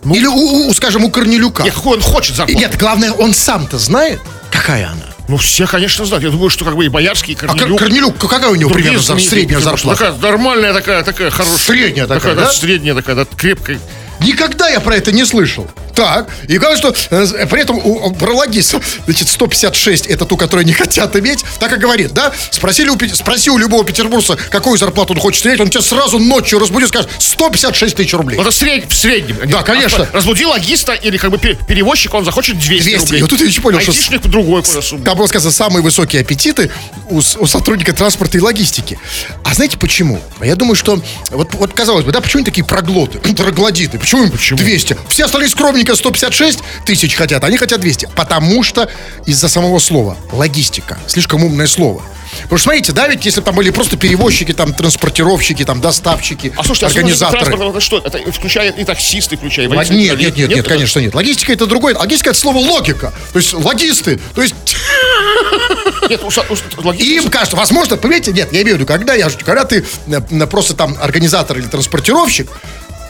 Или, 0.04 0.26
у, 0.26 0.68
у, 0.68 0.74
скажем, 0.74 1.04
у 1.04 1.10
Корнелюка? 1.10 1.64
Нет, 1.64 1.74
он 1.84 2.00
хочет 2.00 2.36
зарплату? 2.36 2.58
Нет, 2.58 2.76
главное, 2.78 3.12
он 3.12 3.34
сам-то 3.34 3.78
знает, 3.78 4.20
какая 4.50 4.86
она. 4.88 5.06
Ну, 5.28 5.36
все, 5.36 5.66
конечно, 5.66 6.06
знают. 6.06 6.24
Я 6.24 6.30
думаю, 6.30 6.48
что 6.48 6.64
как 6.64 6.74
бы 6.74 6.86
и 6.86 6.88
Боярский, 6.88 7.34
и 7.34 7.36
А 7.36 7.40
Кор- 7.40 7.58
Корнелюк. 7.58 7.78
Корнелюк, 7.78 8.18
какая 8.18 8.48
у 8.48 8.54
него 8.54 8.70
примерно 8.70 8.98
знаменитые 9.00 9.30
средняя 9.30 9.60
зарплата? 9.60 9.98
Такая 9.98 10.18
нормальная, 10.18 10.72
такая, 10.72 11.02
такая 11.04 11.30
хорошая. 11.30 11.58
Средняя 11.58 12.06
такая, 12.06 12.34
да? 12.34 12.50
Средняя 12.50 12.94
такая, 12.94 13.16
да, 13.16 13.26
крепкая. 13.36 13.78
Никогда 14.20 14.68
я 14.68 14.80
про 14.80 14.96
это 14.96 15.12
не 15.12 15.24
слышал. 15.24 15.66
Так, 15.94 16.28
и 16.46 16.58
главное, 16.58 16.78
что 16.78 16.94
э, 17.10 17.46
при 17.46 17.60
этом 17.62 17.78
у, 17.78 18.06
у 18.06 18.12
про 18.14 18.32
логистов, 18.32 18.84
значит, 19.06 19.28
156 19.28 20.06
это 20.06 20.24
ту, 20.26 20.36
которую 20.36 20.64
не 20.64 20.72
хотят 20.74 21.16
иметь, 21.16 21.44
так 21.58 21.72
и 21.72 21.76
говорит, 21.76 22.12
да? 22.12 22.32
Спросили 22.50 22.88
у, 22.88 22.96
спроси 23.14 23.50
у 23.50 23.58
любого 23.58 23.84
петербуржца, 23.84 24.36
какую 24.50 24.78
зарплату 24.78 25.14
он 25.14 25.18
хочет 25.20 25.44
иметь, 25.46 25.60
он 25.60 25.68
тебя 25.70 25.82
сразу 25.82 26.18
ночью 26.20 26.60
разбудит, 26.60 26.88
скажет, 26.88 27.10
156 27.18 27.96
тысяч 27.96 28.12
рублей. 28.14 28.38
Это 28.40 28.50
сред- 28.50 28.88
в 28.88 28.94
среднем. 28.94 29.38
Да, 29.50 29.62
конечно. 29.62 30.08
Разбуди 30.12 30.46
логиста 30.46 30.92
или 30.94 31.16
как 31.16 31.30
бы 31.32 31.38
пе- 31.38 31.54
перевозчик, 31.66 32.14
он 32.14 32.24
захочет 32.24 32.58
200, 32.58 32.82
200. 32.84 32.96
рублей. 33.00 33.18
И 33.18 33.22
вот 33.22 33.30
тут 33.30 33.40
я 33.40 33.46
еще 33.46 33.60
понял, 33.60 33.80
что 33.80 33.92
с- 33.92 33.96
Айтишник 33.96 34.22
другой 34.22 34.62
понял 34.62 34.82
сумму. 34.82 35.04
Там 35.04 35.18
было 35.18 35.26
сказано, 35.26 35.50
самые 35.52 35.82
высокие 35.82 36.22
аппетиты 36.22 36.70
у, 37.10 37.18
у 37.18 37.22
сотрудника 37.46 37.92
транспорта 37.92 38.38
и 38.38 38.40
логистики. 38.40 39.00
А 39.44 39.52
знаете 39.54 39.76
почему? 39.78 40.20
А 40.38 40.46
Я 40.46 40.54
думаю, 40.54 40.76
что, 40.76 41.00
вот, 41.30 41.54
вот 41.54 41.72
казалось 41.72 42.04
бы, 42.04 42.12
да, 42.12 42.20
почему 42.20 42.38
они 42.40 42.44
такие 42.44 42.64
проглоты, 42.64 43.18
троглодиты? 43.34 43.98
Почему 44.10 44.24
им 44.24 44.30
200? 44.56 44.96
Все 45.08 45.24
остальные 45.26 45.50
скромненько 45.50 45.94
156 45.94 46.60
тысяч 46.84 47.14
хотят, 47.14 47.44
а 47.44 47.46
они 47.48 47.56
хотят 47.58 47.80
200. 47.80 48.08
Потому 48.14 48.62
что 48.62 48.88
из-за 49.26 49.48
самого 49.48 49.78
слова. 49.78 50.16
Логистика. 50.32 50.98
Слишком 51.06 51.44
умное 51.44 51.66
слово. 51.66 52.02
Потому 52.42 52.58
что, 52.58 52.64
смотрите, 52.64 52.92
да, 52.92 53.08
ведь 53.08 53.24
если 53.24 53.40
бы 53.40 53.46
там 53.46 53.54
были 53.54 53.70
просто 53.70 53.96
перевозчики, 53.96 54.52
там, 54.52 54.74
транспортировщики, 54.74 55.64
там, 55.64 55.80
доставщики, 55.80 56.52
А 56.56 56.62
слушайте, 56.62 56.86
а 56.86 56.88
организаторы. 56.90 57.44
транспорт, 57.44 57.70
это 57.70 57.80
что? 57.80 57.98
Это 57.98 58.32
включает 58.32 58.78
и 58.78 58.84
таксисты, 58.84 59.36
включая 59.38 59.66
Лог- 59.68 59.88
Нет, 59.90 60.18
нет, 60.18 60.36
нет, 60.36 60.48
нет, 60.50 60.58
это- 60.58 60.68
конечно, 60.68 61.00
нет. 61.00 61.14
Логистика 61.14 61.52
это 61.52 61.66
другое. 61.66 61.96
Логистика 61.96 62.30
это 62.30 62.38
слово 62.38 62.58
логика. 62.58 63.12
То 63.32 63.38
есть 63.38 63.52
логисты. 63.54 64.20
То 64.34 64.42
есть 64.42 64.54
Нет, 66.10 66.22
у, 66.22 66.30
со- 66.30 66.42
у- 66.48 66.82
логистики- 66.82 67.02
им 67.16 67.28
кажется, 67.30 67.56
возможно, 67.56 67.96
понимаете, 67.96 68.32
нет, 68.32 68.52
я 68.52 68.62
имею 68.62 68.76
в 68.76 68.80
виду, 68.80 68.86
когда, 68.86 69.14
я, 69.14 69.28
когда 69.44 69.64
ты 69.64 69.84
э, 70.06 70.46
просто 70.46 70.74
там 70.74 70.96
организатор 71.00 71.58
или 71.58 71.66
транспортировщик, 71.66 72.48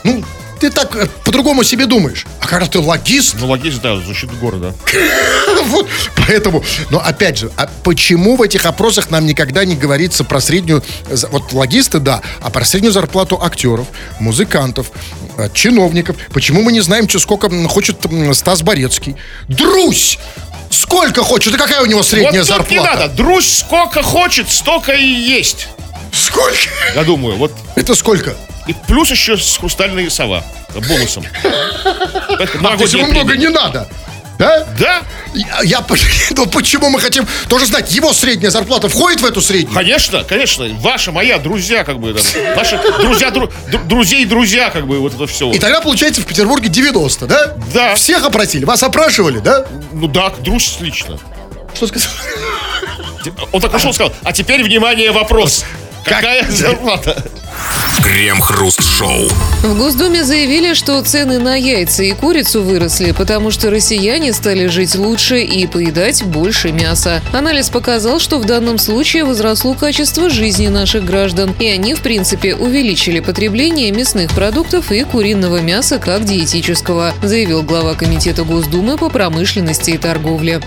ну, 0.03 0.23
ты 0.59 0.69
так 0.69 0.95
э, 0.95 1.07
по-другому 1.23 1.63
себе 1.63 1.85
думаешь. 1.85 2.25
А 2.41 2.47
когда 2.47 2.65
ты 2.65 2.79
логист, 2.79 3.35
Ну, 3.39 3.47
логист, 3.47 3.81
да, 3.81 3.97
защита 3.97 4.33
города. 4.35 4.73
вот, 5.65 5.87
поэтому, 6.15 6.63
но 6.89 6.99
опять 6.99 7.37
же, 7.37 7.51
а 7.55 7.69
почему 7.83 8.35
в 8.35 8.41
этих 8.41 8.65
опросах 8.65 9.09
нам 9.09 9.25
никогда 9.25 9.65
не 9.65 9.75
говорится 9.75 10.23
про 10.23 10.41
среднюю, 10.41 10.83
вот 11.31 11.53
логисты, 11.53 11.99
да, 11.99 12.21
а 12.41 12.49
про 12.49 12.65
среднюю 12.65 12.91
зарплату 12.91 13.41
актеров, 13.41 13.87
музыкантов, 14.19 14.91
э, 15.37 15.49
чиновников? 15.53 16.17
Почему 16.33 16.61
мы 16.61 16.71
не 16.71 16.81
знаем, 16.81 17.07
что 17.07 17.19
сколько 17.19 17.49
хочет 17.67 17.97
Стас 18.33 18.61
Борецкий? 18.61 19.15
Друсь! 19.47 20.19
Сколько 20.69 21.23
хочет? 21.23 21.55
И 21.55 21.57
какая 21.57 21.81
у 21.81 21.85
него 21.87 22.03
средняя 22.03 22.41
вот 22.41 22.47
зарплата? 22.47 22.73
не 22.73 22.79
надо. 22.79 23.07
Друзь 23.09 23.59
сколько 23.59 24.03
хочет, 24.03 24.49
столько 24.49 24.91
и 24.91 25.03
есть. 25.03 25.67
Сколько? 26.13 26.53
Я 26.95 27.03
думаю, 27.03 27.37
вот. 27.37 27.51
Это 27.75 27.95
сколько? 27.95 28.35
И 28.69 28.75
плюс 28.87 29.09
еще 29.09 29.35
с 29.35 29.57
хрустальной 29.57 30.11
сова. 30.11 30.43
Бонусом. 30.75 31.23
Это 31.83 32.59
А 32.63 32.77
почему 32.77 33.07
много 33.07 33.35
не 33.35 33.47
надо? 33.47 33.87
Да? 34.37 34.63
Да, 34.79 35.01
Я, 35.33 35.61
я 35.63 35.85
ну, 36.31 36.45
почему 36.45 36.89
мы 36.89 36.99
хотим 37.01 37.27
тоже 37.49 37.65
знать, 37.65 37.91
его 37.91 38.13
средняя 38.13 38.51
зарплата 38.51 38.87
входит 38.87 39.19
в 39.21 39.25
эту 39.25 39.41
среднюю? 39.41 39.73
конечно, 39.73 40.23
конечно. 40.23 40.65
Ваша, 40.75 41.11
моя, 41.11 41.39
друзья, 41.39 41.83
как 41.83 41.99
бы. 41.99 42.13
там, 42.13 42.23
Наши 42.55 42.79
друзья, 43.01 43.29
дру- 43.29 43.51
дру- 43.69 43.83
друзей, 43.85 44.23
друзья, 44.25 44.69
как 44.69 44.87
бы, 44.87 44.99
вот 44.99 45.13
это 45.15 45.25
все. 45.27 45.51
И 45.51 45.59
тогда 45.59 45.81
получается 45.81 46.21
в 46.21 46.25
Петербурге 46.25 46.69
90, 46.69 47.25
да? 47.25 47.53
Да. 47.73 47.95
Всех 47.95 48.23
опросили, 48.23 48.63
вас 48.63 48.81
опрашивали, 48.83 49.39
да? 49.39 49.65
Ну 49.91 50.07
да, 50.07 50.29
друзь 50.39 50.77
лично. 50.79 51.17
Что 51.73 51.87
сказал? 51.87 52.09
Он 53.51 53.59
так 53.59 53.71
пошел 53.71 53.89
и 53.89 53.93
сказал, 53.93 54.13
а 54.23 54.31
теперь, 54.31 54.63
внимание, 54.63 55.11
вопрос. 55.11 55.65
Какая 56.05 56.49
зарплата? 56.49 57.25
Крем-хруст-шоу. 58.03 59.29
В 59.63 59.77
Госдуме 59.77 60.23
заявили, 60.23 60.73
что 60.73 61.01
цены 61.01 61.39
на 61.39 61.55
яйца 61.55 62.03
и 62.03 62.11
курицу 62.11 62.63
выросли, 62.63 63.11
потому 63.11 63.51
что 63.51 63.69
россияне 63.69 64.33
стали 64.33 64.67
жить 64.67 64.95
лучше 64.95 65.41
и 65.41 65.67
поедать 65.67 66.23
больше 66.23 66.71
мяса. 66.71 67.21
Анализ 67.33 67.69
показал, 67.69 68.19
что 68.19 68.39
в 68.39 68.45
данном 68.45 68.77
случае 68.77 69.25
возросло 69.25 69.73
качество 69.73 70.29
жизни 70.29 70.67
наших 70.67 71.05
граждан, 71.05 71.53
и 71.59 71.67
они, 71.67 71.93
в 71.93 72.01
принципе, 72.01 72.55
увеличили 72.55 73.19
потребление 73.19 73.91
мясных 73.91 74.31
продуктов 74.31 74.91
и 74.91 75.03
куриного 75.03 75.61
мяса 75.61 75.99
как 75.99 76.25
диетического, 76.25 77.13
заявил 77.21 77.63
глава 77.63 77.95
Комитета 77.95 78.43
Госдумы 78.43 78.97
по 78.97 79.09
промышленности 79.09 79.91
и 79.91 79.97
торговле. 79.97 80.61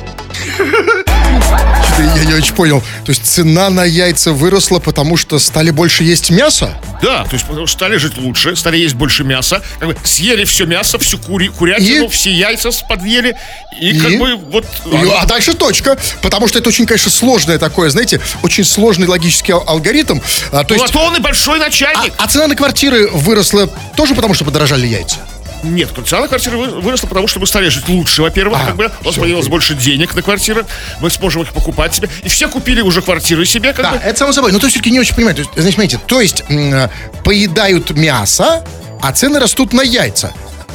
Я 1.98 2.24
не 2.24 2.34
очень 2.34 2.54
понял. 2.54 2.80
То 3.04 3.10
есть 3.10 3.24
цена 3.26 3.70
на 3.70 3.84
яйца 3.84 4.32
выросла, 4.32 4.78
потому 4.78 5.16
что 5.16 5.38
стали 5.38 5.70
больше 5.70 6.04
есть 6.04 6.30
мяса? 6.30 6.76
Да, 7.02 7.24
то 7.24 7.34
есть 7.34 7.46
потому 7.46 7.66
что 7.66 7.76
стали 7.78 7.96
жить 7.96 8.16
лучше, 8.16 8.56
стали 8.56 8.78
есть 8.78 8.94
больше 8.94 9.24
мяса, 9.24 9.62
как 9.78 9.88
бы 9.88 9.96
съели 10.04 10.44
все 10.44 10.66
мясо, 10.66 10.98
всю 10.98 11.18
кури, 11.18 11.48
курятину, 11.48 12.06
И? 12.06 12.08
все 12.08 12.32
яйца 12.32 12.70
подъели, 12.88 13.36
и, 13.80 13.90
И? 13.90 14.00
как 14.00 14.18
бы 14.18 14.36
вот... 14.36 14.64
И- 14.86 15.10
а 15.10 15.26
дальше 15.26 15.54
точка. 15.54 15.98
Потому 16.22 16.48
что 16.48 16.58
это 16.58 16.68
очень, 16.68 16.86
конечно, 16.86 17.10
сложное 17.10 17.58
такое, 17.58 17.90
знаете, 17.90 18.20
очень 18.42 18.64
сложный 18.64 19.06
логический 19.06 19.52
ал- 19.52 19.64
алгоритм. 19.66 20.20
А, 20.52 20.64
то 20.64 20.74
Ну, 20.74 20.80
а 20.80 20.82
есть, 20.84 20.92
то 20.92 21.00
он 21.00 21.16
и 21.16 21.20
большой 21.20 21.56
а, 21.58 21.60
начальник. 21.60 22.12
а 22.16 22.26
цена 22.26 22.46
на 22.46 22.54
квартиры 22.56 23.08
выросла 23.12 23.66
тоже 23.96 24.14
потому, 24.14 24.34
что 24.34 24.44
подорожали 24.44 24.86
яйца? 24.86 25.16
Нет, 25.62 25.90
цена 26.06 26.22
на 26.22 26.28
квартиры 26.28 26.56
вы- 26.58 26.80
выросла, 26.80 27.06
потому 27.06 27.26
что 27.28 27.38
мы 27.40 27.46
стали 27.46 27.68
жить 27.68 27.88
лучше, 27.88 28.22
во-первых, 28.22 28.58
А, 28.62 28.66
как 28.66 28.76
бы, 28.76 28.90
у 29.02 29.04
нас 29.06 29.14
появилось 29.14 29.48
больше 29.48 29.74
денег 29.74 30.14
на 30.14 30.22
квартиры, 30.22 30.66
мы 31.00 31.10
сможем 31.10 31.42
их 31.42 31.52
покупать 31.52 31.94
себе, 31.94 32.08
и 32.24 32.28
все 32.28 32.48
купили 32.48 32.80
уже 32.80 33.00
квартиры 33.02 33.46
себе, 33.46 33.72
как 33.72 33.82
Да, 33.84 33.90
бы. 33.92 33.96
это 33.98 34.18
само 34.18 34.32
собой. 34.32 34.52
Но 34.52 34.58
то 34.58 34.68
все-таки 34.68 34.90
не 34.90 34.98
очень 35.00 35.14
понимаю. 35.14 35.36
То 35.36 35.40
есть, 35.42 35.50
значит, 35.54 35.74
смотрите, 35.74 36.00
то 36.06 36.20
есть 36.20 36.42
э, 36.48 36.88
поедают 37.24 37.90
мясо, 37.92 38.64
а 39.00 39.12
цены 39.12 39.38
растут 39.38 39.72
на 39.72 39.82
яйца. 39.82 40.32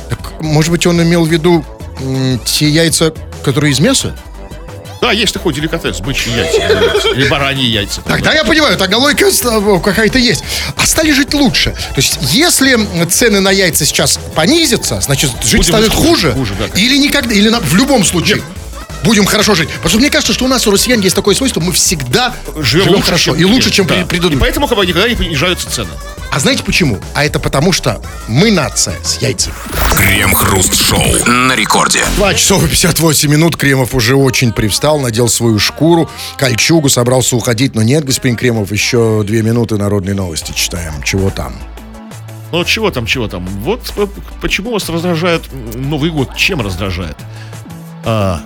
Так, 0.10 0.20
может 0.42 0.72
быть, 0.72 0.86
он 0.88 1.02
имел 1.02 1.26
в 1.26 1.30
виду 1.30 1.66
те 2.46 2.70
яйца, 2.70 3.14
которые 3.44 3.72
из 3.74 3.80
мяса? 3.80 4.16
Да, 5.02 5.12
есть 5.12 5.34
такой 5.34 5.54
деликатес, 5.54 6.00
бычьи 6.00 6.32
яйца, 6.34 7.10
или 7.12 7.28
бараньи 7.28 7.66
яйца. 7.66 8.02
Тогда 8.02 8.34
я 8.34 8.44
понимаю, 8.44 8.78
тогда 8.78 8.98
логика 8.98 9.32
ста- 9.32 9.60
какая-то 9.80 10.18
есть. 10.20 10.44
А 10.76 10.86
стали 10.86 11.12
жить 11.12 11.34
лучше. 11.34 11.72
То 11.72 11.98
есть, 11.98 12.18
если 12.22 12.78
цены 13.06 13.40
на 13.40 13.52
яйца 13.52 13.86
сейчас 13.86 14.20
понизятся, 14.36 15.00
значит, 15.02 15.32
жить 15.44 15.66
станет 15.66 15.94
хуже. 15.94 16.34
или 16.80 16.98
никогда, 16.98 17.34
или 17.34 17.50
в 17.50 17.76
любом 17.76 18.04
случае. 18.04 18.42
Будем 19.08 19.26
хорошо 19.26 19.56
жить. 19.56 19.70
Потому 19.70 19.90
что 19.90 20.00
мне 20.00 20.10
кажется, 20.10 20.34
что 20.34 20.44
у 20.44 20.48
нас, 20.50 20.68
у 20.68 20.72
россиян, 20.72 21.00
есть 21.00 21.16
такое 21.16 21.34
свойство, 21.34 21.62
мы 21.62 21.72
всегда 21.72 22.36
живем, 22.58 23.02
хорошо. 23.02 23.36
И 23.36 23.46
лучше, 23.46 23.72
чем 23.72 23.88
да. 23.88 24.06
предыдущие. 24.06 24.38
И 24.38 24.42
поэтому 24.42 24.68
как 24.68 24.78
бы, 24.78 24.86
никогда 24.86 25.08
не 25.08 25.16
понижаются 25.16 25.72
цены. 25.72 25.92
А 26.30 26.40
знаете 26.42 26.62
почему? 26.62 27.00
А 27.14 27.24
это 27.24 27.40
потому, 27.40 27.72
что 27.72 28.02
мы 28.28 28.52
нация 28.52 28.96
с 29.02 29.22
яйцами. 29.22 29.56
Крем-хруст-шоу 29.96 31.26
на 31.26 31.56
рекорде. 31.56 32.04
2 32.18 32.34
часов 32.34 32.66
и 32.66 32.68
58 32.68 33.32
минут. 33.32 33.56
Кремов 33.56 33.96
уже 33.96 34.16
очень 34.18 34.52
привстал, 34.52 35.00
надел 35.00 35.30
свою 35.30 35.58
шкуру, 35.58 36.10
кольчугу, 36.38 36.90
собрался 36.90 37.38
уходить. 37.38 37.76
Но 37.76 37.84
нет, 37.84 38.04
господин 38.04 38.36
Кремов, 38.36 38.74
еще 38.74 39.24
две 39.24 39.42
минуты 39.42 39.78
народной 39.78 40.16
новости 40.16 40.52
читаем. 40.52 41.02
Чего 41.04 41.30
там? 41.30 41.56
Ну 42.52 42.64
чего 42.66 42.92
там, 42.92 43.06
чего 43.06 43.30
там? 43.30 43.46
Вот 43.64 43.94
э, 43.96 44.06
почему 44.42 44.72
вас 44.72 44.90
раздражает 44.90 45.44
Новый 45.76 46.12
год? 46.12 46.36
Чем 46.36 46.62
раздражает? 46.62 47.18
А, 48.04 48.42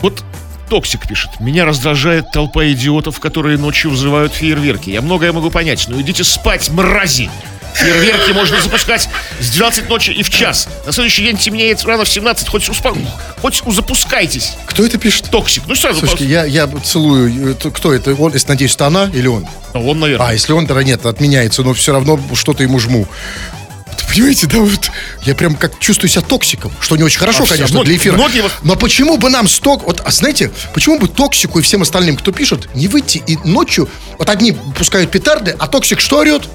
вот 0.00 0.22
Токсик 0.68 1.06
пишет. 1.06 1.30
Меня 1.38 1.64
раздражает 1.64 2.32
толпа 2.32 2.66
идиотов, 2.66 3.20
которые 3.20 3.56
ночью 3.56 3.90
взрывают 3.90 4.34
фейерверки. 4.34 4.90
Я 4.90 5.00
многое 5.00 5.32
могу 5.32 5.50
понять, 5.50 5.86
но 5.88 6.00
идите 6.00 6.24
спать, 6.24 6.70
мрази! 6.70 7.30
Фейерверки 7.74 8.32
можно 8.32 8.58
запускать 8.60 9.08
с 9.38 9.50
12 9.50 9.88
ночи 9.90 10.10
и 10.10 10.22
в 10.22 10.30
час. 10.30 10.66
На 10.86 10.92
следующий 10.92 11.22
день 11.22 11.36
темнеет 11.36 11.84
рано 11.84 12.04
в 12.04 12.08
17, 12.08 12.48
хоть, 12.48 12.68
успа... 12.70 12.94
хоть 13.42 13.62
запускайтесь. 13.66 14.54
Кто 14.64 14.84
это 14.84 14.96
пишет? 14.98 15.30
Токсик. 15.30 15.64
Ну 15.66 15.74
сразу 15.74 16.00
Слушайте, 16.00 16.24
я, 16.24 16.46
я 16.46 16.66
целую. 16.82 17.50
Это 17.50 17.70
Кто 17.70 17.92
это? 17.92 18.14
Он, 18.14 18.32
если 18.32 18.48
надеюсь, 18.48 18.74
это 18.74 18.86
она 18.86 19.10
или 19.12 19.26
он? 19.26 19.46
просто- 19.72 19.88
Он, 19.90 20.00
наверное. 20.00 20.28
А, 20.28 20.32
если 20.32 20.52
он, 20.52 20.66
тогда 20.66 20.82
нет, 20.82 21.04
отменяется, 21.04 21.62
но 21.62 21.74
все 21.74 21.92
равно 21.92 22.18
что-то 22.34 22.62
ему 22.62 22.78
жму. 22.78 23.06
Понимаете, 24.08 24.46
да, 24.46 24.58
вот 24.58 24.90
я 25.22 25.34
прям 25.34 25.54
как 25.56 25.78
чувствую 25.78 26.08
себя 26.10 26.22
токсиком, 26.22 26.72
что 26.80 26.96
не 26.96 27.02
очень 27.02 27.18
хорошо, 27.18 27.42
А 27.42 27.46
все, 27.46 27.54
конечно, 27.56 27.74
многие- 27.74 27.88
для 27.88 27.96
эфира. 27.96 28.14
многие 28.14 28.44
Но 28.62 28.76
почему 28.76 29.16
бы 29.18 29.28
нам 29.30 29.48
сток, 29.48 29.84
вот, 29.84 30.00
а 30.04 30.10
знаете, 30.10 30.50
почему 30.74 30.98
бы 30.98 31.08
токсику 31.08 31.58
и 31.58 31.62
всем 31.62 31.82
остальным, 31.82 32.16
кто 32.16 32.32
пишет, 32.32 32.68
не 32.74 32.88
выйти 32.88 33.22
и 33.26 33.36
ночью, 33.44 33.88
вот 34.18 34.28
одни 34.30 34.52
пускают 34.52 35.10
петарды, 35.10 35.54
а 35.58 35.66
токсик 35.66 36.00
что 36.00 36.18
орет? 36.18 36.48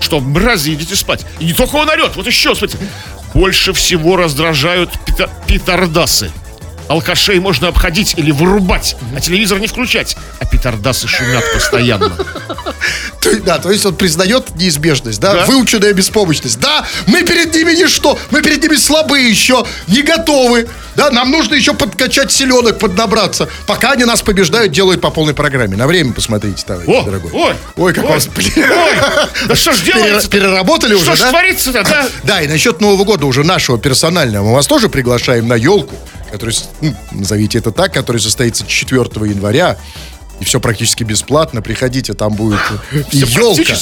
Что, 0.00 0.20
мрази, 0.20 0.70
идите 0.74 0.96
спать. 0.96 1.26
И 1.40 1.44
не 1.44 1.52
только 1.52 1.76
он 1.76 1.88
орет, 1.88 2.16
вот 2.16 2.26
еще, 2.26 2.54
смотрите. 2.54 2.78
Больше 3.34 3.72
всего 3.72 4.16
раздражают 4.16 4.90
петардасы. 5.46 6.30
Алкашей 6.90 7.38
можно 7.38 7.68
обходить 7.68 8.14
или 8.16 8.32
вырубать, 8.32 8.96
а 9.16 9.20
телевизор 9.20 9.60
не 9.60 9.68
включать. 9.68 10.16
А 10.40 10.44
петардасы 10.44 11.06
шумят 11.06 11.44
постоянно. 11.54 12.10
То- 13.20 13.40
Да, 13.40 13.58
то 13.58 13.70
есть 13.70 13.86
он 13.86 13.94
признает 13.94 14.56
неизбежность, 14.56 15.20
да? 15.20 15.34
Да. 15.34 15.44
Выученная 15.46 15.92
беспомощность. 15.92 16.58
Да, 16.58 16.84
мы 17.06 17.22
перед 17.22 17.54
ними 17.54 17.72
ничто, 17.74 18.18
мы 18.30 18.42
перед 18.42 18.60
ними 18.62 18.74
слабые 18.76 19.28
еще, 19.30 19.64
не 19.86 20.02
готовы. 20.02 20.68
Да, 20.96 21.10
нам 21.10 21.30
нужно 21.30 21.54
еще 21.54 21.72
подкачать 21.74 22.32
селенок, 22.32 22.78
поднабраться. 22.80 23.48
Пока 23.66 23.92
они 23.92 24.04
нас 24.04 24.22
побеждают, 24.22 24.72
делают 24.72 25.00
по 25.00 25.10
полной 25.10 25.32
программе. 25.34 25.76
На 25.76 25.86
время 25.86 26.12
посмотрите, 26.12 26.64
товарищ 26.66 26.88
О, 26.88 27.02
дорогой. 27.04 27.30
ой, 27.32 27.54
Ой, 27.76 27.92
как 27.94 28.04
ой, 28.04 28.10
вас... 28.10 28.28
Ой, 28.36 28.64
да 29.46 29.54
что 29.54 29.72
ж 29.72 29.80
делается 29.82 30.28
Переработали 30.28 30.94
Что 30.96 31.12
уже, 31.12 31.16
ж 31.16 31.20
да? 31.20 31.30
творится-то, 31.30 31.84
да? 31.84 32.06
Да, 32.24 32.42
и 32.42 32.48
насчет 32.48 32.80
Нового 32.80 33.04
года 33.04 33.26
уже 33.26 33.44
нашего 33.44 33.78
персонального. 33.78 34.48
Мы 34.48 34.54
вас 34.54 34.66
тоже 34.66 34.88
приглашаем 34.88 35.46
на 35.46 35.54
елку, 35.54 35.94
который, 36.30 36.54
ну, 36.80 36.94
назовите 37.12 37.58
это 37.58 37.72
так, 37.72 37.92
который 37.92 38.20
состоится 38.20 38.66
4 38.66 39.02
января. 39.28 39.76
И 40.40 40.44
все 40.44 40.58
практически 40.58 41.04
бесплатно. 41.04 41.60
Приходите, 41.60 42.14
там 42.14 42.32
будет 42.32 42.60
и 43.12 43.18
елка. 43.18 43.74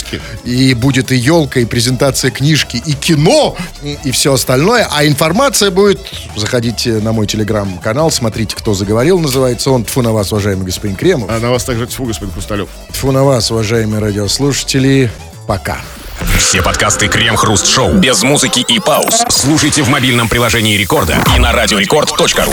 И 0.42 0.74
будет 0.74 1.12
и 1.12 1.16
елка, 1.16 1.60
и 1.60 1.64
презентация 1.64 2.32
книжки, 2.32 2.82
и 2.84 2.92
кино, 2.94 3.56
и 3.82 4.10
все 4.10 4.32
остальное. 4.32 4.88
А 4.90 5.06
информация 5.06 5.70
будет... 5.70 6.00
Заходите 6.36 6.98
на 6.98 7.12
мой 7.12 7.28
телеграм-канал, 7.28 8.10
смотрите, 8.10 8.56
кто 8.56 8.74
заговорил, 8.74 9.20
называется 9.20 9.70
он. 9.70 9.84
Тфу 9.84 10.02
на 10.02 10.12
вас, 10.12 10.32
уважаемый 10.32 10.64
господин 10.64 10.96
Кремов. 10.96 11.30
А 11.30 11.38
на 11.38 11.50
вас 11.50 11.62
также 11.62 11.86
тьфу, 11.86 12.04
господин 12.04 12.32
Хрусталев. 12.32 12.68
Тфу 12.92 13.12
на 13.12 13.22
вас, 13.22 13.50
уважаемые 13.52 14.00
радиослушатели. 14.00 15.10
Пока. 15.46 15.78
Все 16.38 16.62
подкасты 16.62 17.08
Крем-Хруст 17.08 17.66
Шоу 17.66 17.94
без 17.94 18.22
музыки 18.22 18.60
и 18.60 18.78
пауз 18.80 19.24
слушайте 19.28 19.82
в 19.82 19.88
мобильном 19.88 20.28
приложении 20.28 20.76
Рекорда 20.76 21.22
и 21.34 21.38
на 21.38 21.52
радиорекорд.ру. 21.52 22.52